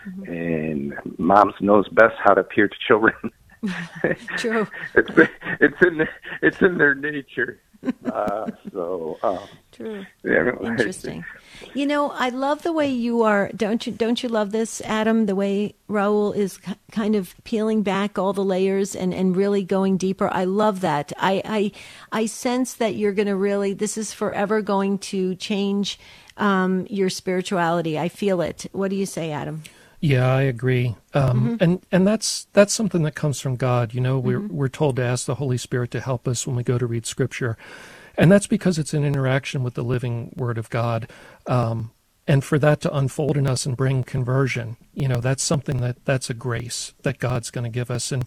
Mm-hmm. 0.09 0.33
And 0.33 1.19
moms 1.19 1.55
knows 1.61 1.87
best 1.89 2.15
how 2.23 2.35
to 2.35 2.41
appear 2.41 2.69
to 2.69 2.77
children. 2.87 3.15
True. 4.37 4.67
it's 4.95 5.11
it's 5.61 5.83
in 5.83 6.09
it's 6.41 6.63
in 6.63 6.79
their 6.79 6.95
nature. 6.95 7.61
Uh, 8.05 8.51
so 8.73 9.19
um, 9.23 9.39
true. 9.73 10.05
Yeah, 10.25 10.51
Interesting. 10.63 11.25
You 11.75 11.87
know, 11.87 12.11
I 12.11 12.31
love 12.31 12.63
the 12.63 12.73
way 12.73 12.91
you 12.91 13.23
are. 13.23 13.51
Don't 13.55 13.87
you? 13.87 13.93
Don't 13.93 14.23
you 14.23 14.29
love 14.29 14.51
this, 14.51 14.81
Adam? 14.83 15.27
The 15.27 15.37
way 15.37 15.75
Raul 15.89 16.35
is 16.35 16.59
kind 16.91 17.15
of 17.15 17.35
peeling 17.45 17.83
back 17.83 18.19
all 18.19 18.33
the 18.33 18.45
layers 18.45 18.97
and 18.97 19.15
and 19.15 19.37
really 19.37 19.63
going 19.63 19.97
deeper. 19.97 20.29
I 20.29 20.45
love 20.45 20.81
that. 20.81 21.13
I 21.19 21.41
I 21.45 21.73
I 22.13 22.27
sense 22.27 22.75
that 22.75 22.97
you're 22.97 23.13
going 23.13 23.29
to 23.29 23.37
really. 23.37 23.75
This 23.75 23.97
is 23.97 24.13
forever 24.13 24.61
going 24.61 24.99
to 24.99 25.35
change 25.37 25.99
um, 26.37 26.87
your 26.91 27.11
spirituality. 27.11 27.99
I 27.99 28.09
feel 28.09 28.41
it. 28.41 28.67
What 28.73 28.91
do 28.91 28.97
you 28.97 29.07
say, 29.07 29.31
Adam? 29.31 29.63
Yeah, 30.01 30.35
I 30.35 30.43
agree. 30.43 30.97
Um, 31.13 31.41
mm-hmm. 31.41 31.57
And 31.61 31.87
and 31.93 32.07
that's 32.07 32.47
that's 32.53 32.73
something 32.73 33.03
that 33.03 33.15
comes 33.15 33.41
from 33.41 33.57
God. 33.57 33.93
You 33.93 34.01
know, 34.01 34.19
we're 34.19 34.41
mm-hmm. 34.41 34.57
we're 34.57 34.69
told 34.69 34.97
to 34.97 35.03
ask 35.03 35.27
the 35.27 35.35
Holy 35.35 35.59
Spirit 35.59 35.91
to 35.93 36.01
help 36.01 36.27
us 36.27 36.47
when 36.47 36.57
we 36.57 36.63
go 36.63 36.79
to 36.79 36.87
read 36.87 37.05
Scripture, 37.05 37.59
and 38.17 38.33
that's 38.33 38.47
because 38.47 38.79
it's 38.79 38.95
an 38.95 39.05
interaction 39.05 39.63
with 39.63 39.75
the 39.75 39.85
living 39.85 40.33
Word 40.37 40.57
of 40.57 40.71
God. 40.71 41.11
Um, 41.47 41.91
and 42.27 42.45
for 42.45 42.59
that 42.61 42.81
to 42.83 42.97
unfold 42.97 43.37
in 43.37 43.47
us 43.47 43.67
and 43.67 43.77
bring 43.77 44.05
conversion, 44.05 44.77
you 44.95 45.09
know, 45.09 45.21
that's 45.21 45.43
something 45.43 45.79
that 45.79 46.05
that's 46.07 46.31
a 46.31 46.35
grace 46.35 46.95
that 47.03 47.19
God's 47.19 47.51
going 47.51 47.65
to 47.65 47.71
give 47.71 47.91
us. 47.91 48.11
And 48.13 48.25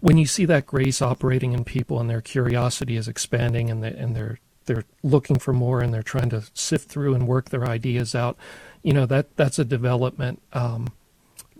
when 0.00 0.16
you 0.16 0.26
see 0.26 0.46
that 0.46 0.66
grace 0.66 1.02
operating 1.02 1.52
in 1.52 1.64
people 1.64 2.00
and 2.00 2.08
their 2.08 2.20
curiosity 2.20 2.96
is 2.96 3.08
expanding 3.08 3.68
and 3.68 3.82
they, 3.82 3.92
and 3.92 4.16
they're 4.16 4.38
they're 4.66 4.84
looking 5.02 5.38
for 5.38 5.52
more 5.52 5.80
and 5.80 5.92
they're 5.92 6.02
trying 6.02 6.30
to 6.30 6.44
sift 6.54 6.88
through 6.88 7.14
and 7.14 7.26
work 7.26 7.50
their 7.50 7.66
ideas 7.66 8.14
out, 8.14 8.38
you 8.82 8.92
know, 8.92 9.04
that 9.04 9.36
that's 9.36 9.58
a 9.58 9.64
development. 9.64 10.40
Um, 10.52 10.92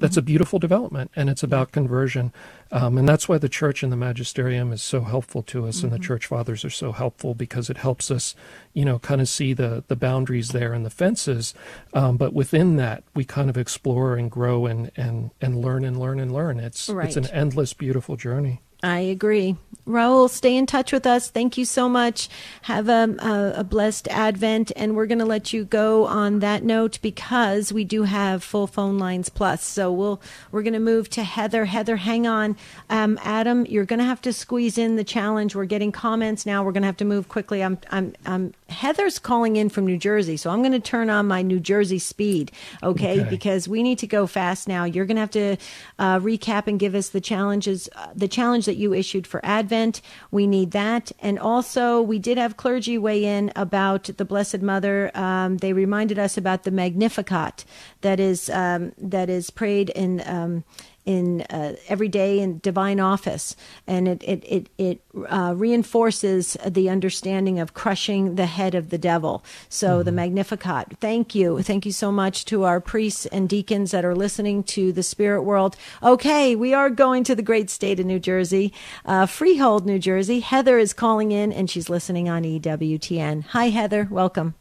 that's 0.01 0.17
a 0.17 0.23
beautiful 0.23 0.59
development, 0.59 1.11
and 1.15 1.29
it's 1.31 1.43
about 1.43 1.73
conversion. 1.73 2.33
Um, 2.73 2.99
and 2.99 3.09
that's 3.09 3.29
why 3.29 3.39
the 3.39 3.49
church 3.49 3.83
and 3.83 3.93
the 3.93 3.97
magisterium 3.97 4.73
is 4.73 4.83
so 4.83 5.03
helpful 5.03 5.43
to 5.45 5.67
us, 5.67 5.79
mm-hmm. 5.79 5.87
and 5.87 5.93
the 5.93 5.97
mm-hmm. 5.97 6.05
church 6.05 6.27
fathers 6.27 6.65
are 6.65 6.71
so 6.71 6.93
helpful 6.93 7.35
because 7.35 7.71
it 7.71 7.77
helps 7.79 8.11
us, 8.11 8.35
you 8.73 8.85
know, 8.85 8.99
kind 8.99 9.21
of 9.21 9.29
see 9.29 9.53
the 9.53 9.85
the 9.89 9.97
boundaries 9.97 10.49
there 10.51 10.73
and 10.73 10.85
the 10.85 10.91
fences. 10.91 11.55
Um, 11.95 12.17
but 12.17 12.33
within 12.33 12.77
that, 12.77 13.05
we 13.15 13.25
kind 13.25 13.51
of 13.51 13.57
explore 13.57 14.17
and 14.17 14.31
grow 14.31 14.67
and 14.67 14.91
and 14.97 15.31
and 15.41 15.61
learn 15.61 15.85
and 15.85 15.99
learn 15.99 16.21
and 16.21 16.33
learn. 16.33 16.61
It's 16.61 16.89
right. 16.89 17.07
it's 17.07 17.17
an 17.17 17.27
endless, 17.27 17.73
beautiful 17.73 18.17
journey. 18.17 18.63
I 18.83 19.01
agree. 19.01 19.57
Raul, 19.87 20.31
stay 20.31 20.57
in 20.57 20.67
touch 20.67 20.93
with 20.93 21.07
us. 21.07 21.31
Thank 21.31 21.59
you 21.59 21.65
so 21.65 21.89
much. 21.89 22.29
Have 22.63 22.89
a, 22.89 23.17
a, 23.19 23.61
a 23.61 23.65
blessed 23.65 24.07
Advent. 24.09 24.71
And 24.77 24.95
we're 24.95 25.07
going 25.07 25.19
to 25.19 25.25
let 25.25 25.53
you 25.53 25.65
go 25.65 26.07
on 26.07 26.39
that 26.41 26.63
note 26.63 27.01
because 27.03 27.73
we 27.73 27.85
do 27.85 28.05
have 28.05 28.45
full 28.45 28.69
phone 28.69 28.99
lines 28.99 29.29
plus. 29.29 29.65
So 29.65 29.91
we'll, 29.91 30.23
we're 30.53 30.63
going 30.63 30.75
to 30.75 30.79
move 30.79 31.11
to 31.11 31.25
Heather. 31.25 31.65
Heather, 31.65 31.97
hang 31.97 32.27
on. 32.27 32.57
Um, 32.89 33.19
Adam, 33.25 33.67
you're 33.67 33.85
going 33.85 33.99
to 33.99 34.05
have 34.05 34.23
to 34.23 34.33
squeeze 34.33 34.79
in 34.79 34.97
the 34.97 35.05
challenge. 35.05 35.57
We're 35.57 35.65
getting 35.65 35.93
comments 35.93 36.47
now. 36.47 36.63
We're 36.63 36.73
going 36.73 36.83
to 36.83 36.89
have 36.89 36.99
to 36.99 37.05
move 37.05 37.29
quickly. 37.29 37.65
I'm, 37.65 37.79
I'm, 37.91 38.15
I'm 38.25 38.55
Heather's 38.69 39.19
calling 39.19 39.57
in 39.57 39.71
from 39.71 39.87
New 39.87 39.99
Jersey. 39.99 40.37
So 40.37 40.51
I'm 40.51 40.61
going 40.61 40.73
to 40.73 40.81
turn 40.81 41.11
on 41.11 41.27
my 41.27 41.43
New 41.43 41.59
Jersey 41.59 41.99
speed. 41.99 42.53
Okay. 42.83 43.21
okay. 43.21 43.31
Because 43.31 43.67
we 43.67 43.83
need 43.83 43.99
to 43.99 44.07
go 44.07 44.29
fast 44.29 44.69
now. 44.69 44.85
You're 44.85 45.07
going 45.07 45.17
to 45.17 45.21
have 45.21 45.31
to 45.33 45.57
uh, 45.99 46.21
recap 46.21 46.69
and 46.69 46.79
give 46.79 46.95
us 46.95 47.09
the 47.09 47.21
challenges, 47.21 47.89
uh, 47.97 48.09
the 48.15 48.29
challenge 48.29 48.67
that 48.71 48.77
you 48.77 48.95
issued 48.95 49.27
for 49.27 49.45
Advent. 49.45 50.01
We 50.31 50.47
need 50.47 50.71
that. 50.71 51.11
And 51.19 51.41
also, 51.41 52.01
we 52.01 52.21
did 52.21 52.39
have 52.39 52.57
clergy 52.57 52.97
weigh 52.97 53.25
in 53.25 53.51
about 53.57 54.05
the 54.05 54.25
Blessed 54.25 54.63
Mother. 54.63 55.11
Um, 55.13 55.57
they 55.57 55.73
reminded 55.73 56.21
us 56.21 56.39
about 56.39 56.63
the 56.63 56.71
Magnificat 56.71 57.65
that 58.03 58.21
is 58.21 58.49
um, 58.51 58.93
that 58.97 59.29
is 59.29 59.51
prayed 59.51 59.91
in 59.91 60.23
um, 60.25 60.63
in 61.07 61.43
uh, 61.43 61.77
every 61.89 62.09
day 62.09 62.41
in 62.41 62.59
divine 62.59 63.01
office, 63.01 63.57
and 63.87 64.09
it 64.09 64.23
it 64.23 64.45
it, 64.45 64.69
it 64.79 65.01
uh, 65.29 65.55
reinforces 65.57 66.57
the 66.67 66.89
understanding 66.89 67.59
of 67.59 67.75
crushing 67.75 68.35
the 68.35 68.47
head 68.47 68.75
of 68.75 68.91
the 68.91 68.99
devil. 68.99 69.45
So 69.69 69.89
mm-hmm. 69.89 70.05
the 70.05 70.13
Magnificat. 70.13 70.99
Thank 71.01 71.35
you, 71.35 71.63
thank 71.63 71.87
you 71.87 71.93
so 71.93 72.13
much 72.13 72.45
to 72.47 72.65
our 72.65 72.81
priests 72.81 73.27
and 73.27 73.49
deacons 73.49 73.91
that 73.91 74.05
are 74.05 74.15
listening 74.15 74.63
to 74.65 74.93
the 74.93 75.03
Spirit 75.03 75.43
World. 75.43 75.77
Okay, 76.03 76.55
we 76.55 76.75
are 76.75 76.91
going 76.91 77.25
to 77.25 77.35
the 77.35 77.43
great 77.43 77.71
state 77.71 78.01
of 78.01 78.07
New 78.07 78.21
Jersey, 78.21 78.73
uh, 79.05 79.27
Freehold, 79.27 79.87
New 79.87 79.99
Jersey. 79.99 80.41
Heather 80.41 80.79
is 80.79 80.93
calling 80.93 81.33
in, 81.33 81.53
and 81.53 81.71
she's 81.71 81.89
listening 81.89 82.29
on 82.29 82.43
EWTN. 82.45 83.45
Hi, 83.47 83.71
Heather. 83.71 84.09
Welcome. 84.11 84.55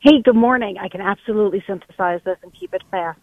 Hey, 0.00 0.22
good 0.22 0.36
morning. 0.36 0.76
I 0.78 0.88
can 0.88 1.00
absolutely 1.00 1.64
synthesize 1.66 2.20
this 2.24 2.38
and 2.42 2.52
keep 2.54 2.72
it 2.74 2.82
fast. 2.90 3.18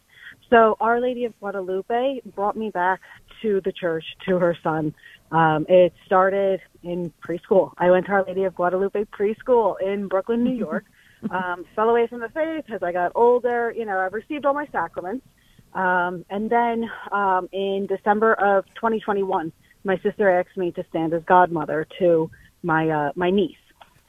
So 0.54 0.78
Our 0.80 1.02
Lady 1.02 1.26
of 1.26 1.34
Guadalupe 1.40 2.22
brought 2.36 2.56
me 2.56 2.70
back 2.70 3.02
to 3.42 3.60
the 3.66 3.72
church 3.72 4.04
to 4.28 4.38
her 4.38 4.56
son. 4.62 4.94
Um, 5.32 5.66
it 5.68 5.94
started 6.06 6.62
in 6.84 7.12
preschool. 7.28 7.74
I 7.80 7.90
went 7.90 8.06
to 8.06 8.12
Our 8.12 8.24
Lady 8.24 8.44
of 8.44 8.54
Guadalupe 8.54 9.06
preschool 9.06 9.82
in 9.82 10.08
Brooklyn, 10.08 10.44
New 10.44 10.54
York. 10.56 10.86
um, 11.32 11.66
fell 11.76 11.90
away 11.90 12.06
from 12.06 12.20
the 12.20 12.30
faith 12.30 12.66
as 12.72 12.84
I 12.84 12.92
got 12.92 13.14
older. 13.16 13.74
You 13.76 13.86
know, 13.86 13.98
I've 13.98 14.14
received 14.14 14.46
all 14.46 14.54
my 14.54 14.68
sacraments. 14.72 15.26
Um, 15.74 16.24
and 16.30 16.52
then 16.52 16.88
um, 17.12 17.50
in 17.52 17.88
December 17.88 18.34
of 18.36 18.66
2021, 18.76 19.52
my 19.84 19.98
sister 20.04 20.30
asked 20.30 20.56
me 20.56 20.72
to 20.74 20.86
stand 20.92 21.16
as 21.16 21.24
godmother 21.24 21.88
to 21.98 22.30
my 22.62 22.90
uh, 22.92 23.12
my 23.16 23.32
niece. 23.32 23.58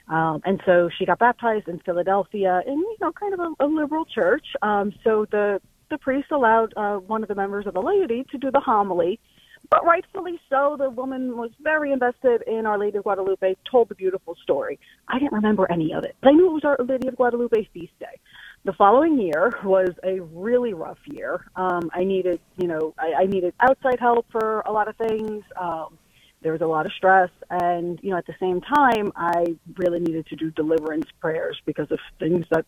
Um, 0.07 0.43
and 0.45 0.61
so 0.63 0.91
she 0.95 1.07
got 1.07 1.17
baptized 1.17 1.67
in 1.67 1.79
Philadelphia 1.79 2.61
in, 2.67 2.77
you 2.77 2.97
know, 3.01 3.11
kind 3.13 3.33
of 3.33 3.39
a, 3.39 3.65
a 3.65 3.65
liberal 3.65 4.05
church. 4.05 4.45
Um, 4.61 4.93
so 5.03 5.25
the 5.31 5.59
the 5.89 5.97
priest 5.97 6.31
allowed 6.31 6.73
uh, 6.75 6.97
one 6.97 7.23
of 7.23 7.29
the 7.29 7.35
members 7.35 7.67
of 7.67 7.73
the 7.73 7.81
laity 7.81 8.25
to 8.31 8.37
do 8.37 8.51
the 8.51 8.59
homily. 8.59 9.19
But 9.69 9.83
rightfully 9.83 10.39
so, 10.49 10.75
the 10.77 10.89
woman 10.89 11.37
was 11.37 11.49
very 11.59 11.91
invested 11.91 12.43
in 12.45 12.65
Our 12.65 12.77
Lady 12.77 12.97
of 12.97 13.03
Guadalupe, 13.03 13.55
told 13.69 13.89
the 13.89 13.95
beautiful 13.95 14.35
story. 14.43 14.79
I 15.07 15.17
didn't 15.17 15.33
remember 15.33 15.69
any 15.71 15.91
of 15.93 16.03
it, 16.03 16.15
but 16.21 16.29
I 16.29 16.31
knew 16.33 16.47
it 16.47 16.53
was 16.53 16.63
Our 16.63 16.77
Lady 16.85 17.07
of 17.07 17.15
Guadalupe 17.15 17.67
feast 17.73 17.97
day. 17.99 18.19
The 18.63 18.73
following 18.73 19.19
year 19.19 19.53
was 19.63 19.89
a 20.03 20.19
really 20.19 20.73
rough 20.73 20.99
year. 21.05 21.45
Um, 21.55 21.89
I 21.93 22.03
needed, 22.03 22.39
you 22.57 22.67
know, 22.67 22.93
I, 22.97 23.23
I 23.23 23.25
needed 23.25 23.53
outside 23.59 23.99
help 23.99 24.27
for 24.31 24.61
a 24.65 24.71
lot 24.71 24.87
of 24.87 24.95
things. 24.97 25.43
Um, 25.59 25.97
there 26.41 26.51
was 26.51 26.61
a 26.61 26.67
lot 26.67 26.85
of 26.85 26.91
stress, 26.93 27.31
and 27.49 27.99
you 28.03 28.11
know, 28.11 28.17
at 28.17 28.27
the 28.27 28.35
same 28.39 28.61
time, 28.61 29.11
I 29.15 29.55
really 29.77 29.99
needed 29.99 30.27
to 30.27 30.35
do 30.35 30.51
deliverance 30.51 31.07
prayers 31.19 31.59
because 31.65 31.89
of 31.89 31.99
things 32.19 32.45
that 32.51 32.65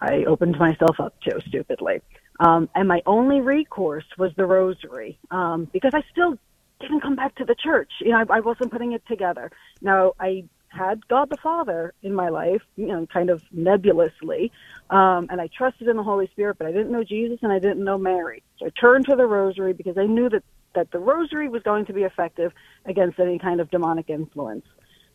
I 0.00 0.24
opened 0.24 0.58
myself 0.58 1.00
up 1.00 1.18
to 1.22 1.40
stupidly. 1.46 2.02
Um, 2.40 2.70
and 2.74 2.88
my 2.88 3.02
only 3.06 3.40
recourse 3.40 4.06
was 4.18 4.32
the 4.36 4.46
rosary 4.46 5.18
um, 5.30 5.68
because 5.72 5.92
I 5.94 6.02
still 6.10 6.38
didn't 6.80 7.02
come 7.02 7.16
back 7.16 7.36
to 7.36 7.44
the 7.44 7.54
church. 7.54 7.92
You 8.00 8.12
know, 8.12 8.24
I, 8.30 8.38
I 8.38 8.40
wasn't 8.40 8.72
putting 8.72 8.92
it 8.92 9.02
together. 9.06 9.52
Now, 9.82 10.14
I 10.18 10.44
had 10.70 11.06
God 11.08 11.30
the 11.30 11.36
Father 11.42 11.92
in 12.02 12.14
my 12.14 12.30
life, 12.30 12.62
you 12.76 12.86
know, 12.86 13.06
kind 13.12 13.30
of 13.30 13.42
nebulously, 13.52 14.52
um, 14.88 15.28
and 15.30 15.40
I 15.40 15.48
trusted 15.56 15.88
in 15.88 15.96
the 15.96 16.02
Holy 16.02 16.28
Spirit, 16.28 16.58
but 16.58 16.66
I 16.66 16.72
didn't 16.72 16.92
know 16.92 17.04
Jesus 17.04 17.40
and 17.42 17.52
I 17.52 17.58
didn't 17.58 17.84
know 17.84 17.98
Mary. 17.98 18.42
So 18.58 18.66
I 18.66 18.70
turned 18.80 19.06
to 19.06 19.16
the 19.16 19.26
rosary 19.26 19.72
because 19.74 19.98
I 19.98 20.06
knew 20.06 20.28
that 20.30 20.42
that 20.74 20.90
the 20.92 21.00
rosary 21.00 21.48
was 21.48 21.62
going 21.64 21.84
to 21.86 21.92
be 21.92 22.02
effective 22.02 22.52
against 22.86 23.18
any 23.18 23.40
kind 23.40 23.60
of 23.60 23.70
demonic 23.72 24.08
influence. 24.08 24.64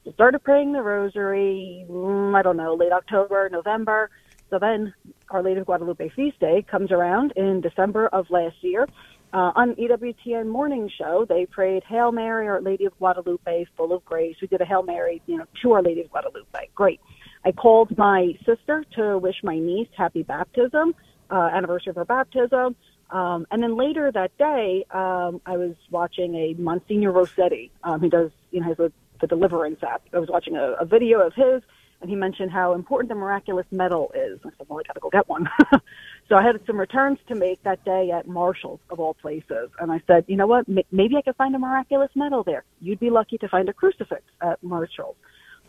So 0.04 0.12
started 0.12 0.44
praying 0.44 0.74
the 0.74 0.82
rosary, 0.82 1.86
mm, 1.90 2.36
I 2.38 2.42
don't 2.42 2.58
know, 2.58 2.76
late 2.76 2.92
October, 2.92 3.50
November. 3.50 4.10
So 4.50 4.60
then 4.60 4.94
Our 5.30 5.42
Lady 5.42 5.60
of 5.60 5.66
Guadalupe 5.66 6.10
feast 6.10 6.40
day 6.40 6.66
comes 6.70 6.92
around 6.92 7.34
in 7.36 7.62
December 7.62 8.08
of 8.08 8.30
last 8.30 8.56
year. 8.62 8.88
Uh, 9.34 9.52
on 9.56 9.76
EWTN 9.76 10.48
morning 10.48 10.90
show, 10.98 11.26
they 11.28 11.46
prayed 11.46 11.84
Hail 11.84 12.12
Mary, 12.12 12.48
Our 12.48 12.62
Lady 12.62 12.86
of 12.86 12.98
Guadalupe, 12.98 13.66
full 13.76 13.92
of 13.92 14.06
grace. 14.06 14.38
We 14.42 14.48
did 14.48 14.62
a 14.62 14.66
Hail 14.66 14.84
Mary, 14.84 15.22
you 15.26 15.38
know, 15.38 15.46
to 15.62 15.72
Our 15.74 15.82
Lady 15.82 16.02
of 16.02 16.10
Guadalupe. 16.10 16.70
Great. 16.74 17.02
I 17.44 17.52
called 17.52 17.98
my 17.98 18.38
sister 18.46 18.86
to 18.96 19.18
wish 19.18 19.36
my 19.44 19.60
niece 19.60 19.90
happy 19.98 20.24
baptism, 20.24 20.96
uh, 21.30 21.50
anniversary 21.54 21.90
of 21.90 21.98
her 21.98 22.06
baptism. 22.06 22.76
Um, 23.10 23.46
and 23.52 23.62
then 23.62 23.76
later 23.76 24.12
that 24.12 24.36
day, 24.38 24.86
um, 24.92 25.42
I 25.46 25.58
was 25.58 25.76
watching 25.92 26.36
a 26.36 26.54
Monsignor 26.54 27.12
Rossetti. 27.12 27.72
Um, 27.84 28.02
he 28.02 28.10
does, 28.10 28.32
you 28.52 28.62
know, 28.62 28.68
has 28.68 28.80
a, 28.80 28.92
the 29.22 29.28
Deliverance 29.28 29.84
app. 29.84 30.02
I 30.14 30.20
was 30.20 30.30
watching 30.30 30.56
a, 30.56 30.74
a 30.80 30.86
video 30.86 31.20
of 31.20 31.34
his 31.34 31.62
and 32.02 32.10
he 32.10 32.16
mentioned 32.16 32.52
how 32.52 32.74
important 32.74 33.10
the 33.10 33.16
miraculous 33.16 33.66
medal 33.72 34.12
is. 34.14 34.40
I 34.46 34.50
said, 34.58 34.68
well, 34.68 34.80
I 34.80 34.84
got 34.88 34.94
to 34.94 35.00
go 35.00 35.10
get 35.10 35.28
one. 35.28 35.50
so 36.30 36.36
I 36.36 36.44
had 36.44 36.60
some 36.68 36.80
returns 36.80 37.20
to 37.28 37.36
make 37.36 37.64
that 37.64 37.84
day 37.86 38.12
at 38.12 38.28
Marshall's, 38.28 38.80
of 38.90 39.00
all 39.00 39.14
places. 39.14 39.70
And 39.80 39.92
I 39.92 40.02
said, 40.06 40.26
you 40.28 40.36
know 40.36 40.48
what? 40.48 40.68
M- 40.70 40.84
maybe 40.92 41.16
I 41.16 41.22
could 41.22 41.36
find 41.36 41.56
a 41.56 41.60
miraculous 41.60 42.12
medal 42.16 42.44
there. 42.44 42.64
You'd 42.82 43.00
be 43.00 43.10
lucky 43.10 43.38
to 43.40 43.48
find 43.48 43.70
a 43.70 43.74
crucifix 43.74 44.24
at 44.42 44.62
Marshall's. 44.62 45.16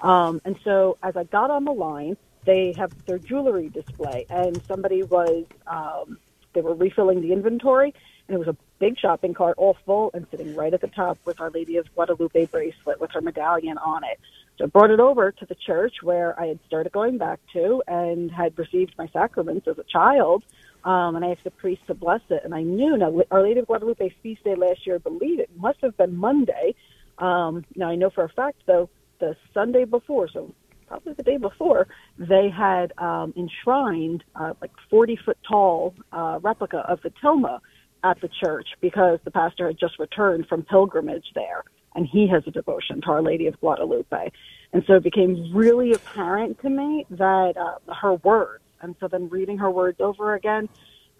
Um, 0.00 0.40
and 0.44 0.58
so 0.64 0.98
as 1.02 1.16
I 1.16 1.24
got 1.24 1.50
on 1.50 1.64
the 1.64 1.72
line, 1.72 2.16
they 2.44 2.72
have 2.76 2.92
their 3.06 3.18
jewelry 3.18 3.68
display, 3.68 4.24
and 4.30 4.62
somebody 4.66 5.02
was, 5.02 5.44
um, 5.66 6.18
they 6.52 6.60
were 6.60 6.74
refilling 6.74 7.20
the 7.20 7.32
inventory, 7.32 7.92
and 8.28 8.34
it 8.34 8.38
was 8.38 8.48
a 8.48 8.56
big 8.78 8.98
shopping 8.98 9.34
cart 9.34 9.56
all 9.58 9.76
full, 9.84 10.10
and 10.14 10.26
sitting 10.30 10.54
right 10.54 10.72
at 10.72 10.80
the 10.80 10.88
top 10.88 11.18
was 11.24 11.36
Our 11.38 11.50
Lady 11.50 11.76
of 11.76 11.92
Guadalupe 11.94 12.46
bracelet 12.46 13.00
with 13.00 13.10
her 13.12 13.20
medallion 13.20 13.78
on 13.78 14.04
it. 14.04 14.20
I 14.60 14.66
brought 14.66 14.90
it 14.90 15.00
over 15.00 15.32
to 15.32 15.46
the 15.46 15.54
church 15.54 15.96
where 16.02 16.38
I 16.40 16.46
had 16.46 16.58
started 16.66 16.92
going 16.92 17.18
back 17.18 17.40
to 17.52 17.82
and 17.86 18.30
had 18.30 18.58
received 18.58 18.94
my 18.96 19.08
sacraments 19.12 19.68
as 19.68 19.78
a 19.78 19.84
child. 19.84 20.44
Um, 20.84 21.16
and 21.16 21.24
I 21.24 21.32
asked 21.32 21.44
the 21.44 21.50
priest 21.50 21.82
to 21.88 21.94
bless 21.94 22.22
it. 22.30 22.42
And 22.44 22.54
I 22.54 22.62
knew 22.62 22.96
now 22.96 23.12
Our 23.30 23.42
Lady 23.42 23.60
of 23.60 23.66
Guadalupe 23.66 24.14
feast 24.22 24.44
day 24.44 24.54
last 24.54 24.86
year, 24.86 24.96
I 24.96 24.98
believe 24.98 25.40
it 25.40 25.50
must 25.56 25.78
have 25.82 25.96
been 25.96 26.16
Monday. 26.16 26.74
Um, 27.18 27.64
now 27.74 27.88
I 27.88 27.96
know 27.96 28.10
for 28.10 28.24
a 28.24 28.28
fact 28.28 28.62
though 28.66 28.88
the 29.18 29.36
Sunday 29.52 29.84
before, 29.84 30.28
so 30.32 30.54
probably 30.86 31.14
the 31.14 31.22
day 31.22 31.36
before, 31.36 31.88
they 32.18 32.48
had 32.48 32.92
um, 32.98 33.34
enshrined 33.36 34.22
uh, 34.36 34.54
like 34.60 34.70
40 34.90 35.18
foot 35.24 35.38
tall 35.48 35.94
uh, 36.12 36.38
replica 36.42 36.78
of 36.88 37.00
the 37.02 37.10
tilma 37.22 37.60
at 38.04 38.20
the 38.20 38.28
church 38.44 38.68
because 38.80 39.18
the 39.24 39.30
pastor 39.30 39.66
had 39.66 39.78
just 39.78 39.98
returned 39.98 40.46
from 40.46 40.62
pilgrimage 40.62 41.26
there 41.34 41.64
and 41.96 42.06
he 42.06 42.28
has 42.28 42.42
a 42.46 42.50
devotion 42.50 43.00
to 43.00 43.08
Our 43.08 43.22
Lady 43.22 43.46
of 43.46 43.58
Guadalupe. 43.58 44.30
And 44.72 44.84
so 44.86 44.94
it 44.94 45.02
became 45.02 45.50
really 45.54 45.92
apparent 45.92 46.60
to 46.60 46.70
me 46.70 47.06
that 47.10 47.54
uh, 47.56 47.92
her 47.94 48.14
words, 48.14 48.62
and 48.82 48.94
so 49.00 49.08
then 49.08 49.28
reading 49.28 49.58
her 49.58 49.70
words 49.70 50.00
over 50.00 50.34
again, 50.34 50.68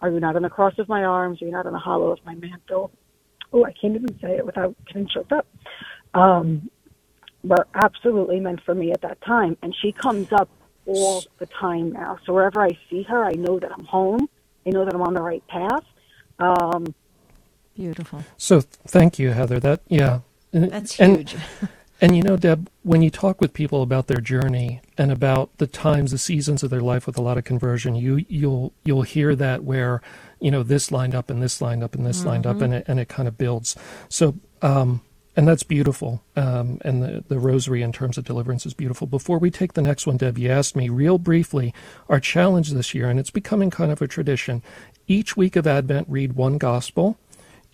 are 0.01 0.11
you 0.11 0.19
not 0.19 0.35
on 0.35 0.43
the 0.43 0.49
cross 0.49 0.77
of 0.77 0.87
my 0.87 1.03
arms? 1.03 1.41
Are 1.41 1.45
you 1.45 1.51
not 1.51 1.65
on 1.65 1.73
the 1.73 1.79
hollow 1.79 2.11
of 2.11 2.19
my 2.23 2.35
mantle? 2.35 2.91
Oh, 3.51 3.65
I 3.65 3.73
can't 3.73 3.95
even 3.95 4.19
say 4.19 4.37
it 4.37 4.45
without 4.45 4.75
getting 4.85 5.07
choked 5.07 5.31
up. 5.31 5.47
Um, 6.13 6.69
were 7.43 7.67
absolutely 7.73 8.39
meant 8.39 8.61
for 8.63 8.75
me 8.75 8.91
at 8.91 9.01
that 9.01 9.19
time. 9.21 9.57
And 9.63 9.75
she 9.81 9.91
comes 9.91 10.27
up 10.31 10.49
all 10.85 11.23
the 11.39 11.47
time 11.47 11.93
now. 11.93 12.19
So 12.25 12.33
wherever 12.33 12.61
I 12.61 12.77
see 12.89 13.03
her, 13.03 13.25
I 13.25 13.33
know 13.33 13.59
that 13.59 13.71
I'm 13.71 13.85
home. 13.85 14.29
I 14.65 14.69
know 14.69 14.85
that 14.85 14.93
I'm 14.93 15.01
on 15.01 15.13
the 15.13 15.21
right 15.21 15.45
path. 15.47 15.83
Um, 16.39 16.93
Beautiful. 17.75 18.23
So 18.37 18.61
thank 18.61 19.19
you, 19.19 19.31
Heather. 19.31 19.59
That 19.59 19.81
yeah, 19.87 20.21
that's 20.65 20.93
huge. 20.93 21.33
And, 21.33 21.69
and 22.01 22.15
you 22.15 22.23
know, 22.23 22.37
Deb, 22.37 22.69
when 22.83 23.01
you 23.01 23.09
talk 23.09 23.41
with 23.41 23.53
people 23.53 23.81
about 23.81 24.07
their 24.07 24.21
journey 24.21 24.81
and 24.97 25.11
about 25.11 25.57
the 25.57 25.67
times, 25.67 26.11
the 26.11 26.17
seasons 26.17 26.63
of 26.63 26.69
their 26.69 26.81
life 26.81 27.07
with 27.07 27.17
a 27.17 27.21
lot 27.21 27.37
of 27.37 27.43
conversion, 27.43 27.95
you 27.95 28.25
you'll 28.27 28.73
you'll 28.83 29.03
hear 29.03 29.35
that 29.35 29.63
where 29.63 30.01
you 30.39 30.51
know 30.51 30.63
this 30.63 30.91
lined 30.91 31.15
up 31.15 31.29
and 31.29 31.41
this 31.41 31.61
lined 31.61 31.83
up 31.83 31.95
and 31.95 32.05
this 32.05 32.19
mm-hmm. 32.19 32.29
lined 32.29 32.47
up, 32.47 32.61
and 32.61 32.73
it 32.73 32.85
and 32.87 32.99
it 32.99 33.09
kind 33.09 33.27
of 33.27 33.37
builds. 33.37 33.75
So. 34.09 34.35
Um, 34.61 35.01
and 35.35 35.47
that's 35.47 35.61
beautiful. 35.61 36.23
Um, 36.35 36.79
and 36.83 37.03
the, 37.03 37.23
the 37.27 37.37
rosary 37.37 37.83
in 37.83 37.91
terms 37.91 38.17
of 38.17 38.25
deliverance 38.25 38.65
is 38.65 38.73
beautiful. 38.73 39.05
Before 39.05 39.37
we 39.37 39.51
take 39.51 39.73
the 39.73 39.83
next 39.83 40.07
one, 40.07 40.17
Deb, 40.17 40.39
you 40.39 40.49
asked 40.49 40.75
me 40.75 40.89
real 40.89 41.19
briefly 41.19 41.75
our 42.09 42.19
challenge 42.19 42.71
this 42.71 42.95
year, 42.95 43.07
and 43.07 43.19
it's 43.19 43.29
becoming 43.29 43.69
kind 43.69 43.91
of 43.91 44.01
a 44.01 44.07
tradition. 44.07 44.63
Each 45.05 45.37
week 45.37 45.55
of 45.55 45.67
Advent, 45.67 46.09
read 46.09 46.33
one 46.33 46.57
gospel 46.57 47.19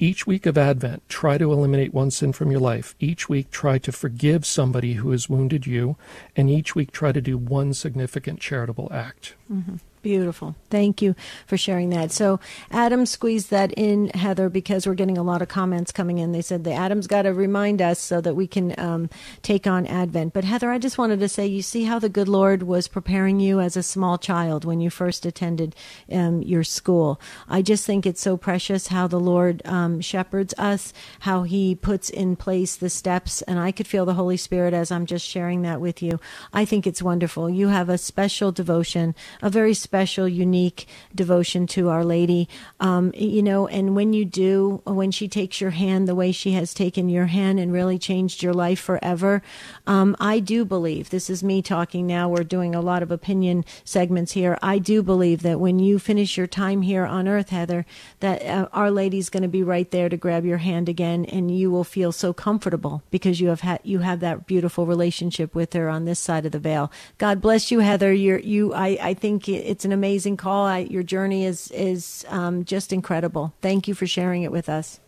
each 0.03 0.27
week 0.27 0.45
of 0.45 0.57
Advent, 0.57 1.07
try 1.07 1.37
to 1.37 1.49
eliminate 1.53 1.93
one 1.93 2.11
sin 2.11 2.33
from 2.33 2.51
your 2.51 2.59
life. 2.59 2.93
Each 2.99 3.29
week, 3.29 3.49
try 3.51 3.77
to 3.77 3.91
forgive 3.91 4.45
somebody 4.45 4.95
who 4.95 5.11
has 5.11 5.29
wounded 5.29 5.65
you. 5.65 5.95
And 6.35 6.49
each 6.49 6.75
week, 6.75 6.91
try 6.91 7.13
to 7.13 7.21
do 7.21 7.37
one 7.37 7.73
significant 7.73 8.41
charitable 8.41 8.89
act. 8.91 9.35
Mm-hmm. 9.49 9.77
Beautiful. 10.03 10.57
Thank 10.69 11.01
you 11.01 11.15
for 11.47 11.55
sharing 11.55 11.89
that. 11.91 12.11
So, 12.11 12.41
Adam 12.69 13.05
squeezed 13.05 13.49
that 13.51 13.71
in, 13.71 14.09
Heather, 14.09 14.49
because 14.49 14.85
we're 14.85 14.95
getting 14.95 15.17
a 15.17 15.23
lot 15.23 15.41
of 15.41 15.47
comments 15.47 15.93
coming 15.93 16.17
in. 16.17 16.33
They 16.33 16.41
said 16.41 16.65
the 16.65 16.73
Adam's 16.73 17.07
got 17.07 17.21
to 17.21 17.33
remind 17.33 17.81
us 17.81 17.99
so 17.99 18.19
that 18.19 18.35
we 18.35 18.45
can 18.45 18.77
um, 18.77 19.09
take 19.43 19.65
on 19.65 19.87
Advent. 19.87 20.33
But, 20.33 20.43
Heather, 20.43 20.69
I 20.69 20.77
just 20.77 20.97
wanted 20.97 21.21
to 21.21 21.29
say 21.29 21.47
you 21.47 21.61
see 21.61 21.85
how 21.85 21.99
the 21.99 22.09
good 22.09 22.27
Lord 22.27 22.63
was 22.63 22.89
preparing 22.89 23.39
you 23.39 23.61
as 23.61 23.77
a 23.77 23.81
small 23.81 24.17
child 24.17 24.65
when 24.65 24.81
you 24.81 24.89
first 24.89 25.25
attended 25.25 25.73
um, 26.11 26.41
your 26.41 26.65
school. 26.65 27.17
I 27.47 27.61
just 27.61 27.85
think 27.85 28.05
it's 28.05 28.19
so 28.19 28.35
precious 28.35 28.87
how 28.87 29.07
the 29.07 29.21
Lord 29.21 29.61
um, 29.63 30.01
shepherds 30.01 30.53
us, 30.57 30.91
how 31.21 31.43
he 31.43 31.75
puts 31.75 32.09
in 32.09 32.35
place 32.35 32.75
the 32.75 32.89
steps. 32.89 33.41
And 33.43 33.57
I 33.57 33.71
could 33.71 33.87
feel 33.87 34.05
the 34.05 34.15
Holy 34.15 34.35
Spirit 34.35 34.73
as 34.73 34.91
I'm 34.91 35.05
just 35.05 35.25
sharing 35.25 35.61
that 35.61 35.79
with 35.79 36.03
you. 36.03 36.19
I 36.51 36.65
think 36.65 36.85
it's 36.85 37.01
wonderful. 37.01 37.49
You 37.49 37.69
have 37.69 37.87
a 37.87 37.97
special 37.97 38.51
devotion, 38.51 39.15
a 39.41 39.49
very 39.49 39.73
special 39.73 39.92
special, 39.93 40.27
unique 40.27 40.87
devotion 41.13 41.67
to 41.67 41.87
Our 41.87 42.03
Lady. 42.03 42.49
Um, 42.79 43.11
you 43.15 43.43
know, 43.43 43.67
and 43.67 43.95
when 43.95 44.11
you 44.11 44.25
do, 44.25 44.81
when 44.85 45.11
she 45.11 45.27
takes 45.27 45.61
your 45.61 45.69
hand 45.69 46.07
the 46.07 46.15
way 46.15 46.31
she 46.31 46.53
has 46.53 46.73
taken 46.73 47.09
your 47.09 47.27
hand 47.27 47.59
and 47.59 47.71
really 47.71 47.99
changed 47.99 48.41
your 48.41 48.53
life 48.55 48.79
forever, 48.79 49.43
um, 49.85 50.15
I 50.19 50.39
do 50.39 50.65
believe, 50.65 51.11
this 51.11 51.29
is 51.29 51.43
me 51.43 51.61
talking 51.61 52.07
now, 52.07 52.27
we're 52.27 52.43
doing 52.43 52.73
a 52.73 52.81
lot 52.81 53.03
of 53.03 53.11
opinion 53.11 53.65
segments 53.83 54.31
here. 54.31 54.57
I 54.63 54.79
do 54.79 55.03
believe 55.03 55.43
that 55.43 55.59
when 55.59 55.77
you 55.77 55.99
finish 55.99 56.37
your 56.37 56.47
time 56.47 56.81
here 56.81 57.05
on 57.05 57.27
earth, 57.27 57.49
Heather, 57.49 57.85
that 58.19 58.43
uh, 58.43 58.69
Our 58.73 58.89
Lady's 58.89 59.29
going 59.29 59.43
to 59.43 59.47
be 59.47 59.61
right 59.61 59.91
there 59.91 60.09
to 60.09 60.17
grab 60.17 60.43
your 60.43 60.57
hand 60.57 60.89
again 60.89 61.23
and 61.25 61.55
you 61.55 61.69
will 61.69 61.83
feel 61.83 62.11
so 62.11 62.33
comfortable 62.33 63.03
because 63.11 63.39
you 63.39 63.49
have 63.49 63.61
had, 63.61 63.79
you 63.83 63.99
have 63.99 64.21
that 64.21 64.47
beautiful 64.47 64.87
relationship 64.87 65.53
with 65.53 65.73
her 65.73 65.87
on 65.87 66.05
this 66.05 66.17
side 66.19 66.47
of 66.47 66.51
the 66.51 66.57
veil. 66.57 66.91
God 67.19 67.41
bless 67.41 67.69
you, 67.69 67.81
Heather. 67.81 68.11
You're, 68.11 68.39
you, 68.39 68.73
I, 68.73 68.97
I 68.99 69.13
think 69.13 69.47
it's 69.47 69.82
it's 69.83 69.85
an 69.85 69.91
amazing 69.91 70.37
call. 70.37 70.65
I, 70.65 70.77
your 70.79 71.03
journey 71.03 71.43
is 71.43 71.69
is 71.71 72.25
um, 72.29 72.63
just 72.63 72.93
incredible. 72.93 73.53
Thank 73.61 73.85
you 73.85 73.93
for 73.93 74.07
sharing 74.07 74.43
it 74.43 74.49
with 74.49 74.69
us. 74.69 75.01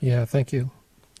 Yeah, 0.00 0.24
thank 0.24 0.50
you. 0.50 0.70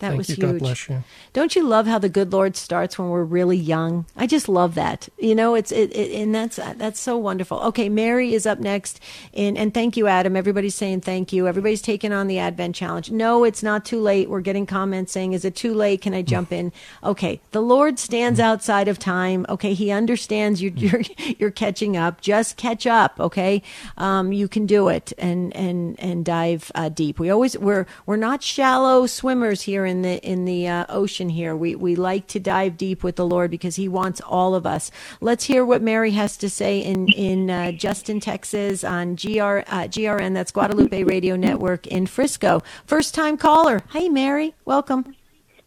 That 0.00 0.08
Thank 0.08 0.18
was 0.18 0.28
you. 0.28 0.34
huge. 0.34 0.46
God 0.46 0.58
bless 0.58 0.88
you. 0.90 1.04
Don't 1.32 1.56
you 1.56 1.66
love 1.66 1.86
how 1.86 1.98
the 1.98 2.10
good 2.10 2.30
Lord 2.30 2.54
starts 2.54 2.98
when 2.98 3.08
we're 3.08 3.24
really 3.24 3.56
young? 3.56 4.04
I 4.14 4.26
just 4.26 4.46
love 4.46 4.74
that. 4.74 5.08
You 5.18 5.34
know, 5.34 5.54
it's 5.54 5.72
it, 5.72 5.90
it 5.96 6.20
and 6.20 6.34
that's 6.34 6.56
that's 6.56 7.00
so 7.00 7.16
wonderful. 7.16 7.60
Okay, 7.60 7.88
Mary 7.88 8.34
is 8.34 8.44
up 8.44 8.58
next, 8.58 9.00
and 9.32 9.56
and 9.56 9.72
thank 9.72 9.96
you, 9.96 10.06
Adam. 10.06 10.36
Everybody's 10.36 10.74
saying 10.74 11.00
thank 11.00 11.32
you. 11.32 11.48
Everybody's 11.48 11.80
taking 11.80 12.12
on 12.12 12.26
the 12.26 12.38
Advent 12.38 12.74
challenge. 12.74 13.10
No, 13.10 13.42
it's 13.42 13.62
not 13.62 13.86
too 13.86 13.98
late. 13.98 14.28
We're 14.28 14.42
getting 14.42 14.66
comments 14.66 15.12
saying, 15.12 15.32
"Is 15.32 15.46
it 15.46 15.56
too 15.56 15.72
late? 15.72 16.02
Can 16.02 16.12
I 16.12 16.20
jump 16.20 16.52
in?" 16.52 16.72
Okay, 17.02 17.40
the 17.52 17.62
Lord 17.62 17.98
stands 17.98 18.38
outside 18.38 18.88
of 18.88 18.98
time. 18.98 19.46
Okay, 19.48 19.72
He 19.72 19.90
understands 19.90 20.60
you. 20.60 20.74
You're 20.76 21.02
you're 21.38 21.50
catching 21.50 21.96
up. 21.96 22.20
Just 22.20 22.58
catch 22.58 22.86
up. 22.86 23.18
Okay, 23.18 23.62
um, 23.96 24.30
you 24.30 24.46
can 24.46 24.66
do 24.66 24.88
it, 24.88 25.14
and 25.16 25.56
and 25.56 25.98
and 25.98 26.22
dive 26.22 26.70
uh, 26.74 26.90
deep. 26.90 27.18
We 27.18 27.30
always 27.30 27.56
we're 27.56 27.86
we're 28.04 28.16
not 28.16 28.42
shallow 28.42 29.06
swimmers 29.06 29.62
here 29.62 29.85
in 29.86 30.02
the 30.02 30.18
in 30.22 30.44
the 30.44 30.68
uh, 30.68 30.86
ocean 30.88 31.28
here. 31.28 31.56
We 31.56 31.74
we 31.74 31.96
like 31.96 32.26
to 32.28 32.40
dive 32.40 32.76
deep 32.76 33.02
with 33.02 33.16
the 33.16 33.26
Lord 33.26 33.50
because 33.50 33.76
He 33.76 33.88
wants 33.88 34.20
all 34.20 34.54
of 34.54 34.66
us. 34.66 34.90
Let's 35.20 35.44
hear 35.44 35.64
what 35.64 35.82
Mary 35.82 36.10
has 36.12 36.36
to 36.38 36.50
say 36.50 36.80
in 36.80 37.08
in 37.08 37.50
uh, 37.50 37.72
Justin, 37.72 38.20
Texas, 38.20 38.84
on 38.84 39.14
GR 39.14 39.60
uh, 39.66 39.88
GRN. 39.88 40.34
That's 40.34 40.52
Guadalupe 40.52 41.02
Radio 41.04 41.36
Network 41.36 41.86
in 41.86 42.06
Frisco. 42.06 42.62
First 42.86 43.14
time 43.14 43.36
caller. 43.36 43.82
Hey, 43.92 44.08
Mary, 44.08 44.54
welcome. 44.64 45.14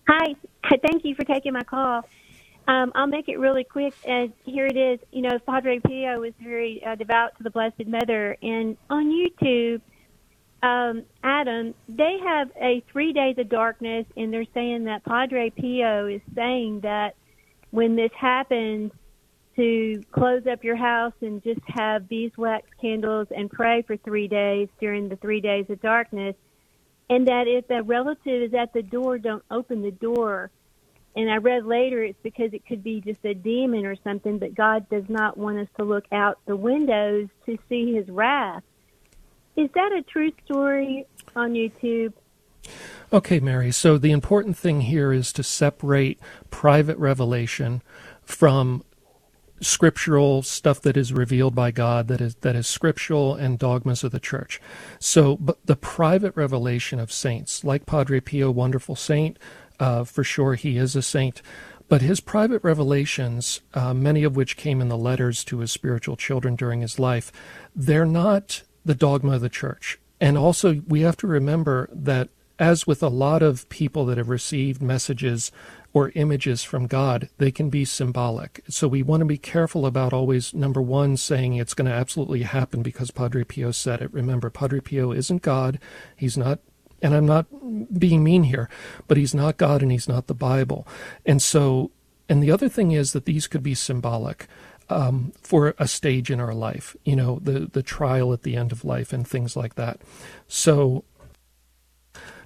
Hi, 0.07 0.35
thank 0.87 1.05
you 1.05 1.15
for 1.15 1.23
taking 1.23 1.53
my 1.53 1.63
call. 1.63 2.03
Um, 2.67 2.91
I'll 2.93 3.07
make 3.07 3.29
it 3.29 3.39
really 3.39 3.63
quick. 3.63 3.95
And 4.05 4.31
here 4.43 4.67
it 4.67 4.77
is. 4.77 4.99
You 5.11 5.23
know, 5.23 5.39
Padre 5.39 5.79
Pio 5.79 6.19
was 6.19 6.33
very 6.39 6.83
uh, 6.85 6.95
devout 6.95 7.35
to 7.37 7.43
the 7.43 7.49
Blessed 7.49 7.87
Mother, 7.87 8.37
and 8.43 8.77
on 8.89 9.05
YouTube, 9.11 9.81
um, 10.61 11.03
Adam, 11.23 11.73
they 11.87 12.17
have 12.23 12.49
a 12.61 12.83
three 12.91 13.13
days 13.13 13.37
of 13.37 13.49
darkness, 13.49 14.05
and 14.17 14.33
they're 14.33 14.45
saying 14.53 14.85
that 14.85 15.03
Padre 15.05 15.49
Pio 15.49 16.07
is 16.07 16.21
saying 16.35 16.81
that 16.81 17.15
when 17.71 17.95
this 17.95 18.11
happens, 18.19 18.91
to 19.59 20.01
close 20.13 20.47
up 20.49 20.63
your 20.63 20.77
house 20.77 21.11
and 21.19 21.43
just 21.43 21.59
have 21.67 22.07
beeswax 22.07 22.65
candles 22.79 23.27
and 23.35 23.51
pray 23.51 23.81
for 23.81 23.97
three 23.97 24.29
days 24.29 24.69
during 24.79 25.09
the 25.09 25.17
three 25.17 25.41
days 25.41 25.65
of 25.67 25.81
darkness, 25.81 26.33
and 27.09 27.27
that 27.27 27.45
if 27.45 27.69
a 27.69 27.83
relative 27.83 28.41
is 28.41 28.53
at 28.53 28.71
the 28.71 28.81
door, 28.81 29.17
don't 29.17 29.43
open 29.51 29.81
the 29.81 29.91
door. 29.91 30.49
And 31.13 31.29
I 31.29 31.37
read 31.37 31.65
later 31.65 32.01
it's 32.01 32.17
because 32.23 32.53
it 32.53 32.65
could 32.65 32.81
be 32.85 33.01
just 33.01 33.19
a 33.25 33.33
demon 33.33 33.85
or 33.85 33.97
something, 34.01 34.39
but 34.39 34.55
God 34.55 34.87
does 34.89 35.09
not 35.09 35.37
want 35.37 35.59
us 35.59 35.67
to 35.75 35.83
look 35.83 36.05
out 36.13 36.39
the 36.45 36.55
windows 36.55 37.27
to 37.45 37.57
see 37.67 37.93
his 37.93 38.07
wrath. 38.07 38.63
Is 39.55 39.69
that 39.75 39.91
a 39.91 40.01
true 40.03 40.31
story 40.45 41.05
on 41.35 41.53
YouTube? 41.53 42.13
Okay, 43.11 43.39
Mary. 43.39 43.71
So 43.71 43.97
the 43.97 44.11
important 44.11 44.57
thing 44.57 44.81
here 44.81 45.11
is 45.11 45.33
to 45.33 45.43
separate 45.43 46.19
private 46.51 46.97
revelation 46.97 47.81
from 48.21 48.83
scriptural 49.61 50.41
stuff 50.41 50.81
that 50.81 50.95
is 50.95 51.11
revealed 51.11 51.53
by 51.53 51.71
God 51.71 52.07
that 52.07 52.21
is 52.21 52.35
that 52.35 52.55
is 52.55 52.67
scriptural 52.67 53.35
and 53.35 53.59
dogmas 53.59 54.03
of 54.03 54.11
the 54.11 54.19
church. 54.19 54.61
So, 54.99 55.35
but 55.37 55.57
the 55.65 55.75
private 55.75 56.35
revelation 56.35 56.99
of 56.99 57.11
saints, 57.11 57.63
like 57.63 57.85
Padre 57.85 58.19
Pio, 58.19 58.51
wonderful 58.51 58.95
saint, 58.95 59.37
uh, 59.79 60.03
for 60.03 60.23
sure 60.23 60.55
he 60.55 60.77
is 60.77 60.95
a 60.95 61.01
saint. 61.01 61.41
But 61.87 62.03
his 62.03 62.19
private 62.19 62.63
revelations, 62.63 63.61
uh, 63.73 63.95
many 63.95 64.23
of 64.23 64.35
which 64.35 64.57
came 64.57 64.79
in 64.79 64.89
the 64.89 64.97
letters 64.97 65.43
to 65.45 65.59
his 65.59 65.71
spiritual 65.71 66.15
children 66.15 66.55
during 66.55 66.81
his 66.81 66.99
life, 66.99 67.31
they're 67.75 68.05
not 68.05 68.61
the 68.89 68.95
dogma 68.95 69.33
of 69.33 69.41
the 69.41 69.49
church. 69.49 69.99
And 70.19 70.35
also, 70.35 70.81
we 70.87 71.01
have 71.01 71.15
to 71.17 71.27
remember 71.27 71.89
that, 71.93 72.29
as 72.57 72.87
with 72.87 73.03
a 73.03 73.07
lot 73.07 73.43
of 73.43 73.69
people 73.69 74.03
that 74.07 74.17
have 74.17 74.29
received 74.29 74.81
messages 74.81 75.51
or 75.93 76.11
images 76.15 76.63
from 76.63 76.87
God, 76.87 77.29
they 77.37 77.51
can 77.51 77.69
be 77.69 77.85
symbolic. 77.85 78.61
So 78.67 78.87
we 78.87 79.03
want 79.03 79.21
to 79.21 79.27
be 79.27 79.37
careful 79.37 79.85
about 79.85 80.11
always, 80.11 80.55
number 80.55 80.81
one, 80.81 81.17
saying 81.17 81.53
it's 81.53 81.75
going 81.75 81.87
to 81.87 81.93
absolutely 81.93 82.41
happen 82.41 82.81
because 82.81 83.11
Padre 83.11 83.43
Pio 83.43 83.69
said 83.69 84.01
it. 84.01 84.11
Remember, 84.11 84.49
Padre 84.49 84.79
Pio 84.79 85.11
isn't 85.11 85.43
God. 85.43 85.77
He's 86.15 86.35
not, 86.35 86.57
and 86.99 87.13
I'm 87.13 87.27
not 87.27 87.45
being 87.97 88.23
mean 88.23 88.45
here, 88.45 88.71
but 89.07 89.17
he's 89.17 89.35
not 89.35 89.57
God 89.57 89.83
and 89.83 89.91
he's 89.91 90.09
not 90.09 90.25
the 90.25 90.33
Bible. 90.33 90.87
And 91.27 91.43
so, 91.43 91.91
and 92.27 92.41
the 92.41 92.51
other 92.51 92.69
thing 92.69 92.91
is 92.91 93.13
that 93.13 93.25
these 93.25 93.45
could 93.45 93.61
be 93.61 93.75
symbolic. 93.75 94.47
Um, 94.91 95.33
for 95.41 95.75
a 95.77 95.87
stage 95.87 96.31
in 96.31 96.39
our 96.39 96.53
life, 96.53 96.95
you 97.03 97.15
know, 97.15 97.39
the 97.43 97.69
the 97.71 97.83
trial 97.83 98.33
at 98.33 98.41
the 98.41 98.55
end 98.55 98.71
of 98.71 98.83
life 98.83 99.13
and 99.13 99.27
things 99.27 99.55
like 99.55 99.75
that. 99.75 100.01
So 100.47 101.03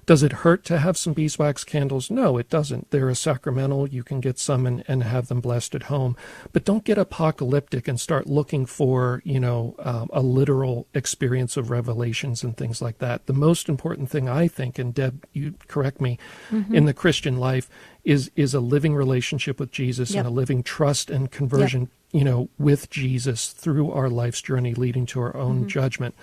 does 0.06 0.22
it 0.22 0.32
hurt 0.32 0.64
to 0.66 0.78
have 0.78 0.96
some 0.96 1.12
beeswax 1.12 1.64
candles? 1.64 2.10
No, 2.10 2.36
it 2.36 2.50
doesn't. 2.50 2.90
They're 2.90 3.08
a 3.08 3.14
sacramental. 3.14 3.88
You 3.88 4.02
can 4.02 4.20
get 4.20 4.38
some 4.38 4.66
and, 4.66 4.84
and 4.86 5.02
have 5.02 5.28
them 5.28 5.40
blessed 5.40 5.74
at 5.74 5.84
home. 5.84 6.16
But 6.52 6.64
don't 6.64 6.84
get 6.84 6.98
apocalyptic 6.98 7.88
and 7.88 7.98
start 7.98 8.26
looking 8.26 8.66
for, 8.66 9.22
you 9.24 9.40
know, 9.40 9.74
um, 9.78 10.10
a 10.12 10.20
literal 10.20 10.86
experience 10.94 11.56
of 11.56 11.70
revelations 11.70 12.42
and 12.42 12.56
things 12.56 12.82
like 12.82 12.98
that. 12.98 13.26
The 13.26 13.32
most 13.32 13.68
important 13.68 14.10
thing, 14.10 14.28
I 14.28 14.48
think, 14.48 14.78
and 14.78 14.92
Deb, 14.92 15.26
you 15.32 15.54
correct 15.68 16.00
me, 16.00 16.18
mm-hmm. 16.50 16.74
in 16.74 16.84
the 16.84 16.94
Christian 16.94 17.38
life 17.38 17.70
is 18.04 18.30
is 18.36 18.52
a 18.52 18.60
living 18.60 18.94
relationship 18.94 19.58
with 19.58 19.70
Jesus 19.70 20.10
yep. 20.10 20.20
and 20.20 20.28
a 20.28 20.36
living 20.36 20.62
trust 20.62 21.08
and 21.08 21.30
conversion, 21.30 21.82
yep. 21.82 21.90
You 22.14 22.22
know, 22.22 22.48
with 22.58 22.88
Jesus 22.88 23.48
through 23.48 23.90
our 23.90 24.08
life's 24.08 24.40
journey 24.40 24.72
leading 24.72 25.04
to 25.06 25.20
our 25.20 25.36
own 25.36 25.58
mm-hmm. 25.60 25.66
judgment 25.66 26.14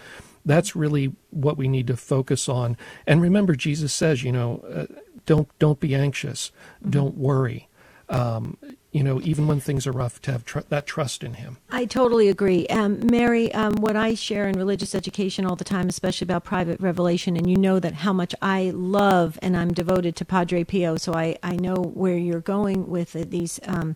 that's 0.45 0.75
really 0.75 1.13
what 1.29 1.57
we 1.57 1.67
need 1.67 1.87
to 1.87 1.95
focus 1.95 2.49
on. 2.49 2.77
And 3.05 3.21
remember, 3.21 3.55
Jesus 3.55 3.93
says, 3.93 4.23
you 4.23 4.31
know, 4.31 4.63
uh, 4.73 4.85
don't 5.25 5.47
don't 5.59 5.79
be 5.79 5.93
anxious, 5.93 6.51
mm-hmm. 6.81 6.89
don't 6.89 7.15
worry. 7.15 7.67
Um, 8.09 8.57
you 8.91 9.03
know, 9.03 9.21
even 9.21 9.47
when 9.47 9.61
things 9.61 9.87
are 9.87 9.91
rough, 9.93 10.21
to 10.23 10.33
have 10.33 10.43
tr- 10.43 10.59
that 10.67 10.85
trust 10.85 11.23
in 11.23 11.35
Him. 11.35 11.57
I 11.69 11.85
totally 11.85 12.27
agree. 12.27 12.67
Um, 12.67 12.99
Mary, 13.07 13.53
um, 13.53 13.75
what 13.75 13.95
I 13.95 14.15
share 14.15 14.49
in 14.49 14.57
religious 14.57 14.93
education 14.93 15.45
all 15.45 15.55
the 15.55 15.63
time, 15.63 15.87
especially 15.87 16.25
about 16.25 16.43
private 16.43 16.81
revelation, 16.81 17.37
and 17.37 17.49
you 17.49 17.55
know 17.55 17.79
that 17.79 17.93
how 17.93 18.11
much 18.11 18.35
I 18.41 18.71
love 18.75 19.39
and 19.41 19.55
I'm 19.55 19.73
devoted 19.73 20.17
to 20.17 20.25
Padre 20.25 20.65
Pio, 20.65 20.97
so 20.97 21.13
I, 21.13 21.37
I 21.41 21.55
know 21.55 21.75
where 21.75 22.17
you're 22.17 22.41
going 22.41 22.89
with 22.89 23.15
it, 23.15 23.31
these 23.31 23.61
um, 23.65 23.95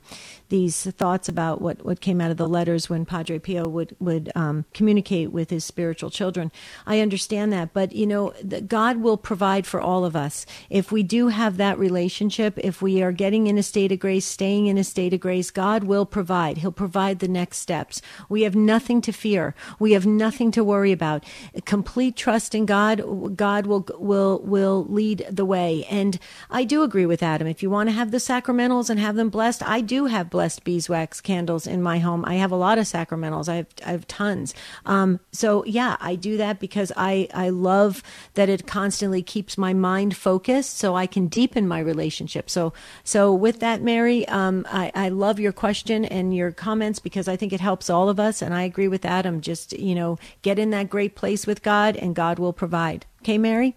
these 0.50 0.84
thoughts 0.84 1.28
about 1.28 1.62
what, 1.62 1.84
what 1.86 2.02
came 2.02 2.22
out 2.22 2.32
of 2.32 2.38
the 2.38 2.48
letters 2.48 2.90
when 2.90 3.06
Padre 3.06 3.40
Pio 3.40 3.68
would 3.68 3.96
would 4.00 4.32
um, 4.36 4.66
communicate 4.74 5.32
with 5.32 5.50
his 5.50 5.66
spiritual 5.66 6.10
children. 6.10 6.52
I 6.86 7.00
understand 7.00 7.52
that, 7.54 7.74
but 7.74 7.94
you 7.94 8.06
know, 8.06 8.34
God 8.68 8.98
will 8.98 9.18
provide 9.18 9.66
for 9.66 9.82
all 9.82 10.06
of 10.06 10.16
us 10.16 10.46
if 10.70 10.92
we 10.92 11.04
do 11.04 11.30
have 11.30 11.58
that 11.58 11.80
relationship. 11.80 12.58
If 12.58 12.82
we 12.82 13.02
are 13.02 13.12
getting 13.12 13.48
in 13.48 13.58
a 13.58 13.64
state 13.64 13.92
of 13.92 14.00
grace, 14.00 14.26
staying 14.26 14.68
in 14.68 14.78
a 14.78 14.84
state 14.84 15.14
of 15.14 15.20
grace, 15.20 15.52
God 15.52 15.84
will 15.84 16.06
provide. 16.06 16.60
He'll 16.60 16.72
provide 16.72 17.20
the 17.20 17.28
next 17.28 17.58
steps. 17.58 18.02
We 18.30 18.44
have 18.44 18.56
nothing 18.56 19.02
to 19.02 19.12
fear. 19.12 19.56
We 19.80 19.94
have 19.94 20.06
nothing 20.06 20.52
to 20.52 20.64
worry 20.64 20.92
about. 20.92 21.24
Complete 21.66 22.16
trust 22.16 22.54
in 22.54 22.66
God. 22.66 23.36
God 23.36 23.66
will 23.66 23.86
will 23.98 24.40
will 24.44 24.86
lead 24.90 25.26
the 25.30 25.46
way. 25.46 25.86
And 25.90 26.20
I 26.50 26.64
do 26.64 26.84
agree 26.84 27.06
with 27.06 27.24
Adam. 27.24 27.48
If 27.48 27.64
you 27.64 27.70
want 27.70 27.90
to 27.90 27.96
have 27.96 28.12
the 28.12 28.18
sacramentals 28.18 28.90
and 28.90 29.00
have 29.00 29.16
them 29.16 29.30
blessed, 29.30 29.64
I 29.64 29.82
do 29.82 30.06
have 30.06 30.30
blessed 30.30 30.45
beeswax 30.64 31.22
candles 31.22 31.68
in 31.68 31.82
my 31.82 32.00
home. 32.00 32.24
I 32.26 32.36
have 32.36 32.52
a 32.52 32.56
lot 32.56 32.78
of 32.78 32.86
sacramentals. 32.86 33.50
I 33.50 33.56
have 33.56 33.68
I 33.86 33.92
have 33.92 34.08
tons. 34.08 34.54
Um, 34.86 35.20
so 35.32 35.64
yeah, 35.66 35.98
I 36.00 36.16
do 36.16 36.38
that 36.38 36.60
because 36.60 36.92
I 36.96 37.28
I 37.34 37.50
love 37.50 38.04
that 38.36 38.50
it 38.50 38.68
constantly 38.68 39.22
keeps 39.22 39.58
my 39.58 39.74
mind 39.74 40.16
focused, 40.16 40.78
so 40.78 40.96
I 40.96 41.08
can 41.08 41.28
deepen 41.28 41.68
my 41.68 41.80
relationship. 41.80 42.50
So 42.50 42.74
so 43.04 43.34
with 43.34 43.60
that, 43.60 43.82
Mary, 43.82 44.28
um, 44.28 44.66
I, 44.72 44.92
I 44.96 45.10
love 45.10 45.40
your 45.40 45.52
question 45.52 46.06
and 46.06 46.36
your 46.36 46.52
comments 46.52 47.00
because 47.00 47.28
I 47.28 47.36
think 47.36 47.54
it 47.54 47.62
helps 47.62 47.90
all 47.90 48.10
of 48.10 48.20
us. 48.20 48.42
And 48.42 48.54
I 48.54 48.64
agree 48.64 48.88
with 48.88 49.06
Adam. 49.06 49.42
Just, 49.42 49.74
you 49.74 49.96
know, 49.96 50.18
get 50.42 50.60
in 50.60 50.72
that 50.72 50.90
great 50.90 51.16
place 51.16 51.48
with 51.48 51.64
God 51.64 51.96
and 51.96 52.16
God 52.16 52.40
will 52.40 52.54
provide. 52.54 53.06
Okay, 53.22 53.38
Mary? 53.38 53.76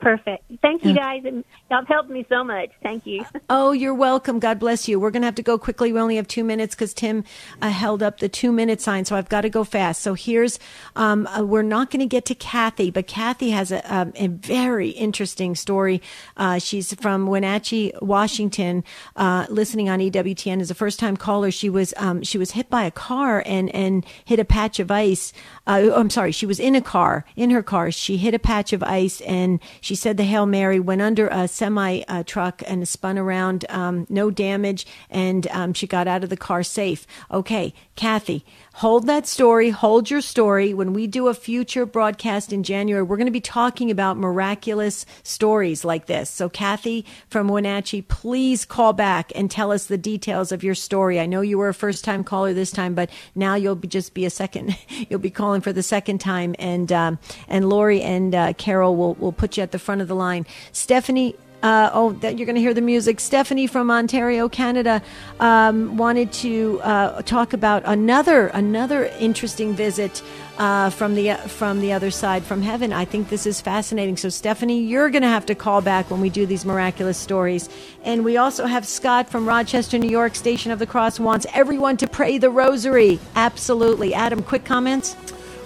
Perfect. 0.00 0.44
Thank 0.62 0.84
you 0.84 0.94
guys. 0.94 1.22
Y'all 1.70 1.84
helped 1.84 2.08
me 2.08 2.24
so 2.28 2.42
much. 2.42 2.70
Thank 2.82 3.06
you. 3.06 3.24
Oh, 3.52 3.72
you're 3.72 3.94
welcome. 3.94 4.38
God 4.38 4.60
bless 4.60 4.86
you. 4.86 5.00
We're 5.00 5.10
going 5.10 5.22
to 5.22 5.26
have 5.26 5.34
to 5.34 5.42
go 5.42 5.58
quickly. 5.58 5.92
We 5.92 5.98
only 5.98 6.16
have 6.16 6.28
two 6.28 6.44
minutes 6.44 6.74
because 6.74 6.94
Tim 6.94 7.24
uh, 7.60 7.70
held 7.70 8.00
up 8.00 8.20
the 8.20 8.28
two 8.28 8.52
minute 8.52 8.80
sign. 8.80 9.04
So 9.04 9.16
I've 9.16 9.28
got 9.28 9.40
to 9.40 9.50
go 9.50 9.64
fast. 9.64 10.02
So 10.02 10.14
here's, 10.14 10.60
um, 10.94 11.26
uh, 11.26 11.42
we're 11.42 11.62
not 11.62 11.90
going 11.90 12.00
to 12.00 12.06
get 12.06 12.24
to 12.26 12.34
Kathy, 12.36 12.92
but 12.92 13.08
Kathy 13.08 13.50
has 13.50 13.72
a, 13.72 13.92
um, 13.92 14.12
a 14.14 14.28
very 14.28 14.90
interesting 14.90 15.56
story. 15.56 16.00
Uh, 16.36 16.60
she's 16.60 16.94
from 16.94 17.26
Wenatchee, 17.26 17.92
Washington, 18.00 18.84
uh, 19.16 19.46
listening 19.48 19.88
on 19.88 19.98
EWTN 19.98 20.60
as 20.60 20.70
a 20.70 20.74
first 20.74 21.00
time 21.00 21.16
caller. 21.16 21.50
She 21.50 21.68
was, 21.68 21.92
um, 21.96 22.22
she 22.22 22.38
was 22.38 22.52
hit 22.52 22.70
by 22.70 22.84
a 22.84 22.92
car 22.92 23.42
and, 23.44 23.68
and 23.74 24.06
hit 24.24 24.38
a 24.38 24.44
patch 24.44 24.78
of 24.78 24.92
ice. 24.92 25.32
Uh, 25.66 25.90
I'm 25.92 26.10
sorry. 26.10 26.30
She 26.30 26.46
was 26.46 26.60
in 26.60 26.76
a 26.76 26.82
car, 26.82 27.24
in 27.34 27.50
her 27.50 27.64
car. 27.64 27.90
She 27.90 28.16
hit 28.16 28.32
a 28.32 28.38
patch 28.38 28.72
of 28.72 28.84
ice 28.84 29.20
and 29.22 29.58
she 29.90 29.96
said 29.96 30.16
the 30.16 30.22
Hail 30.22 30.46
Mary, 30.46 30.78
went 30.78 31.02
under 31.02 31.26
a 31.26 31.48
semi 31.48 32.02
uh, 32.06 32.22
truck 32.22 32.62
and 32.64 32.86
spun 32.86 33.18
around, 33.18 33.64
um, 33.68 34.06
no 34.08 34.30
damage, 34.30 34.86
and 35.10 35.48
um, 35.48 35.72
she 35.72 35.88
got 35.88 36.06
out 36.06 36.22
of 36.22 36.30
the 36.30 36.36
car 36.36 36.62
safe. 36.62 37.08
Okay, 37.28 37.74
Kathy, 37.96 38.44
hold 38.74 39.06
that 39.06 39.26
story, 39.26 39.70
hold 39.70 40.10
your 40.10 40.20
story. 40.20 40.72
When 40.72 40.92
we 40.92 41.06
do 41.06 41.28
a 41.28 41.34
future 41.34 41.86
broadcast 41.86 42.52
in 42.52 42.62
January, 42.62 43.02
we're 43.02 43.16
going 43.16 43.26
to 43.26 43.32
be 43.32 43.40
talking 43.40 43.90
about 43.90 44.16
miraculous 44.16 45.06
stories 45.22 45.84
like 45.84 46.06
this. 46.06 46.30
So, 46.30 46.48
Kathy 46.48 47.04
from 47.28 47.48
Wenatchee, 47.48 48.02
please 48.02 48.64
call 48.64 48.92
back 48.92 49.32
and 49.34 49.50
tell 49.50 49.72
us 49.72 49.86
the 49.86 49.98
details 49.98 50.52
of 50.52 50.62
your 50.62 50.74
story. 50.74 51.20
I 51.20 51.26
know 51.26 51.40
you 51.40 51.58
were 51.58 51.68
a 51.68 51.74
first 51.74 52.04
time 52.04 52.24
caller 52.24 52.52
this 52.52 52.70
time, 52.70 52.94
but 52.94 53.10
now 53.34 53.54
you'll 53.54 53.74
be 53.74 53.88
just 53.88 54.14
be 54.14 54.24
a 54.24 54.30
second. 54.30 54.76
You'll 55.08 55.18
be 55.18 55.30
calling 55.30 55.60
for 55.60 55.72
the 55.72 55.82
second 55.82 56.18
time, 56.18 56.54
and 56.58 56.92
um, 56.92 57.18
and 57.48 57.68
Lori 57.68 58.02
and 58.02 58.34
uh, 58.34 58.52
Carol 58.54 58.96
will 58.96 59.14
will 59.14 59.32
put 59.32 59.56
you 59.56 59.62
at 59.62 59.72
the 59.72 59.78
front 59.78 60.00
of 60.00 60.08
the 60.08 60.14
line. 60.14 60.46
Stephanie 60.72 61.34
uh, 61.62 61.90
oh, 61.92 62.12
that 62.14 62.38
you're 62.38 62.46
going 62.46 62.56
to 62.56 62.60
hear 62.60 62.74
the 62.74 62.80
music. 62.80 63.20
Stephanie 63.20 63.66
from 63.66 63.90
Ontario, 63.90 64.48
Canada, 64.48 65.02
um, 65.40 65.96
wanted 65.96 66.32
to 66.32 66.80
uh, 66.82 67.22
talk 67.22 67.52
about 67.52 67.82
another 67.84 68.48
another 68.48 69.06
interesting 69.18 69.74
visit 69.74 70.22
uh, 70.58 70.90
from 70.90 71.14
the 71.14 71.34
from 71.46 71.80
the 71.80 71.92
other 71.92 72.10
side, 72.10 72.44
from 72.44 72.62
heaven. 72.62 72.92
I 72.92 73.04
think 73.04 73.28
this 73.28 73.46
is 73.46 73.60
fascinating. 73.60 74.16
So, 74.16 74.28
Stephanie, 74.28 74.82
you're 74.82 75.10
going 75.10 75.22
to 75.22 75.28
have 75.28 75.46
to 75.46 75.54
call 75.54 75.80
back 75.80 76.10
when 76.10 76.20
we 76.20 76.30
do 76.30 76.46
these 76.46 76.64
miraculous 76.64 77.18
stories. 77.18 77.68
And 78.04 78.24
we 78.24 78.36
also 78.36 78.66
have 78.66 78.86
Scott 78.86 79.28
from 79.28 79.48
Rochester, 79.48 79.98
New 79.98 80.10
York, 80.10 80.34
Station 80.34 80.72
of 80.72 80.78
the 80.78 80.86
Cross 80.86 81.20
wants 81.20 81.46
everyone 81.52 81.96
to 81.98 82.08
pray 82.08 82.38
the 82.38 82.50
Rosary. 82.50 83.18
Absolutely, 83.34 84.14
Adam. 84.14 84.42
Quick 84.42 84.64
comments. 84.64 85.16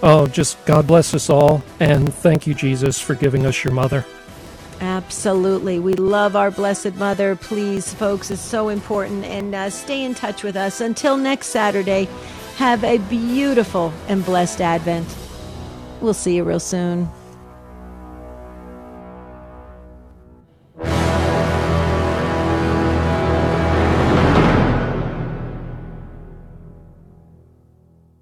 Oh, 0.02 0.26
just 0.26 0.62
God 0.66 0.86
bless 0.86 1.14
us 1.14 1.30
all, 1.30 1.62
and 1.80 2.12
thank 2.12 2.46
you, 2.46 2.54
Jesus, 2.54 3.00
for 3.00 3.14
giving 3.14 3.46
us 3.46 3.64
your 3.64 3.72
mother. 3.72 4.04
Absolutely. 4.84 5.78
We 5.78 5.94
love 5.94 6.36
our 6.36 6.50
Blessed 6.50 6.96
Mother. 6.96 7.36
Please, 7.36 7.94
folks, 7.94 8.30
it's 8.30 8.42
so 8.42 8.68
important. 8.68 9.24
And 9.24 9.54
uh, 9.54 9.70
stay 9.70 10.04
in 10.04 10.14
touch 10.14 10.42
with 10.42 10.56
us. 10.56 10.82
Until 10.82 11.16
next 11.16 11.46
Saturday, 11.46 12.06
have 12.56 12.84
a 12.84 12.98
beautiful 12.98 13.94
and 14.08 14.22
blessed 14.22 14.60
Advent. 14.60 15.08
We'll 16.02 16.12
see 16.12 16.36
you 16.36 16.44
real 16.44 16.60
soon. 16.60 17.08